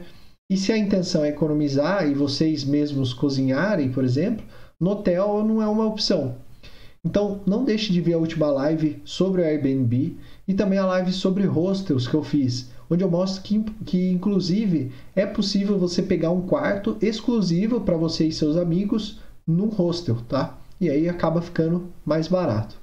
E 0.49 0.57
se 0.57 0.71
a 0.71 0.77
intenção 0.77 1.23
é 1.23 1.29
economizar 1.29 2.07
e 2.07 2.13
vocês 2.13 2.63
mesmos 2.63 3.13
cozinharem, 3.13 3.91
por 3.91 4.03
exemplo, 4.03 4.45
no 4.79 4.91
hotel 4.91 5.43
não 5.43 5.61
é 5.61 5.67
uma 5.67 5.85
opção. 5.85 6.35
Então, 7.03 7.41
não 7.45 7.63
deixe 7.63 7.93
de 7.93 8.01
ver 8.01 8.13
a 8.13 8.17
última 8.17 8.47
live 8.47 8.99
sobre 9.05 9.41
o 9.41 9.45
Airbnb 9.45 10.17
e 10.47 10.53
também 10.53 10.79
a 10.79 10.85
live 10.85 11.11
sobre 11.11 11.45
hostels 11.45 12.07
que 12.07 12.15
eu 12.15 12.23
fiz, 12.23 12.71
onde 12.89 13.03
eu 13.03 13.09
mostro 13.09 13.43
que, 13.43 13.63
que 13.85 14.09
inclusive, 14.09 14.91
é 15.15 15.25
possível 15.25 15.77
você 15.77 16.01
pegar 16.01 16.31
um 16.31 16.41
quarto 16.41 16.97
exclusivo 17.01 17.81
para 17.81 17.97
você 17.97 18.27
e 18.27 18.31
seus 18.31 18.57
amigos 18.57 19.19
num 19.45 19.67
hostel, 19.67 20.17
tá? 20.27 20.57
E 20.81 20.89
aí 20.89 21.07
acaba 21.07 21.41
ficando 21.41 21.87
mais 22.03 22.27
barato. 22.27 22.75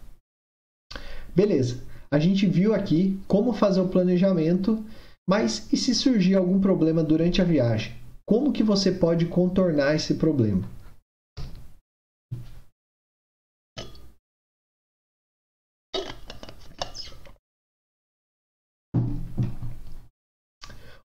Beleza, 1.35 1.83
a 2.13 2.19
gente 2.19 2.47
viu 2.47 2.75
aqui 2.75 3.19
como 3.27 3.55
fazer 3.55 3.81
o 3.81 3.89
planejamento, 3.89 4.85
mas 5.27 5.73
e 5.73 5.79
se 5.79 5.95
surgir 5.95 6.35
algum 6.35 6.61
problema 6.61 7.03
durante 7.03 7.41
a 7.41 7.45
viagem? 7.45 7.97
Como 8.29 8.53
que 8.53 8.63
você 8.63 8.93
pode 8.93 9.25
contornar 9.25 9.95
esse 9.95 10.17
problema? 10.17 10.69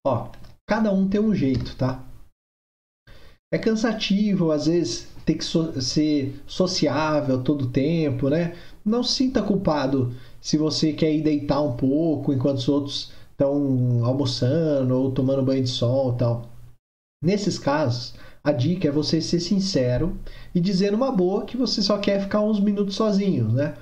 Ó, 0.06 0.30
cada 0.68 0.92
um 0.92 1.08
tem 1.08 1.22
um 1.22 1.34
jeito, 1.34 1.78
tá? 1.78 2.04
É 3.50 3.58
cansativo, 3.58 4.52
às 4.52 4.66
vezes, 4.66 5.08
ter 5.26 5.36
que 5.36 5.44
so 5.44 5.82
ser 5.82 6.42
sociável 6.46 7.42
todo 7.42 7.72
tempo, 7.72 8.30
né? 8.30 8.58
Não 8.84 9.04
se 9.04 9.16
sinta 9.16 9.42
culpado 9.42 10.14
se 10.42 10.58
você 10.58 10.94
quer 10.94 11.12
ir 11.14 11.22
deitar 11.22 11.62
um 11.62 11.76
pouco 11.76 12.34
enquanto 12.34 12.58
os 12.58 12.70
outros 12.70 13.12
estão 13.32 14.04
almoçando 14.04 14.98
ou 14.98 15.12
tomando 15.12 15.44
banho 15.44 15.64
de 15.64 15.70
sol 15.70 16.14
tal. 16.14 16.50
Nesses 17.24 17.58
casos, 17.58 18.14
a 18.44 18.52
dica 18.52 18.88
é 18.88 18.92
você 18.92 19.22
ser 19.22 19.40
sincero 19.40 20.18
e 20.54 20.60
dizer 20.60 20.92
numa 20.92 21.12
boa 21.12 21.46
que 21.46 21.58
você 21.58 21.82
só 21.82 21.98
quer 21.98 22.22
ficar 22.22 22.42
uns 22.42 22.60
minutos 22.60 22.96
sozinho, 22.96 23.50
né? 23.50 23.76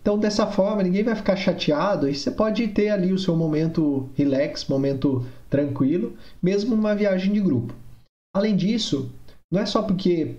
Então, 0.00 0.18
dessa 0.18 0.46
forma, 0.46 0.82
ninguém 0.82 1.02
vai 1.02 1.14
ficar 1.14 1.36
chateado 1.36 2.08
e 2.08 2.14
você 2.14 2.30
pode 2.30 2.68
ter 2.68 2.90
ali 2.90 3.12
o 3.12 3.18
seu 3.18 3.36
momento 3.36 4.08
relax, 4.14 4.66
momento 4.66 5.26
tranquilo, 5.50 6.14
mesmo 6.42 6.76
numa 6.76 6.94
viagem 6.94 7.32
de 7.32 7.40
grupo. 7.40 7.74
Além 8.34 8.54
disso, 8.54 9.10
não 9.50 9.60
é 9.60 9.66
só 9.66 9.82
porque 9.82 10.36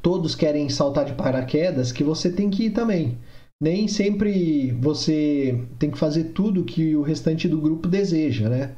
todos 0.00 0.34
querem 0.34 0.68
saltar 0.68 1.04
de 1.04 1.14
paraquedas 1.14 1.90
que 1.90 2.04
você 2.04 2.30
tem 2.30 2.48
que 2.48 2.66
ir 2.66 2.70
também. 2.70 3.18
Nem 3.60 3.88
sempre 3.88 4.72
você 4.72 5.66
tem 5.78 5.90
que 5.90 5.98
fazer 5.98 6.32
tudo 6.32 6.64
que 6.64 6.94
o 6.94 7.02
restante 7.02 7.48
do 7.48 7.60
grupo 7.60 7.88
deseja, 7.88 8.48
né? 8.48 8.76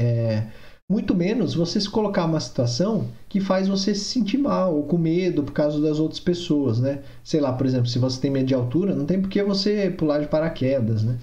É, 0.00 0.46
muito 0.90 1.14
menos 1.14 1.54
você 1.54 1.80
se 1.80 1.88
colocar 1.88 2.26
numa 2.26 2.38
situação 2.38 3.10
que 3.28 3.40
faz 3.40 3.66
você 3.66 3.94
se 3.94 4.04
sentir 4.04 4.38
mal 4.38 4.76
ou 4.76 4.84
com 4.84 4.98
medo 4.98 5.42
por 5.42 5.52
causa 5.52 5.80
das 5.80 5.98
outras 5.98 6.20
pessoas, 6.20 6.78
né? 6.78 7.02
Sei 7.24 7.40
lá, 7.40 7.52
por 7.52 7.66
exemplo, 7.66 7.86
se 7.86 7.98
você 7.98 8.20
tem 8.20 8.30
medo 8.30 8.46
de 8.46 8.54
altura, 8.54 8.94
não 8.94 9.06
tem 9.06 9.20
por 9.20 9.30
que 9.30 9.42
você 9.42 9.90
pular 9.90 10.20
de 10.20 10.28
paraquedas, 10.28 11.02
né? 11.02 11.18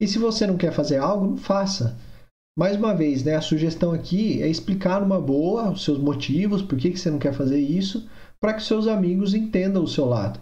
E 0.00 0.06
se 0.06 0.18
você 0.18 0.46
não 0.46 0.56
quer 0.56 0.72
fazer 0.72 0.98
algo, 0.98 1.26
não 1.26 1.36
faça. 1.36 1.96
Mais 2.56 2.76
uma 2.76 2.94
vez, 2.94 3.24
né, 3.24 3.34
a 3.34 3.40
sugestão 3.40 3.92
aqui 3.92 4.42
é 4.42 4.48
explicar 4.48 5.00
numa 5.00 5.20
boa 5.20 5.70
os 5.70 5.84
seus 5.84 5.98
motivos, 5.98 6.60
por 6.60 6.78
que, 6.78 6.90
que 6.90 6.98
você 6.98 7.10
não 7.10 7.18
quer 7.18 7.32
fazer 7.32 7.58
isso, 7.58 8.06
para 8.38 8.52
que 8.52 8.62
seus 8.62 8.86
amigos 8.86 9.32
entendam 9.32 9.82
o 9.82 9.88
seu 9.88 10.04
lado. 10.04 10.38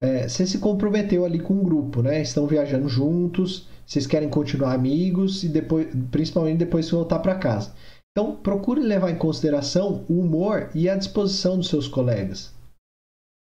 É, 0.00 0.28
você 0.28 0.46
se 0.46 0.58
comprometeu 0.58 1.24
ali 1.24 1.40
com 1.40 1.54
um 1.54 1.64
grupo, 1.64 2.02
né? 2.02 2.22
Estão 2.22 2.46
viajando 2.46 2.88
juntos, 2.88 3.66
vocês 3.84 4.06
querem 4.06 4.28
continuar 4.28 4.74
amigos 4.74 5.42
e 5.42 5.48
depois, 5.48 5.88
principalmente 6.10 6.58
depois 6.58 6.86
de 6.86 6.92
voltar 6.92 7.18
para 7.18 7.34
casa. 7.34 7.72
Então, 8.12 8.36
procure 8.36 8.80
levar 8.80 9.10
em 9.10 9.18
consideração 9.18 10.04
o 10.08 10.20
humor 10.20 10.70
e 10.74 10.88
a 10.88 10.96
disposição 10.96 11.56
dos 11.56 11.68
seus 11.68 11.88
colegas. 11.88 12.52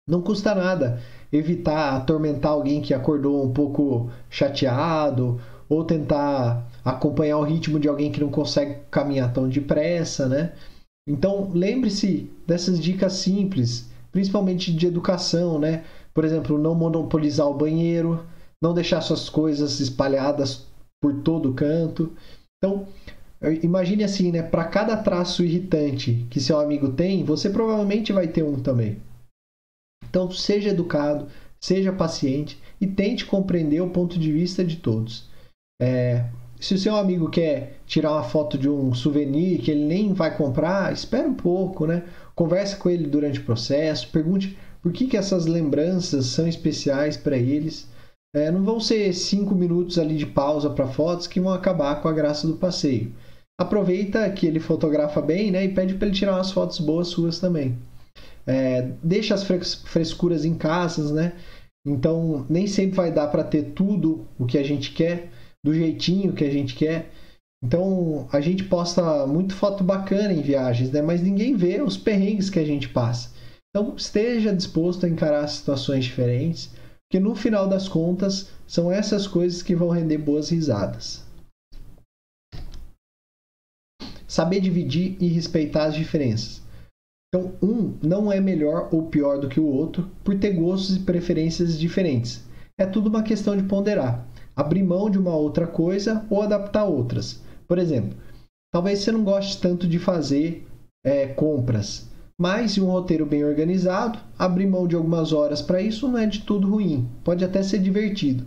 Não 0.08 0.22
custa 0.22 0.54
nada 0.54 1.00
evitar 1.32 1.96
atormentar 1.96 2.52
alguém 2.52 2.80
que 2.80 2.94
acordou 2.94 3.44
um 3.44 3.52
pouco 3.52 4.10
chateado 4.30 5.40
ou 5.68 5.84
tentar 5.84 6.70
acompanhar 6.84 7.38
o 7.38 7.42
ritmo 7.42 7.80
de 7.80 7.88
alguém 7.88 8.12
que 8.12 8.20
não 8.20 8.30
consegue 8.30 8.78
caminhar 8.90 9.32
tão 9.32 9.48
depressa, 9.48 10.28
né? 10.28 10.52
Então, 11.08 11.50
lembre-se 11.52 12.30
dessas 12.46 12.80
dicas 12.80 13.14
simples, 13.14 13.88
principalmente 14.12 14.72
de 14.72 14.86
educação, 14.86 15.58
né? 15.58 15.84
Por 16.16 16.24
exemplo, 16.24 16.56
não 16.56 16.74
monopolizar 16.74 17.46
o 17.46 17.52
banheiro, 17.52 18.24
não 18.62 18.72
deixar 18.72 19.02
suas 19.02 19.28
coisas 19.28 19.80
espalhadas 19.80 20.64
por 20.98 21.20
todo 21.20 21.52
canto. 21.52 22.10
Então, 22.56 22.88
imagine 23.62 24.02
assim, 24.02 24.32
né? 24.32 24.42
Para 24.42 24.64
cada 24.64 24.96
traço 24.96 25.44
irritante 25.44 26.26
que 26.30 26.40
seu 26.40 26.58
amigo 26.58 26.92
tem, 26.92 27.22
você 27.22 27.50
provavelmente 27.50 28.14
vai 28.14 28.26
ter 28.28 28.42
um 28.42 28.58
também. 28.58 28.96
Então, 30.08 30.30
seja 30.30 30.70
educado, 30.70 31.26
seja 31.60 31.92
paciente 31.92 32.58
e 32.80 32.86
tente 32.86 33.26
compreender 33.26 33.82
o 33.82 33.90
ponto 33.90 34.18
de 34.18 34.32
vista 34.32 34.64
de 34.64 34.76
todos. 34.76 35.28
É, 35.82 36.24
se 36.58 36.72
o 36.72 36.78
seu 36.78 36.96
amigo 36.96 37.28
quer 37.28 37.80
tirar 37.86 38.12
uma 38.12 38.24
foto 38.24 38.56
de 38.56 38.70
um 38.70 38.94
souvenir 38.94 39.60
que 39.60 39.70
ele 39.70 39.84
nem 39.84 40.14
vai 40.14 40.34
comprar, 40.34 40.94
espere 40.94 41.28
um 41.28 41.34
pouco, 41.34 41.86
né? 41.86 42.04
Converse 42.34 42.76
com 42.76 42.88
ele 42.88 43.06
durante 43.06 43.38
o 43.38 43.44
processo, 43.44 44.08
pergunte 44.08 44.56
por 44.86 44.92
que, 44.92 45.08
que 45.08 45.16
essas 45.16 45.46
lembranças 45.46 46.26
são 46.26 46.46
especiais 46.46 47.16
para 47.16 47.36
eles. 47.36 47.88
É, 48.32 48.52
não 48.52 48.62
vão 48.62 48.78
ser 48.78 49.12
cinco 49.12 49.52
minutos 49.52 49.98
ali 49.98 50.16
de 50.16 50.26
pausa 50.26 50.70
para 50.70 50.86
fotos 50.86 51.26
que 51.26 51.40
vão 51.40 51.52
acabar 51.52 52.00
com 52.00 52.06
a 52.06 52.12
graça 52.12 52.46
do 52.46 52.54
passeio. 52.54 53.12
Aproveita 53.60 54.30
que 54.30 54.46
ele 54.46 54.60
fotografa 54.60 55.20
bem 55.20 55.50
né, 55.50 55.64
e 55.64 55.74
pede 55.74 55.94
para 55.94 56.06
ele 56.06 56.16
tirar 56.16 56.36
umas 56.36 56.52
fotos 56.52 56.78
boas 56.78 57.08
suas 57.08 57.40
também. 57.40 57.76
É, 58.46 58.92
deixa 59.02 59.34
as 59.34 59.42
frescuras 59.42 60.44
em 60.44 60.54
casas, 60.54 61.10
né? 61.10 61.32
Então 61.84 62.46
nem 62.48 62.68
sempre 62.68 62.94
vai 62.94 63.10
dar 63.10 63.26
para 63.26 63.42
ter 63.42 63.72
tudo 63.72 64.24
o 64.38 64.46
que 64.46 64.56
a 64.56 64.62
gente 64.62 64.92
quer 64.92 65.32
do 65.64 65.74
jeitinho 65.74 66.32
que 66.32 66.44
a 66.44 66.50
gente 66.50 66.76
quer. 66.76 67.10
Então 67.60 68.28
a 68.30 68.40
gente 68.40 68.62
posta 68.62 69.26
muito 69.26 69.52
foto 69.52 69.82
bacana 69.82 70.32
em 70.32 70.42
viagens, 70.42 70.92
né? 70.92 71.02
Mas 71.02 71.20
ninguém 71.20 71.56
vê 71.56 71.82
os 71.82 71.96
perrengues 71.96 72.48
que 72.48 72.60
a 72.60 72.64
gente 72.64 72.88
passa. 72.88 73.34
Então 73.76 73.94
esteja 73.94 74.56
disposto 74.56 75.04
a 75.04 75.08
encarar 75.08 75.46
situações 75.48 76.06
diferentes, 76.06 76.70
porque 77.04 77.22
no 77.22 77.34
final 77.34 77.68
das 77.68 77.86
contas 77.86 78.48
são 78.66 78.90
essas 78.90 79.26
coisas 79.26 79.60
que 79.60 79.76
vão 79.76 79.90
render 79.90 80.16
boas 80.16 80.48
risadas. 80.48 81.22
Saber 84.26 84.60
dividir 84.62 85.18
e 85.20 85.26
respeitar 85.26 85.84
as 85.84 85.94
diferenças. 85.94 86.62
Então, 87.28 87.52
um 87.62 87.92
não 88.02 88.32
é 88.32 88.40
melhor 88.40 88.88
ou 88.90 89.10
pior 89.10 89.38
do 89.38 89.46
que 89.46 89.60
o 89.60 89.66
outro 89.66 90.10
por 90.24 90.38
ter 90.38 90.54
gostos 90.54 90.96
e 90.96 91.00
preferências 91.00 91.78
diferentes. 91.78 92.42
É 92.80 92.86
tudo 92.86 93.10
uma 93.10 93.22
questão 93.22 93.54
de 93.54 93.64
ponderar, 93.64 94.26
abrir 94.56 94.84
mão 94.84 95.10
de 95.10 95.18
uma 95.18 95.36
outra 95.36 95.66
coisa 95.66 96.24
ou 96.30 96.40
adaptar 96.40 96.86
outras. 96.86 97.42
Por 97.68 97.76
exemplo, 97.76 98.16
talvez 98.72 99.00
você 99.00 99.12
não 99.12 99.22
goste 99.22 99.60
tanto 99.60 99.86
de 99.86 99.98
fazer 99.98 100.66
é, 101.04 101.26
compras, 101.26 102.08
mas 102.38 102.76
em 102.76 102.82
um 102.82 102.90
roteiro 102.90 103.24
bem 103.24 103.44
organizado, 103.44 104.18
abrir 104.38 104.66
mão 104.66 104.86
de 104.86 104.94
algumas 104.94 105.32
horas 105.32 105.62
para 105.62 105.80
isso 105.80 106.06
não 106.06 106.18
é 106.18 106.26
de 106.26 106.40
tudo 106.40 106.68
ruim, 106.68 107.08
pode 107.24 107.44
até 107.44 107.62
ser 107.62 107.78
divertido. 107.78 108.44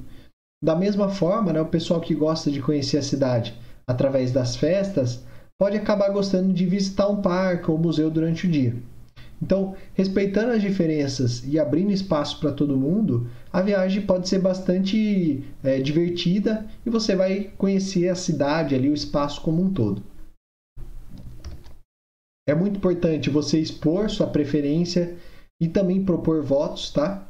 Da 0.64 0.76
mesma 0.76 1.10
forma, 1.10 1.52
né, 1.52 1.62
o 1.62 1.66
pessoal 1.66 2.00
que 2.00 2.14
gosta 2.14 2.52
de 2.52 2.62
conhecer 2.62 2.98
a 2.98 3.04
cidade 3.04 3.58
através 3.88 4.32
das 4.32 4.56
festas 4.56 5.24
pode 5.60 5.76
acabar 5.76 6.10
gostando 6.10 6.54
de 6.54 6.66
visitar 6.66 7.08
um 7.08 7.22
parque 7.22 7.72
ou 7.72 7.78
museu 7.78 8.12
durante 8.12 8.46
o 8.46 8.52
dia. 8.52 8.76
Então, 9.42 9.74
respeitando 9.94 10.52
as 10.52 10.62
diferenças 10.62 11.44
e 11.46 11.58
abrindo 11.58 11.92
espaço 11.92 12.40
para 12.40 12.52
todo 12.52 12.78
mundo, 12.78 13.28
a 13.52 13.62
viagem 13.62 14.02
pode 14.02 14.28
ser 14.28 14.40
bastante 14.40 15.44
é, 15.64 15.80
divertida 15.80 16.66
e 16.86 16.90
você 16.90 17.16
vai 17.16 17.50
conhecer 17.58 18.10
a 18.10 18.16
cidade 18.16 18.76
ali, 18.76 18.90
o 18.90 18.94
espaço 18.94 19.42
como 19.42 19.64
um 19.64 19.72
todo. 19.72 20.04
É 22.50 22.56
muito 22.56 22.78
importante 22.78 23.30
você 23.30 23.60
expor 23.60 24.10
sua 24.10 24.26
preferência 24.26 25.16
e 25.62 25.68
também 25.68 26.04
propor 26.04 26.42
votos, 26.42 26.90
tá? 26.90 27.28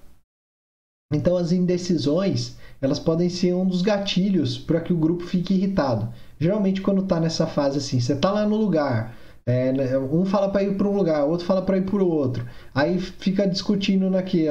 Então 1.14 1.36
as 1.36 1.52
indecisões, 1.52 2.56
elas 2.82 3.00
podem 3.00 3.28
ser 3.28 3.54
um 3.54 3.68
dos 3.68 3.82
gatilhos 3.82 4.58
para 4.58 4.80
que 4.80 4.94
o 4.94 4.98
grupo 4.98 5.26
fique 5.26 5.54
irritado. 5.54 6.08
Geralmente 6.40 6.82
quando 6.82 7.04
está 7.04 7.20
nessa 7.20 7.46
fase 7.46 7.80
assim, 7.80 8.00
você 8.00 8.14
está 8.14 8.32
lá 8.32 8.48
no 8.48 8.56
lugar, 8.56 9.14
é, 9.46 9.74
né, 9.74 9.98
um 9.98 10.24
fala 10.24 10.50
para 10.50 10.64
ir 10.64 10.78
para 10.78 10.88
um 10.88 10.96
lugar, 10.96 11.26
outro 11.26 11.46
fala 11.46 11.64
para 11.64 11.78
ir 11.78 11.86
para 11.86 12.02
o 12.02 12.10
outro. 12.10 12.48
Aí 12.74 12.98
fica 12.98 13.46
discutindo 13.46 14.10
naqui, 14.10 14.46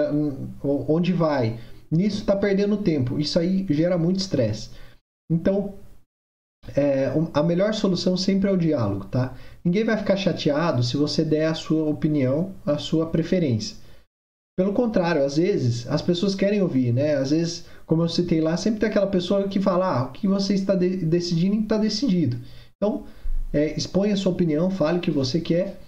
onde 0.62 1.14
vai. 1.14 1.58
Nisso 1.90 2.18
está 2.18 2.36
perdendo 2.36 2.76
tempo. 2.76 3.18
Isso 3.18 3.38
aí 3.38 3.64
gera 3.70 3.96
muito 3.96 4.18
estresse. 4.18 4.68
Então, 5.30 5.72
é, 6.76 7.10
a 7.32 7.42
melhor 7.42 7.72
solução 7.72 8.16
sempre 8.16 8.48
é 8.48 8.52
o 8.52 8.56
diálogo, 8.56 9.06
tá? 9.06 9.34
Ninguém 9.64 9.84
vai 9.84 9.96
ficar 9.96 10.16
chateado 10.16 10.82
se 10.82 10.96
você 10.96 11.24
der 11.24 11.46
a 11.46 11.54
sua 11.54 11.84
opinião, 11.84 12.52
a 12.66 12.78
sua 12.78 13.06
preferência. 13.06 13.76
Pelo 14.56 14.72
contrário, 14.72 15.24
às 15.24 15.36
vezes 15.36 15.86
as 15.86 16.02
pessoas 16.02 16.34
querem 16.34 16.60
ouvir, 16.60 16.92
né? 16.92 17.14
Às 17.14 17.30
vezes, 17.30 17.64
como 17.86 18.02
eu 18.02 18.08
citei 18.08 18.40
lá, 18.40 18.56
sempre 18.56 18.80
tem 18.80 18.88
aquela 18.88 19.06
pessoa 19.06 19.46
que 19.48 19.60
fala: 19.60 20.00
ah, 20.00 20.04
o 20.04 20.12
que 20.12 20.26
você 20.26 20.54
está 20.54 20.74
de 20.74 20.96
decidindo 20.96 21.62
está 21.62 21.78
decidido. 21.78 22.36
Então, 22.76 23.04
é, 23.52 23.76
a 23.76 24.16
sua 24.16 24.32
opinião, 24.32 24.70
fale 24.70 24.98
o 24.98 25.00
que 25.00 25.10
você 25.10 25.40
quer. 25.40 25.78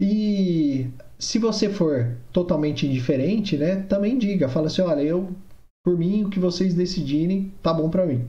E 0.00 0.88
se 1.18 1.38
você 1.38 1.70
for 1.70 2.16
totalmente 2.32 2.86
indiferente, 2.86 3.56
né, 3.56 3.76
também 3.88 4.18
diga, 4.18 4.48
fala 4.48 4.66
assim, 4.66 4.82
olha, 4.82 5.00
eu 5.00 5.30
por 5.84 5.96
mim 5.96 6.24
o 6.24 6.30
que 6.30 6.40
vocês 6.40 6.74
decidirem 6.74 7.52
tá 7.62 7.72
bom 7.72 7.88
para 7.88 8.06
mim. 8.06 8.24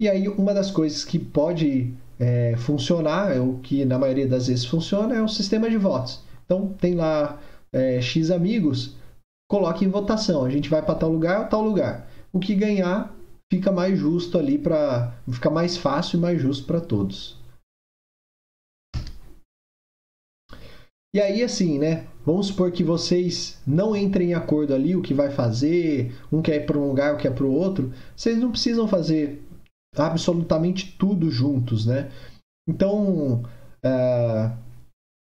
E 0.00 0.08
aí, 0.08 0.28
uma 0.28 0.52
das 0.52 0.70
coisas 0.70 1.04
que 1.04 1.18
pode 1.18 1.94
é, 2.18 2.56
funcionar, 2.56 3.40
o 3.40 3.58
que 3.60 3.84
na 3.84 3.98
maioria 3.98 4.26
das 4.26 4.48
vezes 4.48 4.64
funciona, 4.64 5.14
é 5.14 5.22
o 5.22 5.28
sistema 5.28 5.70
de 5.70 5.76
votos. 5.76 6.22
Então, 6.44 6.72
tem 6.74 6.94
lá 6.94 7.40
é, 7.72 8.00
X 8.00 8.30
amigos, 8.30 8.96
coloque 9.48 9.84
em 9.84 9.88
votação. 9.88 10.44
A 10.44 10.50
gente 10.50 10.68
vai 10.68 10.82
para 10.82 10.94
tal 10.94 11.10
lugar 11.10 11.42
ou 11.42 11.48
tal 11.48 11.62
lugar. 11.62 12.08
O 12.32 12.40
que 12.40 12.54
ganhar 12.54 13.14
fica 13.52 13.70
mais 13.70 13.98
justo 13.98 14.38
ali 14.38 14.58
para. 14.58 15.16
fica 15.30 15.50
mais 15.50 15.76
fácil 15.76 16.18
e 16.18 16.20
mais 16.20 16.40
justo 16.40 16.66
para 16.66 16.80
todos. 16.80 17.38
E 21.14 21.20
aí, 21.20 21.44
assim, 21.44 21.78
né? 21.78 22.08
Vamos 22.26 22.48
supor 22.48 22.72
que 22.72 22.82
vocês 22.82 23.60
não 23.64 23.94
entrem 23.94 24.30
em 24.30 24.34
acordo 24.34 24.74
ali, 24.74 24.96
o 24.96 25.02
que 25.02 25.14
vai 25.14 25.30
fazer, 25.30 26.12
um 26.32 26.42
quer 26.42 26.56
ir 26.56 26.66
para 26.66 26.76
um 26.76 26.88
lugar, 26.88 27.14
o 27.14 27.16
que 27.16 27.28
é 27.28 27.30
para 27.30 27.44
o 27.44 27.54
outro. 27.54 27.92
Vocês 28.16 28.36
não 28.38 28.50
precisam 28.50 28.88
fazer 28.88 29.43
absolutamente 29.96 30.96
tudo 30.98 31.30
juntos, 31.30 31.86
né? 31.86 32.10
Então, 32.68 33.42
uh, 33.84 34.56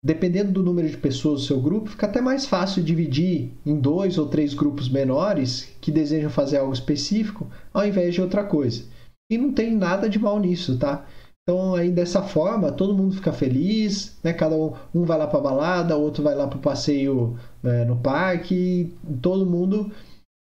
dependendo 0.03 0.51
do 0.51 0.63
número 0.63 0.89
de 0.89 0.97
pessoas 0.97 1.41
do 1.41 1.47
seu 1.47 1.61
grupo, 1.61 1.89
fica 1.89 2.05
até 2.07 2.21
mais 2.21 2.45
fácil 2.45 2.83
dividir 2.83 3.51
em 3.65 3.79
dois 3.79 4.17
ou 4.17 4.27
três 4.27 4.53
grupos 4.53 4.89
menores 4.89 5.69
que 5.81 5.91
desejam 5.91 6.29
fazer 6.29 6.57
algo 6.57 6.73
específico, 6.73 7.47
ao 7.73 7.85
invés 7.85 8.13
de 8.13 8.21
outra 8.21 8.43
coisa. 8.43 8.83
E 9.31 9.37
não 9.37 9.53
tem 9.53 9.75
nada 9.75 10.09
de 10.09 10.17
mal 10.17 10.39
nisso, 10.39 10.77
tá? 10.77 11.05
Então, 11.43 11.73
aí 11.73 11.91
dessa 11.91 12.21
forma, 12.21 12.71
todo 12.71 12.95
mundo 12.95 13.15
fica 13.15 13.33
feliz, 13.33 14.17
né? 14.23 14.33
Cada 14.33 14.55
um, 14.55 14.73
um 14.93 15.03
vai 15.03 15.17
lá 15.17 15.27
para 15.27 15.39
balada, 15.39 15.95
outro 15.95 16.23
vai 16.23 16.35
lá 16.35 16.47
para 16.47 16.57
o 16.57 16.61
passeio 16.61 17.37
é, 17.63 17.85
no 17.85 17.97
parque, 17.97 18.93
todo 19.21 19.45
mundo 19.45 19.91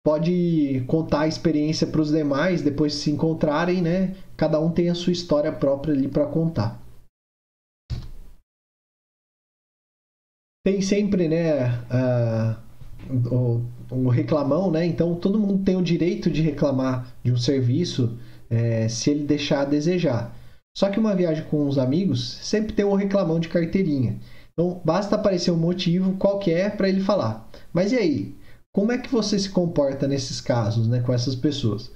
pode 0.05 0.85
contar 0.87 1.21
a 1.21 1.29
experiência 1.29 1.87
para 1.87 2.01
os 2.01 2.11
demais 2.11 2.61
depois 2.63 2.93
de 2.93 2.99
se 2.99 3.11
encontrarem, 3.11 3.81
né? 3.81 4.15
Cada 4.37 4.59
um 4.61 4.71
tem 4.71 4.91
a 4.91 4.95
sua 4.95 5.13
história 5.13 5.53
própria 5.53 5.95
ali 5.95 6.09
para 6.09 6.27
contar. 6.27 6.81
Tem 10.65 10.81
sempre, 10.81 11.29
né, 11.29 11.71
uh, 11.91 13.35
o, 13.35 13.63
o, 13.91 14.09
reclamão, 14.09 14.71
né? 14.71 14.87
Então 14.87 15.15
todo 15.17 15.39
mundo 15.39 15.65
tem 15.65 15.77
o 15.77 15.83
direito 15.83 16.31
de 16.31 16.41
reclamar 16.41 17.13
de 17.23 17.33
um 17.33 17.37
serviço 17.37 18.17
é, 18.49 18.89
se 18.89 19.11
ele 19.11 19.25
deixar 19.25 19.63
a 19.63 19.65
desejar. 19.65 20.37
Só 20.77 20.89
que 20.89 21.01
uma 21.01 21.15
viagem 21.15 21.45
com 21.45 21.67
os 21.67 21.79
amigos 21.79 22.39
sempre 22.43 22.73
tem 22.73 22.85
um 22.85 22.95
reclamão 22.95 23.41
de 23.41 23.49
carteirinha. 23.49 24.21
Então 24.53 24.81
basta 24.85 25.17
aparecer 25.17 25.51
um 25.51 25.57
motivo 25.57 26.17
qualquer 26.17 26.77
para 26.77 26.89
ele 26.89 27.01
falar. 27.01 27.49
Mas 27.73 27.93
e 27.93 27.97
aí? 27.97 28.35
Como 28.75 28.91
é 28.91 28.99
que 28.99 29.11
você 29.11 29.39
se 29.39 29.51
comporta 29.51 30.09
nesses 30.09 30.41
casos, 30.41 30.89
né, 30.89 31.01
com 31.01 31.13
essas 31.13 31.35
pessoas? 31.35 31.91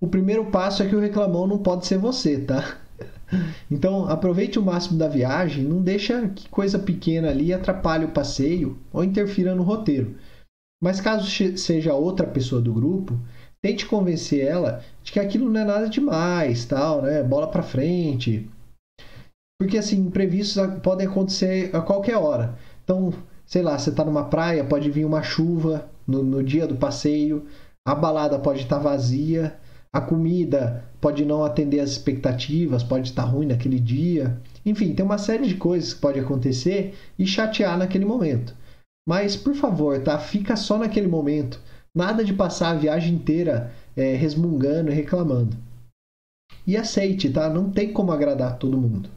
O 0.00 0.08
primeiro 0.08 0.50
passo 0.50 0.82
é 0.82 0.88
que 0.88 0.96
o 0.96 1.00
reclamão 1.00 1.46
não 1.46 1.58
pode 1.58 1.86
ser 1.86 1.98
você, 1.98 2.40
tá? 2.40 2.78
Então 3.70 4.06
aproveite 4.06 4.58
o 4.58 4.62
máximo 4.62 4.98
da 4.98 5.06
viagem, 5.06 5.62
não 5.62 5.80
deixa 5.80 6.28
que 6.30 6.48
coisa 6.48 6.80
pequena 6.80 7.28
ali 7.28 7.52
atrapalhe 7.52 8.04
o 8.04 8.10
passeio 8.10 8.76
ou 8.92 9.04
interfira 9.04 9.54
no 9.54 9.62
roteiro. 9.62 10.16
Mas 10.82 11.00
caso 11.00 11.30
seja 11.56 11.94
outra 11.94 12.26
pessoa 12.26 12.60
do 12.60 12.72
grupo, 12.72 13.16
tente 13.62 13.86
convencer 13.86 14.44
ela 14.44 14.82
de 15.04 15.12
que 15.12 15.20
aquilo 15.20 15.48
não 15.48 15.60
é 15.60 15.64
nada 15.64 15.88
demais, 15.88 16.64
tal, 16.64 17.02
né? 17.02 17.22
Bola 17.22 17.46
para 17.46 17.62
frente. 17.62 18.50
Porque 19.60 19.78
assim, 19.78 19.98
imprevistos 19.98 20.60
podem 20.82 21.06
acontecer 21.06 21.70
a 21.76 21.80
qualquer 21.80 22.16
hora. 22.16 22.58
Então, 22.82 23.12
sei 23.50 23.62
lá, 23.62 23.76
você 23.76 23.90
está 23.90 24.04
numa 24.04 24.26
praia, 24.26 24.64
pode 24.64 24.88
vir 24.92 25.04
uma 25.04 25.24
chuva 25.24 25.90
no, 26.06 26.22
no 26.22 26.42
dia 26.42 26.68
do 26.68 26.76
passeio, 26.76 27.46
a 27.84 27.96
balada 27.96 28.38
pode 28.38 28.60
estar 28.60 28.76
tá 28.76 28.82
vazia, 28.82 29.58
a 29.92 30.00
comida 30.00 30.84
pode 31.00 31.24
não 31.24 31.44
atender 31.44 31.80
as 31.80 31.90
expectativas, 31.90 32.84
pode 32.84 33.08
estar 33.08 33.24
tá 33.24 33.28
ruim 33.28 33.46
naquele 33.46 33.80
dia. 33.80 34.40
Enfim, 34.64 34.94
tem 34.94 35.04
uma 35.04 35.18
série 35.18 35.48
de 35.48 35.56
coisas 35.56 35.92
que 35.92 36.00
pode 36.00 36.20
acontecer 36.20 36.94
e 37.18 37.26
chatear 37.26 37.76
naquele 37.76 38.04
momento. 38.04 38.54
Mas, 39.08 39.36
por 39.36 39.56
favor, 39.56 40.00
tá? 40.00 40.16
Fica 40.16 40.54
só 40.54 40.78
naquele 40.78 41.08
momento. 41.08 41.60
Nada 41.92 42.22
de 42.22 42.32
passar 42.32 42.70
a 42.70 42.78
viagem 42.78 43.14
inteira 43.14 43.72
é, 43.96 44.14
resmungando 44.14 44.92
e 44.92 44.94
reclamando. 44.94 45.56
E 46.64 46.76
aceite, 46.76 47.28
tá? 47.30 47.50
Não 47.50 47.68
tem 47.68 47.92
como 47.92 48.12
agradar 48.12 48.58
todo 48.58 48.80
mundo. 48.80 49.10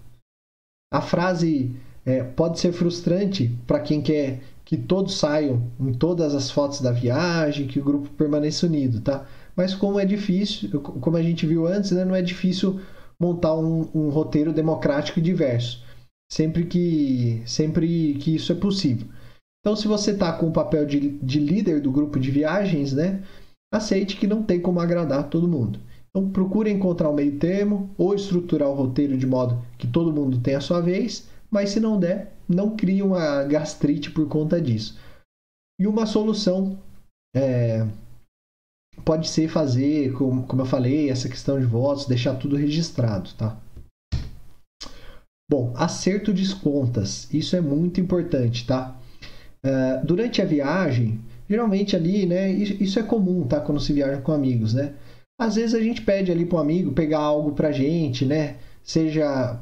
A 0.92 1.02
frase 1.02 1.76
é, 2.06 2.24
pode 2.24 2.60
ser 2.60 2.72
frustrante 2.72 3.56
para 3.66 3.80
quem 3.80 4.02
quer 4.02 4.42
que 4.66 4.78
todos 4.78 5.18
saiam 5.18 5.62
em 5.80 5.94
todas 5.94 6.34
as 6.34 6.50
fotos 6.50 6.82
da 6.82 6.92
viagem, 6.92 7.68
que 7.68 7.80
o 7.80 7.84
grupo 7.84 8.10
permaneça 8.10 8.66
unido, 8.66 9.02
tá? 9.02 9.26
Mas 9.56 9.76
como 9.76 10.00
é 10.00 10.06
difícil, 10.06 10.82
como 10.82 11.18
a 11.18 11.22
gente 11.22 11.46
viu 11.46 11.68
antes, 11.68 11.92
né, 11.92 12.04
não 12.04 12.16
é 12.16 12.22
difícil 12.22 12.80
montar 13.20 13.56
um, 13.56 13.88
um 13.94 14.10
roteiro 14.10 14.52
democrático 14.52 15.20
e 15.20 15.22
diverso, 15.22 15.84
sempre 16.32 16.66
que, 16.66 17.44
sempre 17.46 18.16
que 18.16 18.36
isso 18.36 18.52
é 18.52 18.56
possível. 18.56 19.08
Então, 19.60 19.76
se 19.76 19.88
você 19.88 20.12
está 20.12 20.34
com 20.34 20.48
o 20.48 20.52
papel 20.52 20.86
de, 20.86 21.12
de 21.20 21.40
líder 21.40 21.80
do 21.80 21.92
grupo 21.92 22.20
de 22.20 22.32
viagens, 22.32 22.94
né, 22.94 23.22
aceite 23.72 24.18
que 24.18 24.28
não 24.28 24.44
tem 24.44 24.60
como 24.60 24.80
agradar 24.80 25.30
todo 25.30 25.48
mundo. 25.48 25.80
Então, 26.10 26.30
procure 26.30 26.70
encontrar 26.70 27.10
um 27.10 27.16
meio 27.16 27.38
termo 27.38 27.90
ou 27.98 28.14
estruturar 28.14 28.70
o 28.70 28.76
roteiro 28.76 29.18
de 29.18 29.26
modo 29.26 29.62
que 29.78 29.88
todo 29.88 30.14
mundo 30.14 30.40
tenha 30.40 30.58
a 30.58 30.62
sua 30.62 30.82
vez, 30.82 31.28
mas 31.54 31.70
se 31.70 31.80
não 31.80 32.00
der, 32.00 32.34
não 32.50 32.76
crie 32.76 33.04
uma 33.04 33.44
gastrite 33.44 34.10
por 34.10 34.28
conta 34.28 34.60
disso. 34.60 34.98
E 35.80 35.86
uma 35.86 36.08
solução 36.08 36.80
é, 37.36 37.86
pode 39.06 39.30
ser 39.30 39.48
fazer, 39.48 40.14
como, 40.14 40.48
como 40.48 40.64
eu 40.64 40.66
falei, 40.66 41.12
essa 41.12 41.30
questão 41.30 41.60
de 41.60 41.66
votos, 41.66 42.08
deixar 42.08 42.34
tudo 42.36 42.56
registrado, 42.56 43.30
tá? 43.36 43.56
Bom, 45.50 45.72
acerto 45.76 46.34
de 46.34 46.56
contas, 46.56 47.32
isso 47.32 47.56
é 47.56 47.62
muito 47.62 48.02
importante, 48.02 48.66
tá? 48.66 49.00
Uh, 49.64 50.06
durante 50.06 50.42
a 50.42 50.46
viagem, 50.46 51.22
geralmente 51.48 51.96
ali, 51.96 52.26
né? 52.26 52.50
Isso 52.52 52.98
é 52.98 53.04
comum, 53.04 53.46
tá? 53.46 53.62
Quando 53.62 53.80
se 53.80 53.94
viaja 53.94 54.20
com 54.22 54.32
amigos, 54.32 54.74
né? 54.74 54.96
Às 55.40 55.56
vezes 55.56 55.76
a 55.76 55.80
gente 55.80 56.02
pede 56.02 56.32
ali 56.32 56.46
para 56.46 56.58
um 56.58 56.62
amigo 56.62 56.94
pegar 56.94 57.20
algo 57.20 57.52
pra 57.52 57.72
gente, 57.72 58.26
né? 58.26 58.56
Seja 58.84 59.62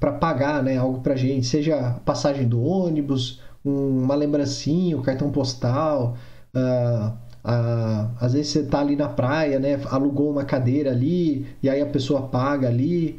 para 0.00 0.12
pagar, 0.12 0.62
né? 0.62 0.76
Algo 0.76 1.00
pra 1.00 1.16
gente, 1.16 1.46
seja 1.46 2.00
passagem 2.04 2.46
do 2.46 2.62
ônibus, 2.62 3.40
um, 3.64 4.02
uma 4.04 4.14
lembrancinha, 4.14 4.96
um 4.96 5.02
cartão 5.02 5.30
postal. 5.30 6.16
Uh, 6.54 7.08
uh, 7.44 8.10
às 8.20 8.32
vezes 8.32 8.52
você 8.52 8.62
tá 8.64 8.80
ali 8.80 8.96
na 8.96 9.08
praia, 9.08 9.58
né? 9.58 9.80
Alugou 9.90 10.30
uma 10.30 10.44
cadeira 10.44 10.90
ali 10.90 11.46
e 11.62 11.68
aí 11.68 11.80
a 11.80 11.86
pessoa 11.86 12.28
paga 12.28 12.68
ali. 12.68 13.18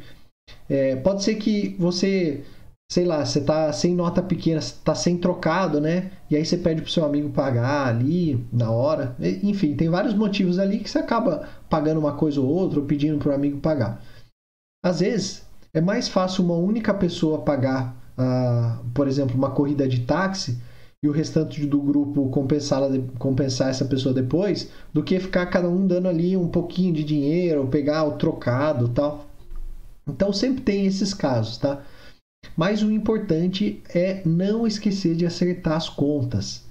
É, 0.68 0.96
pode 0.96 1.24
ser 1.24 1.34
que 1.36 1.76
você 1.78 2.44
sei 2.90 3.04
lá, 3.04 3.24
você 3.24 3.40
tá 3.40 3.72
sem 3.72 3.94
nota 3.94 4.22
pequena, 4.22 4.60
tá 4.84 4.94
sem 4.94 5.18
trocado, 5.18 5.80
né? 5.80 6.12
E 6.30 6.36
aí 6.36 6.44
você 6.44 6.56
pede 6.56 6.82
pro 6.82 6.90
seu 6.90 7.04
amigo 7.04 7.30
pagar 7.30 7.88
ali 7.88 8.46
na 8.52 8.70
hora. 8.70 9.16
Enfim, 9.42 9.74
tem 9.74 9.88
vários 9.88 10.14
motivos 10.14 10.58
ali 10.58 10.78
que 10.78 10.88
você 10.88 10.98
acaba 10.98 11.48
pagando 11.68 11.98
uma 11.98 12.14
coisa 12.14 12.40
ou 12.40 12.46
outra 12.46 12.78
ou 12.80 12.86
pedindo 12.86 13.18
pro 13.18 13.34
amigo 13.34 13.58
pagar. 13.60 14.00
Às 14.84 15.00
vezes 15.00 15.45
é 15.76 15.80
mais 15.82 16.08
fácil 16.08 16.42
uma 16.42 16.54
única 16.54 16.94
pessoa 16.94 17.42
pagar, 17.42 17.94
ah, 18.16 18.80
por 18.94 19.06
exemplo, 19.06 19.36
uma 19.36 19.50
corrida 19.50 19.86
de 19.86 20.00
táxi 20.00 20.58
e 21.02 21.06
o 21.06 21.12
restante 21.12 21.66
do 21.66 21.78
grupo 21.78 22.30
compensar, 22.30 22.80
compensar 23.18 23.68
essa 23.68 23.84
pessoa 23.84 24.14
depois, 24.14 24.70
do 24.90 25.02
que 25.02 25.20
ficar 25.20 25.44
cada 25.44 25.68
um 25.68 25.86
dando 25.86 26.08
ali 26.08 26.34
um 26.34 26.48
pouquinho 26.48 26.94
de 26.94 27.04
dinheiro, 27.04 27.68
pegar 27.68 28.04
o 28.04 28.12
trocado 28.12 28.88
tal. 28.88 29.26
Então 30.08 30.32
sempre 30.32 30.62
tem 30.62 30.86
esses 30.86 31.12
casos, 31.12 31.58
tá? 31.58 31.82
Mas 32.56 32.82
o 32.82 32.90
importante 32.90 33.82
é 33.94 34.22
não 34.24 34.66
esquecer 34.66 35.14
de 35.14 35.26
acertar 35.26 35.74
as 35.74 35.90
contas. 35.90 36.64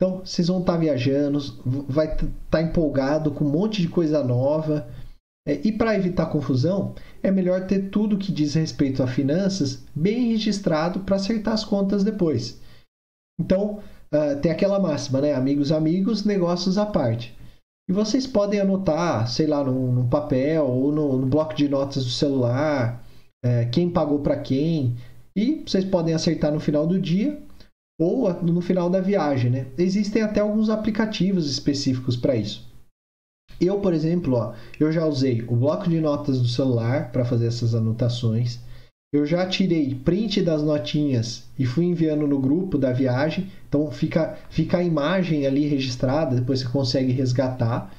Então, 0.00 0.20
vocês 0.24 0.46
vão 0.48 0.60
estar 0.60 0.78
viajando, 0.78 1.38
vai 1.86 2.14
estar 2.14 2.62
empolgado 2.62 3.32
com 3.32 3.44
um 3.44 3.50
monte 3.50 3.82
de 3.82 3.88
coisa 3.88 4.22
nova. 4.24 4.88
É, 5.48 5.58
e 5.64 5.72
para 5.72 5.96
evitar 5.96 6.26
confusão, 6.26 6.94
é 7.22 7.30
melhor 7.30 7.66
ter 7.66 7.88
tudo 7.88 8.18
que 8.18 8.30
diz 8.30 8.52
respeito 8.52 9.02
a 9.02 9.06
finanças 9.06 9.82
bem 9.94 10.28
registrado 10.32 11.00
para 11.00 11.16
acertar 11.16 11.54
as 11.54 11.64
contas 11.64 12.04
depois. 12.04 12.60
Então, 13.40 13.78
uh, 14.12 14.38
tem 14.42 14.52
aquela 14.52 14.78
máxima, 14.78 15.22
né? 15.22 15.32
Amigos, 15.32 15.72
amigos, 15.72 16.22
negócios 16.22 16.76
à 16.76 16.84
parte. 16.84 17.34
E 17.88 17.92
vocês 17.94 18.26
podem 18.26 18.60
anotar, 18.60 19.26
sei 19.26 19.46
lá, 19.46 19.64
num, 19.64 19.90
num 19.90 20.08
papel 20.10 20.66
ou 20.66 20.92
no, 20.92 21.16
no, 21.16 21.26
bloco 21.26 21.54
de 21.54 21.66
notas 21.66 22.04
do 22.04 22.10
celular, 22.10 23.02
é, 23.42 23.64
quem 23.64 23.88
pagou 23.88 24.18
para 24.18 24.36
quem, 24.36 24.98
e 25.34 25.62
vocês 25.66 25.86
podem 25.86 26.12
acertar 26.12 26.52
no 26.52 26.60
final 26.60 26.86
do 26.86 27.00
dia 27.00 27.40
ou 27.98 28.30
no 28.42 28.60
final 28.60 28.90
da 28.90 29.00
viagem, 29.00 29.50
né? 29.50 29.66
Existem 29.78 30.20
até 30.20 30.40
alguns 30.40 30.68
aplicativos 30.68 31.50
específicos 31.50 32.14
para 32.14 32.36
isso. 32.36 32.67
Eu, 33.60 33.80
por 33.80 33.92
exemplo, 33.92 34.34
ó, 34.34 34.52
eu 34.78 34.92
já 34.92 35.04
usei 35.04 35.42
o 35.48 35.56
bloco 35.56 35.88
de 35.88 36.00
notas 36.00 36.40
do 36.40 36.46
celular 36.46 37.10
para 37.10 37.24
fazer 37.24 37.46
essas 37.46 37.74
anotações. 37.74 38.60
Eu 39.12 39.24
já 39.24 39.46
tirei 39.46 39.94
print 39.94 40.42
das 40.42 40.62
notinhas 40.62 41.44
e 41.58 41.64
fui 41.64 41.86
enviando 41.86 42.26
no 42.26 42.38
grupo 42.38 42.76
da 42.76 42.92
viagem. 42.92 43.50
Então 43.68 43.90
fica, 43.90 44.38
fica 44.50 44.78
a 44.78 44.82
imagem 44.82 45.46
ali 45.46 45.66
registrada, 45.66 46.36
depois 46.36 46.60
você 46.60 46.68
consegue 46.68 47.12
resgatar. 47.12 47.92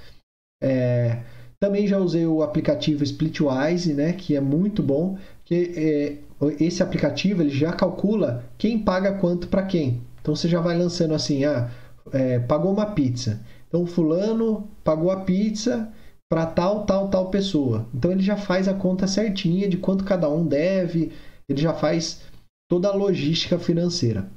É, 0.62 1.20
também 1.60 1.88
já 1.88 1.98
usei 1.98 2.26
o 2.26 2.42
aplicativo 2.42 3.04
Splitwise, 3.04 3.94
né, 3.94 4.14
que 4.14 4.36
é 4.36 4.40
muito 4.40 4.82
bom, 4.82 5.18
que 5.44 5.74
é, 5.76 6.18
esse 6.64 6.82
aplicativo 6.82 7.42
ele 7.42 7.50
já 7.50 7.74
calcula 7.74 8.46
quem 8.58 8.80
paga 8.80 9.14
quanto 9.14 9.48
para 9.48 9.64
quem. 9.64 10.02
Então 10.22 10.36
você 10.36 10.48
já 10.48 10.62
vai 10.62 10.78
lançando 10.78 11.14
assim, 11.14 11.44
ah, 11.44 11.70
é, 12.14 12.40
pagou 12.40 12.72
uma 12.72 12.86
pizza. 12.86 13.42
Então 13.70 13.86
fulano 13.86 14.68
pagou 14.84 15.12
a 15.12 15.22
pizza 15.22 15.94
para 16.30 16.46
tal, 16.46 16.86
tal, 16.86 17.08
tal 17.10 17.30
pessoa. 17.30 17.88
Então 17.94 18.12
ele 18.12 18.22
já 18.22 18.36
faz 18.36 18.68
a 18.68 18.74
conta 18.74 19.08
certinha 19.08 19.70
de 19.70 19.78
quanto 19.78 20.04
cada 20.04 20.28
um 20.30 20.46
deve, 20.46 21.12
ele 21.48 21.62
já 21.62 21.74
faz 21.74 22.22
toda 22.70 22.90
a 22.90 22.96
logística 22.96 23.58
financeira. 23.58 24.30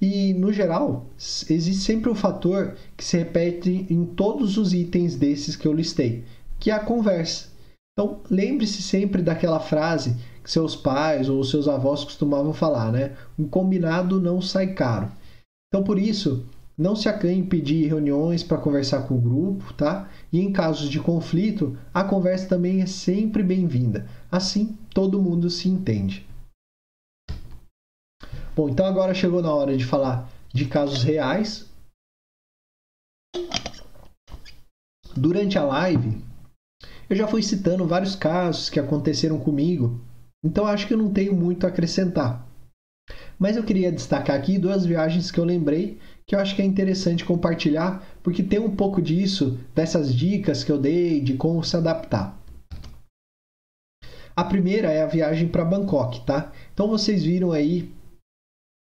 E 0.00 0.32
no 0.32 0.50
geral, 0.50 1.06
existe 1.18 1.74
sempre 1.74 2.10
um 2.10 2.14
fator 2.14 2.74
que 2.96 3.04
se 3.04 3.18
repete 3.18 3.86
em 3.90 4.06
todos 4.06 4.56
os 4.56 4.72
itens 4.72 5.14
desses 5.14 5.54
que 5.54 5.68
eu 5.68 5.74
listei, 5.74 6.24
que 6.58 6.70
é 6.70 6.74
a 6.74 6.84
conversa. 6.84 7.50
Então, 7.92 8.20
lembre-se 8.30 8.80
sempre 8.80 9.20
daquela 9.20 9.60
frase 9.60 10.16
que 10.42 10.50
seus 10.50 10.74
pais 10.74 11.28
ou 11.28 11.44
seus 11.44 11.68
avós 11.68 12.02
costumavam 12.02 12.54
falar, 12.54 12.90
né? 12.90 13.14
Um 13.38 13.46
combinado 13.46 14.18
não 14.18 14.40
sai 14.40 14.72
caro. 14.72 15.12
Então, 15.68 15.84
por 15.84 15.98
isso, 15.98 16.46
não 16.80 16.96
se 16.96 17.10
acanhe 17.10 17.40
em 17.40 17.44
pedir 17.44 17.86
reuniões 17.88 18.42
para 18.42 18.56
conversar 18.56 19.06
com 19.06 19.14
o 19.14 19.20
grupo, 19.20 19.70
tá? 19.74 20.08
E 20.32 20.40
em 20.40 20.50
casos 20.50 20.88
de 20.88 20.98
conflito, 20.98 21.78
a 21.92 22.02
conversa 22.02 22.48
também 22.48 22.80
é 22.80 22.86
sempre 22.86 23.42
bem-vinda. 23.42 24.08
Assim, 24.32 24.78
todo 24.94 25.20
mundo 25.20 25.50
se 25.50 25.68
entende. 25.68 26.26
Bom, 28.56 28.70
então 28.70 28.86
agora 28.86 29.12
chegou 29.12 29.42
na 29.42 29.52
hora 29.52 29.76
de 29.76 29.84
falar 29.84 30.30
de 30.54 30.64
casos 30.64 31.02
reais. 31.02 31.68
Durante 35.14 35.58
a 35.58 35.64
live, 35.64 36.18
eu 37.10 37.14
já 37.14 37.28
fui 37.28 37.42
citando 37.42 37.86
vários 37.86 38.16
casos 38.16 38.70
que 38.70 38.80
aconteceram 38.80 39.38
comigo, 39.38 40.00
então 40.42 40.64
acho 40.64 40.86
que 40.86 40.94
eu 40.94 40.98
não 40.98 41.12
tenho 41.12 41.34
muito 41.34 41.66
a 41.66 41.68
acrescentar. 41.68 42.48
Mas 43.38 43.56
eu 43.56 43.64
queria 43.64 43.90
destacar 43.90 44.36
aqui 44.36 44.58
duas 44.58 44.86
viagens 44.86 45.30
que 45.30 45.40
eu 45.40 45.44
lembrei 45.44 45.98
que 46.30 46.36
eu 46.36 46.38
acho 46.38 46.54
que 46.54 46.62
é 46.62 46.64
interessante 46.64 47.24
compartilhar, 47.24 48.06
porque 48.22 48.40
tem 48.40 48.60
um 48.60 48.76
pouco 48.76 49.02
disso, 49.02 49.58
dessas 49.74 50.14
dicas 50.14 50.62
que 50.62 50.70
eu 50.70 50.78
dei 50.78 51.20
de 51.20 51.34
como 51.34 51.64
se 51.64 51.76
adaptar. 51.76 52.38
A 54.36 54.44
primeira 54.44 54.92
é 54.92 55.02
a 55.02 55.08
viagem 55.08 55.48
para 55.48 55.64
Bangkok, 55.64 56.24
tá? 56.24 56.52
Então 56.72 56.86
vocês 56.86 57.24
viram 57.24 57.50
aí 57.50 57.92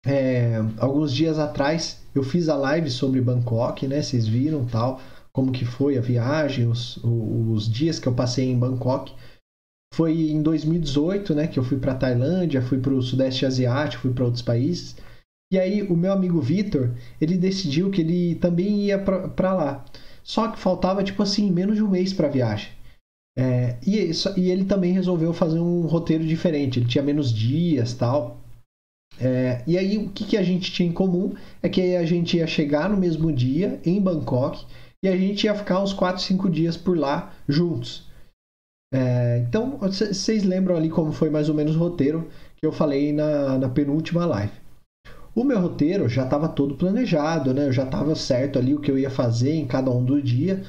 é, 0.04 0.56
alguns 0.76 1.14
dias 1.14 1.38
atrás 1.38 2.04
eu 2.14 2.22
fiz 2.22 2.46
a 2.50 2.56
live 2.56 2.90
sobre 2.90 3.22
Bangkok, 3.22 3.88
né? 3.88 4.02
Vocês 4.02 4.28
viram 4.28 4.66
tal 4.66 5.00
como 5.32 5.50
que 5.50 5.64
foi 5.64 5.96
a 5.96 6.02
viagem, 6.02 6.66
os, 6.68 7.00
os 7.02 7.72
dias 7.72 7.98
que 7.98 8.06
eu 8.06 8.12
passei 8.12 8.50
em 8.50 8.58
Bangkok. 8.58 9.14
Foi 9.94 10.12
em 10.30 10.42
2018, 10.42 11.34
né, 11.34 11.46
que 11.46 11.58
eu 11.58 11.64
fui 11.64 11.78
para 11.78 11.94
Tailândia, 11.94 12.60
fui 12.60 12.78
para 12.78 12.92
o 12.92 13.00
Sudeste 13.00 13.46
Asiático, 13.46 14.02
fui 14.02 14.12
para 14.12 14.26
outros 14.26 14.42
países. 14.42 14.94
E 15.52 15.58
aí 15.58 15.82
o 15.82 15.96
meu 15.96 16.12
amigo 16.12 16.40
Vitor, 16.40 16.94
ele 17.20 17.36
decidiu 17.36 17.90
que 17.90 18.00
ele 18.00 18.36
também 18.36 18.84
ia 18.86 18.98
para 18.98 19.54
lá. 19.54 19.84
Só 20.22 20.48
que 20.48 20.58
faltava 20.58 21.02
tipo 21.02 21.22
assim 21.22 21.50
menos 21.50 21.76
de 21.76 21.82
um 21.82 21.90
mês 21.90 22.12
para 22.12 22.28
a 22.28 22.30
viagem. 22.30 22.70
É, 23.36 23.76
e, 23.86 23.96
e, 24.36 24.50
ele 24.50 24.64
também 24.64 24.92
resolveu 24.92 25.32
fazer 25.32 25.58
um 25.58 25.86
roteiro 25.86 26.24
diferente. 26.24 26.78
Ele 26.78 26.88
tinha 26.88 27.02
menos 27.02 27.32
dias, 27.32 27.94
tal. 27.94 28.38
É, 29.18 29.62
e 29.66 29.76
aí 29.76 29.98
o 29.98 30.08
que, 30.10 30.24
que 30.24 30.36
a 30.36 30.42
gente 30.42 30.72
tinha 30.72 30.88
em 30.88 30.92
comum 30.92 31.34
é 31.62 31.68
que 31.68 31.96
a 31.96 32.04
gente 32.04 32.36
ia 32.36 32.46
chegar 32.46 32.88
no 32.88 32.96
mesmo 32.96 33.32
dia 33.32 33.80
em 33.84 34.00
Bangkok 34.00 34.64
e 35.02 35.08
a 35.08 35.16
gente 35.16 35.44
ia 35.44 35.54
ficar 35.54 35.82
uns 35.82 35.92
4, 35.92 36.22
5 36.22 36.48
dias 36.48 36.76
por 36.76 36.96
lá 36.96 37.34
juntos. 37.48 38.08
É, 38.92 39.44
então, 39.46 39.78
vocês 39.78 40.42
lembram 40.42 40.76
ali 40.76 40.90
como 40.90 41.12
foi 41.12 41.30
mais 41.30 41.48
ou 41.48 41.54
menos 41.54 41.76
o 41.76 41.78
roteiro 41.78 42.28
que 42.56 42.66
eu 42.66 42.72
falei 42.72 43.12
na, 43.12 43.58
na 43.58 43.68
penúltima 43.68 44.26
live. 44.26 44.59
O 45.34 45.44
meu 45.44 45.60
roteiro 45.60 46.08
já 46.08 46.24
estava 46.24 46.48
todo 46.48 46.74
planejado, 46.74 47.54
né? 47.54 47.66
Eu 47.66 47.72
já 47.72 47.84
estava 47.84 48.14
certo 48.14 48.58
ali 48.58 48.74
o 48.74 48.80
que 48.80 48.90
eu 48.90 48.98
ia 48.98 49.10
fazer 49.10 49.54
em 49.54 49.66
cada 49.66 49.90
um 49.90 50.04
do 50.04 50.20
dia. 50.20 50.64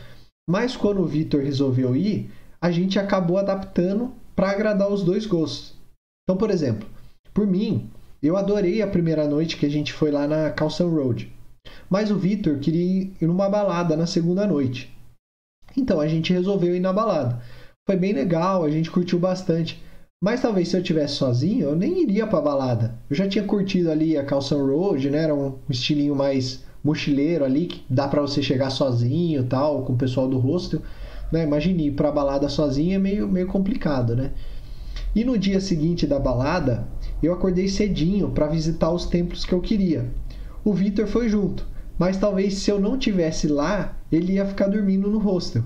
Mas 0.50 0.76
quando 0.76 1.02
o 1.02 1.08
Vitor 1.08 1.42
resolveu 1.42 1.96
ir, 1.96 2.30
a 2.60 2.70
gente 2.70 3.00
acabou 3.00 3.38
adaptando 3.38 4.12
para 4.36 4.52
agradar 4.52 4.92
os 4.92 5.04
dois 5.04 5.26
gostos. 5.26 5.74
Então, 6.24 6.38
por 6.38 6.52
exemplo, 6.52 6.88
por 7.34 7.48
mim, 7.48 7.90
eu 8.22 8.38
adorei 8.38 8.82
a 8.82 8.88
primeira 8.88 9.28
noite 9.28 9.58
que 9.58 9.66
a 9.66 9.70
gente 9.70 9.92
foi 9.92 10.12
lá 10.12 10.28
na 10.28 10.52
Calção 10.52 10.94
Road. 10.94 11.32
Mas 11.90 12.12
o 12.12 12.18
Vitor 12.18 12.60
queria 12.60 13.12
ir 13.20 13.28
numa 13.28 13.50
balada 13.50 13.98
na 13.98 14.06
segunda 14.06 14.46
noite. 14.46 14.96
Então 15.76 16.00
a 16.00 16.08
gente 16.08 16.34
resolveu 16.34 16.76
ir 16.76 16.80
na 16.80 16.94
balada. 16.94 17.42
Foi 17.88 17.98
bem 17.98 18.14
legal, 18.14 18.64
a 18.64 18.70
gente 18.70 18.92
curtiu 18.92 19.18
bastante. 19.18 19.82
Mas 20.24 20.40
talvez 20.40 20.68
se 20.68 20.78
eu 20.78 20.84
tivesse 20.84 21.16
sozinho, 21.16 21.70
eu 21.70 21.76
nem 21.76 22.04
iria 22.04 22.28
pra 22.28 22.40
balada. 22.40 22.94
Eu 23.10 23.16
já 23.16 23.28
tinha 23.28 23.44
curtido 23.44 23.90
ali 23.90 24.16
a 24.16 24.24
Calção 24.24 24.64
Road, 24.68 25.10
né? 25.10 25.24
Era 25.24 25.34
um 25.34 25.56
estilinho 25.68 26.16
mais 26.16 26.64
mochileiro 26.84 27.44
ali, 27.44 27.66
que 27.66 27.84
dá 27.90 28.08
para 28.08 28.22
você 28.22 28.40
chegar 28.40 28.70
sozinho 28.70 29.44
tal, 29.46 29.84
com 29.84 29.94
o 29.94 29.98
pessoal 29.98 30.28
do 30.28 30.38
hostel. 30.38 30.80
Né? 31.32 31.44
Imagine 31.44 31.88
ir 31.88 31.94
pra 31.94 32.12
balada 32.12 32.48
sozinho 32.50 32.94
é 32.94 33.00
meio, 33.00 33.28
meio 33.28 33.48
complicado, 33.48 34.16
né? 34.16 34.32
E 35.16 35.26
no 35.26 35.40
dia 35.40 35.60
seguinte 35.60 36.06
da 36.06 36.20
balada, 36.20 36.88
eu 37.24 37.34
acordei 37.34 37.68
cedinho 37.68 38.30
para 38.30 38.46
visitar 38.46 38.92
os 38.92 39.08
templos 39.08 39.44
que 39.44 39.54
eu 39.54 39.60
queria. 39.60 40.06
O 40.64 40.72
Vitor 40.72 41.08
foi 41.08 41.30
junto, 41.30 41.68
mas 41.98 42.18
talvez 42.18 42.60
se 42.60 42.70
eu 42.70 42.80
não 42.80 42.96
tivesse 42.96 43.48
lá, 43.48 43.98
ele 44.12 44.34
ia 44.34 44.46
ficar 44.46 44.68
dormindo 44.68 45.10
no 45.10 45.18
hostel. 45.18 45.64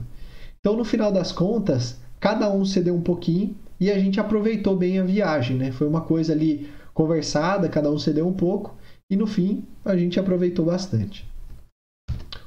Então, 0.62 0.78
no 0.78 0.86
final 0.86 1.12
das 1.12 1.34
contas, 1.34 2.00
cada 2.22 2.50
um 2.50 2.64
cedeu 2.64 2.96
um 2.96 3.02
pouquinho 3.02 3.54
e 3.80 3.92
a 3.92 4.00
gente 4.00 4.20
aproveitou 4.20 4.76
bem 4.76 5.00
a 5.00 5.04
viagem, 5.04 5.58
né? 5.58 5.72
Foi 5.72 5.88
uma 5.88 6.02
coisa 6.02 6.34
ali 6.34 6.70
conversada, 6.94 7.70
cada 7.70 7.92
um 7.92 8.00
cedeu 8.00 8.28
um 8.28 8.34
pouco 8.34 8.76
e 9.10 9.16
no 9.16 9.28
fim 9.28 9.64
a 9.84 9.96
gente 9.96 10.20
aproveitou 10.20 10.66
bastante. 10.66 11.26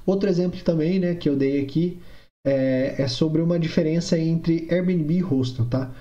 Outro 0.06 0.28
exemplo 0.28 0.58
também, 0.64 0.98
né, 0.98 1.14
que 1.14 1.28
eu 1.28 1.36
dei 1.36 1.60
aqui 1.60 1.98
é, 2.46 2.94
é 3.02 3.08
sobre 3.08 3.42
uma 3.42 3.58
diferença 3.58 4.18
entre 4.18 4.66
Airbnb 4.70 5.14
e 5.14 5.20
hostel, 5.20 5.66
tá? 5.66 5.94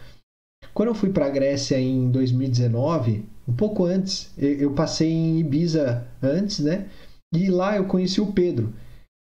Quando 0.74 0.90
eu 0.90 0.96
fui 0.96 1.10
para 1.10 1.26
a 1.26 1.30
Grécia 1.30 1.78
em 1.78 2.10
2019, 2.10 3.26
um 3.48 3.54
pouco 3.54 3.84
antes, 3.84 4.32
eu 4.38 4.72
passei 4.74 5.12
em 5.12 5.40
Ibiza 5.40 6.08
antes, 6.22 6.60
né? 6.60 6.88
E 7.34 7.50
lá 7.50 7.76
eu 7.76 7.86
conheci 7.86 8.22
o 8.22 8.32
Pedro. 8.32 8.74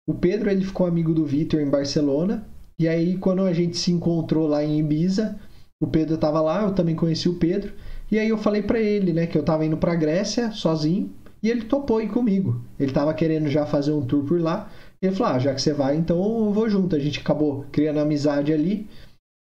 O 0.08 0.14
Pedro 0.14 0.50
ele 0.50 0.64
ficou 0.64 0.86
amigo 0.86 1.14
do 1.14 1.24
Vitor 1.24 1.60
em 1.60 1.70
Barcelona. 1.70 2.46
E 2.78 2.86
aí 2.86 3.16
quando 3.16 3.42
a 3.42 3.52
gente 3.52 3.76
se 3.76 3.90
encontrou 3.90 4.46
lá 4.46 4.62
em 4.62 4.78
Ibiza, 4.78 5.38
o 5.80 5.86
Pedro 5.86 6.14
estava 6.14 6.40
lá, 6.40 6.62
eu 6.62 6.72
também 6.72 6.94
conheci 6.94 7.28
o 7.28 7.38
Pedro. 7.38 7.72
E 8.10 8.18
aí 8.18 8.28
eu 8.28 8.38
falei 8.38 8.62
para 8.62 8.80
ele, 8.80 9.12
né, 9.12 9.26
que 9.26 9.36
eu 9.36 9.40
estava 9.40 9.64
indo 9.64 9.76
para 9.76 9.94
Grécia 9.94 10.50
sozinho, 10.52 11.12
e 11.42 11.50
ele 11.50 11.64
topou 11.64 12.00
ir 12.00 12.08
comigo. 12.08 12.60
Ele 12.78 12.90
estava 12.90 13.12
querendo 13.12 13.48
já 13.48 13.66
fazer 13.66 13.92
um 13.92 14.04
tour 14.04 14.24
por 14.24 14.40
lá. 14.40 14.70
Ele 15.00 15.14
falou: 15.14 15.34
ah, 15.34 15.38
já 15.38 15.54
que 15.54 15.60
você 15.60 15.72
vai, 15.72 15.96
então 15.96 16.16
eu 16.16 16.52
vou 16.52 16.68
junto. 16.68 16.96
A 16.96 16.98
gente 16.98 17.20
acabou 17.20 17.66
criando 17.70 18.00
amizade 18.00 18.52
ali 18.52 18.88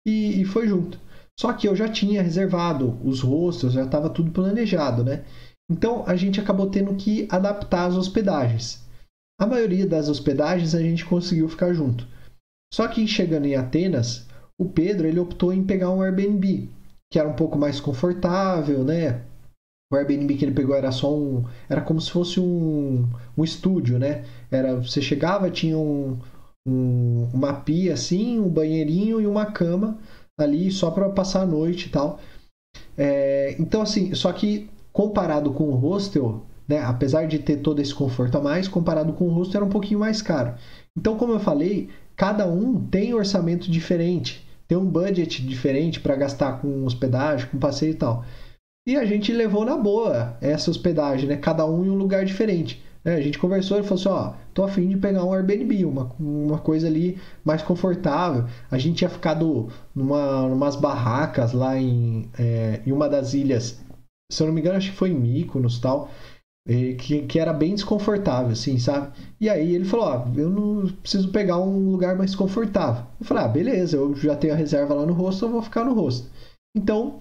e, 0.06 0.40
e 0.40 0.44
foi 0.44 0.66
junto. 0.66 0.98
Só 1.38 1.52
que 1.52 1.66
eu 1.66 1.74
já 1.74 1.88
tinha 1.88 2.22
reservado 2.22 2.98
os 3.04 3.20
rostos, 3.20 3.72
já 3.72 3.84
estava 3.84 4.10
tudo 4.10 4.30
planejado, 4.30 5.02
né? 5.02 5.24
Então 5.70 6.04
a 6.06 6.14
gente 6.14 6.40
acabou 6.40 6.68
tendo 6.68 6.94
que 6.94 7.26
adaptar 7.30 7.86
as 7.86 7.96
hospedagens. 7.96 8.84
A 9.40 9.46
maioria 9.46 9.86
das 9.86 10.08
hospedagens 10.08 10.74
a 10.74 10.80
gente 10.80 11.04
conseguiu 11.04 11.48
ficar 11.48 11.72
junto. 11.72 12.06
Só 12.72 12.86
que 12.86 13.06
chegando 13.06 13.46
em 13.46 13.56
Atenas, 13.56 14.26
o 14.58 14.64
Pedro 14.66 15.06
ele 15.06 15.18
optou 15.18 15.52
em 15.52 15.64
pegar 15.64 15.90
um 15.90 16.02
Airbnb, 16.02 16.68
que 17.10 17.18
era 17.18 17.28
um 17.28 17.34
pouco 17.34 17.58
mais 17.58 17.80
confortável, 17.80 18.84
né? 18.84 19.22
O 19.92 19.96
Airbnb 19.96 20.34
que 20.36 20.44
ele 20.44 20.54
pegou 20.54 20.74
era 20.74 20.90
só 20.90 21.14
um, 21.14 21.44
era 21.68 21.80
como 21.80 22.00
se 22.00 22.10
fosse 22.10 22.40
um, 22.40 23.08
um 23.36 23.44
estúdio, 23.44 23.98
né? 23.98 24.24
Era, 24.50 24.76
você 24.76 25.00
chegava, 25.00 25.50
tinha 25.50 25.78
um, 25.78 26.18
um, 26.66 27.28
uma 27.32 27.52
pia 27.52 27.94
assim, 27.94 28.38
um 28.38 28.48
banheirinho 28.48 29.20
e 29.20 29.26
uma 29.26 29.46
cama 29.46 29.98
ali 30.38 30.70
só 30.70 30.90
para 30.90 31.08
passar 31.10 31.42
a 31.42 31.46
noite 31.46 31.86
e 31.86 31.90
tal. 31.90 32.18
É, 32.96 33.54
então 33.58 33.82
assim, 33.82 34.14
só 34.14 34.32
que 34.32 34.68
comparado 34.92 35.52
com 35.52 35.64
o 35.64 35.76
hostel, 35.76 36.42
né, 36.66 36.78
apesar 36.80 37.26
de 37.26 37.38
ter 37.38 37.58
todo 37.58 37.80
esse 37.80 37.94
conforto 37.94 38.38
a 38.38 38.40
mais, 38.40 38.68
comparado 38.68 39.12
com 39.12 39.26
o 39.26 39.32
hostel 39.32 39.58
era 39.58 39.64
um 39.66 39.72
pouquinho 39.72 40.00
mais 40.00 40.22
caro. 40.22 40.54
Então, 40.96 41.16
como 41.16 41.32
eu 41.32 41.40
falei, 41.40 41.90
cada 42.16 42.46
um 42.46 42.80
tem 42.86 43.12
orçamento 43.12 43.70
diferente, 43.70 44.43
tem 44.74 44.78
um 44.78 44.90
budget 44.90 45.46
diferente 45.46 46.00
para 46.00 46.16
gastar 46.16 46.60
com 46.60 46.84
hospedagem, 46.84 47.46
com 47.48 47.58
passeio 47.58 47.92
e 47.92 47.94
tal. 47.94 48.24
E 48.86 48.96
a 48.96 49.04
gente 49.04 49.32
levou 49.32 49.64
na 49.64 49.76
boa 49.76 50.36
essa 50.40 50.70
hospedagem, 50.70 51.28
né? 51.28 51.36
Cada 51.36 51.64
um 51.64 51.84
em 51.84 51.90
um 51.90 51.96
lugar 51.96 52.24
diferente. 52.24 52.82
Né? 53.04 53.14
A 53.14 53.20
gente 53.20 53.38
conversou 53.38 53.78
e 53.78 53.84
falou 53.84 53.94
assim: 53.94 54.08
ó, 54.08 54.34
tô 54.52 54.64
afim 54.64 54.88
de 54.88 54.96
pegar 54.96 55.24
um 55.24 55.32
Airbnb, 55.32 55.84
uma, 55.84 56.12
uma 56.18 56.58
coisa 56.58 56.88
ali 56.88 57.18
mais 57.44 57.62
confortável. 57.62 58.46
A 58.68 58.76
gente 58.76 58.96
tinha 58.96 59.08
ficado 59.08 59.68
numa 59.94 60.42
umas 60.42 60.74
barracas 60.74 61.52
lá 61.52 61.78
em, 61.78 62.28
é, 62.36 62.82
em 62.84 62.90
uma 62.90 63.08
das 63.08 63.32
ilhas, 63.32 63.80
se 64.30 64.42
eu 64.42 64.48
não 64.48 64.54
me 64.54 64.60
engano, 64.60 64.76
acho 64.76 64.90
que 64.90 64.96
foi 64.96 65.10
em 65.10 65.14
Mykonos 65.14 65.78
tal. 65.78 66.10
Que, 66.66 67.26
que 67.26 67.38
era 67.38 67.52
bem 67.52 67.74
desconfortável, 67.74 68.52
assim, 68.52 68.78
sabe? 68.78 69.12
E 69.38 69.50
aí 69.50 69.74
ele 69.74 69.84
falou: 69.84 70.06
Ó, 70.06 70.26
eu 70.34 70.48
não 70.48 70.86
preciso 71.02 71.30
pegar 71.30 71.58
um 71.58 71.90
lugar 71.90 72.16
mais 72.16 72.34
confortável. 72.34 73.04
Eu 73.20 73.26
falei: 73.26 73.44
Ah, 73.44 73.48
beleza, 73.48 73.98
eu 73.98 74.14
já 74.16 74.34
tenho 74.34 74.54
a 74.54 74.56
reserva 74.56 74.94
lá 74.94 75.04
no 75.04 75.12
rosto, 75.12 75.44
eu 75.44 75.50
vou 75.50 75.60
ficar 75.60 75.84
no 75.84 75.92
rosto. 75.92 76.26
Então 76.74 77.20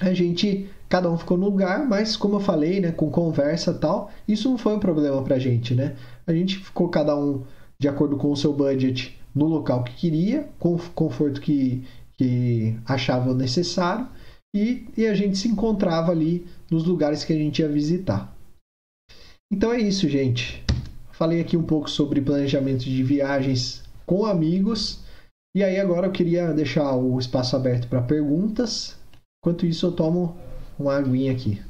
a 0.00 0.14
gente, 0.14 0.68
cada 0.88 1.10
um 1.10 1.18
ficou 1.18 1.36
no 1.36 1.46
lugar, 1.46 1.86
mas 1.86 2.16
como 2.16 2.36
eu 2.36 2.40
falei, 2.40 2.80
né, 2.80 2.92
com 2.92 3.10
conversa 3.10 3.74
tal, 3.74 4.10
isso 4.26 4.48
não 4.48 4.56
foi 4.56 4.74
um 4.74 4.78
problema 4.78 5.22
pra 5.22 5.38
gente, 5.38 5.74
né? 5.74 5.96
A 6.26 6.32
gente 6.32 6.58
ficou 6.58 6.88
cada 6.88 7.16
um 7.16 7.42
de 7.80 7.88
acordo 7.88 8.16
com 8.16 8.30
o 8.30 8.36
seu 8.36 8.52
budget 8.52 9.18
no 9.34 9.46
local 9.46 9.82
que 9.84 9.94
queria, 9.94 10.48
com 10.58 10.74
o 10.74 10.90
conforto 10.90 11.40
que, 11.40 11.84
que 12.16 12.76
achava 12.86 13.34
necessário, 13.34 14.08
e, 14.54 14.86
e 14.96 15.06
a 15.06 15.14
gente 15.14 15.36
se 15.36 15.48
encontrava 15.48 16.12
ali 16.12 16.46
nos 16.70 16.84
lugares 16.84 17.24
que 17.24 17.32
a 17.32 17.36
gente 17.36 17.60
ia 17.60 17.68
visitar. 17.68 18.34
Então 19.50 19.72
é 19.72 19.80
isso, 19.80 20.08
gente. 20.08 20.62
Falei 21.10 21.40
aqui 21.40 21.56
um 21.56 21.62
pouco 21.62 21.88
sobre 21.88 22.20
planejamento 22.20 22.84
de 22.84 23.02
viagens 23.02 23.82
com 24.06 24.24
amigos 24.24 25.02
E 25.54 25.64
aí 25.64 25.80
agora 25.80 26.06
eu 26.06 26.12
queria 26.12 26.52
deixar 26.52 26.94
o 26.94 27.18
espaço 27.18 27.56
aberto 27.56 27.88
para 27.88 28.02
perguntas. 28.02 28.96
Enquanto 29.42 29.66
isso 29.66 29.86
eu 29.86 29.92
tomo 29.92 30.36
uma 30.78 30.96
aguinha 30.96 31.32
aqui. 31.32 31.60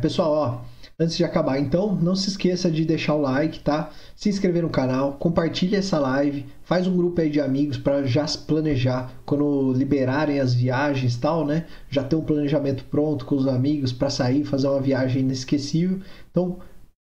Pessoal, 0.00 0.32
ó, 0.32 0.60
antes 0.98 1.16
de 1.16 1.24
acabar, 1.24 1.58
então, 1.58 1.94
não 1.94 2.16
se 2.16 2.28
esqueça 2.28 2.70
de 2.70 2.84
deixar 2.84 3.14
o 3.14 3.20
like, 3.20 3.60
tá? 3.60 3.90
Se 4.16 4.28
inscrever 4.28 4.62
no 4.62 4.70
canal, 4.70 5.12
compartilhe 5.12 5.76
essa 5.76 5.98
live, 5.98 6.46
faz 6.64 6.86
um 6.86 6.96
grupo 6.96 7.20
aí 7.20 7.30
de 7.30 7.40
amigos 7.40 7.78
para 7.78 8.04
já 8.04 8.26
planejar 8.46 9.12
quando 9.24 9.72
liberarem 9.72 10.40
as 10.40 10.54
viagens, 10.54 11.16
tal, 11.16 11.46
né? 11.46 11.66
Já 11.88 12.02
ter 12.02 12.16
um 12.16 12.24
planejamento 12.24 12.84
pronto 12.84 13.24
com 13.24 13.36
os 13.36 13.46
amigos 13.46 13.92
para 13.92 14.10
sair, 14.10 14.44
fazer 14.44 14.68
uma 14.68 14.80
viagem 14.80 15.22
inesquecível. 15.22 16.00
Então, 16.30 16.58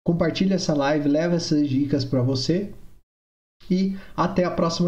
compartilhe 0.07 0.55
essa 0.55 0.75
live, 0.75 1.09
leva 1.09 1.35
essas 1.35 1.69
dicas 1.69 2.05
para 2.05 2.23
você 2.23 2.73
e 3.71 3.97
até 4.17 4.45
a 4.45 4.51
próxima 4.51 4.79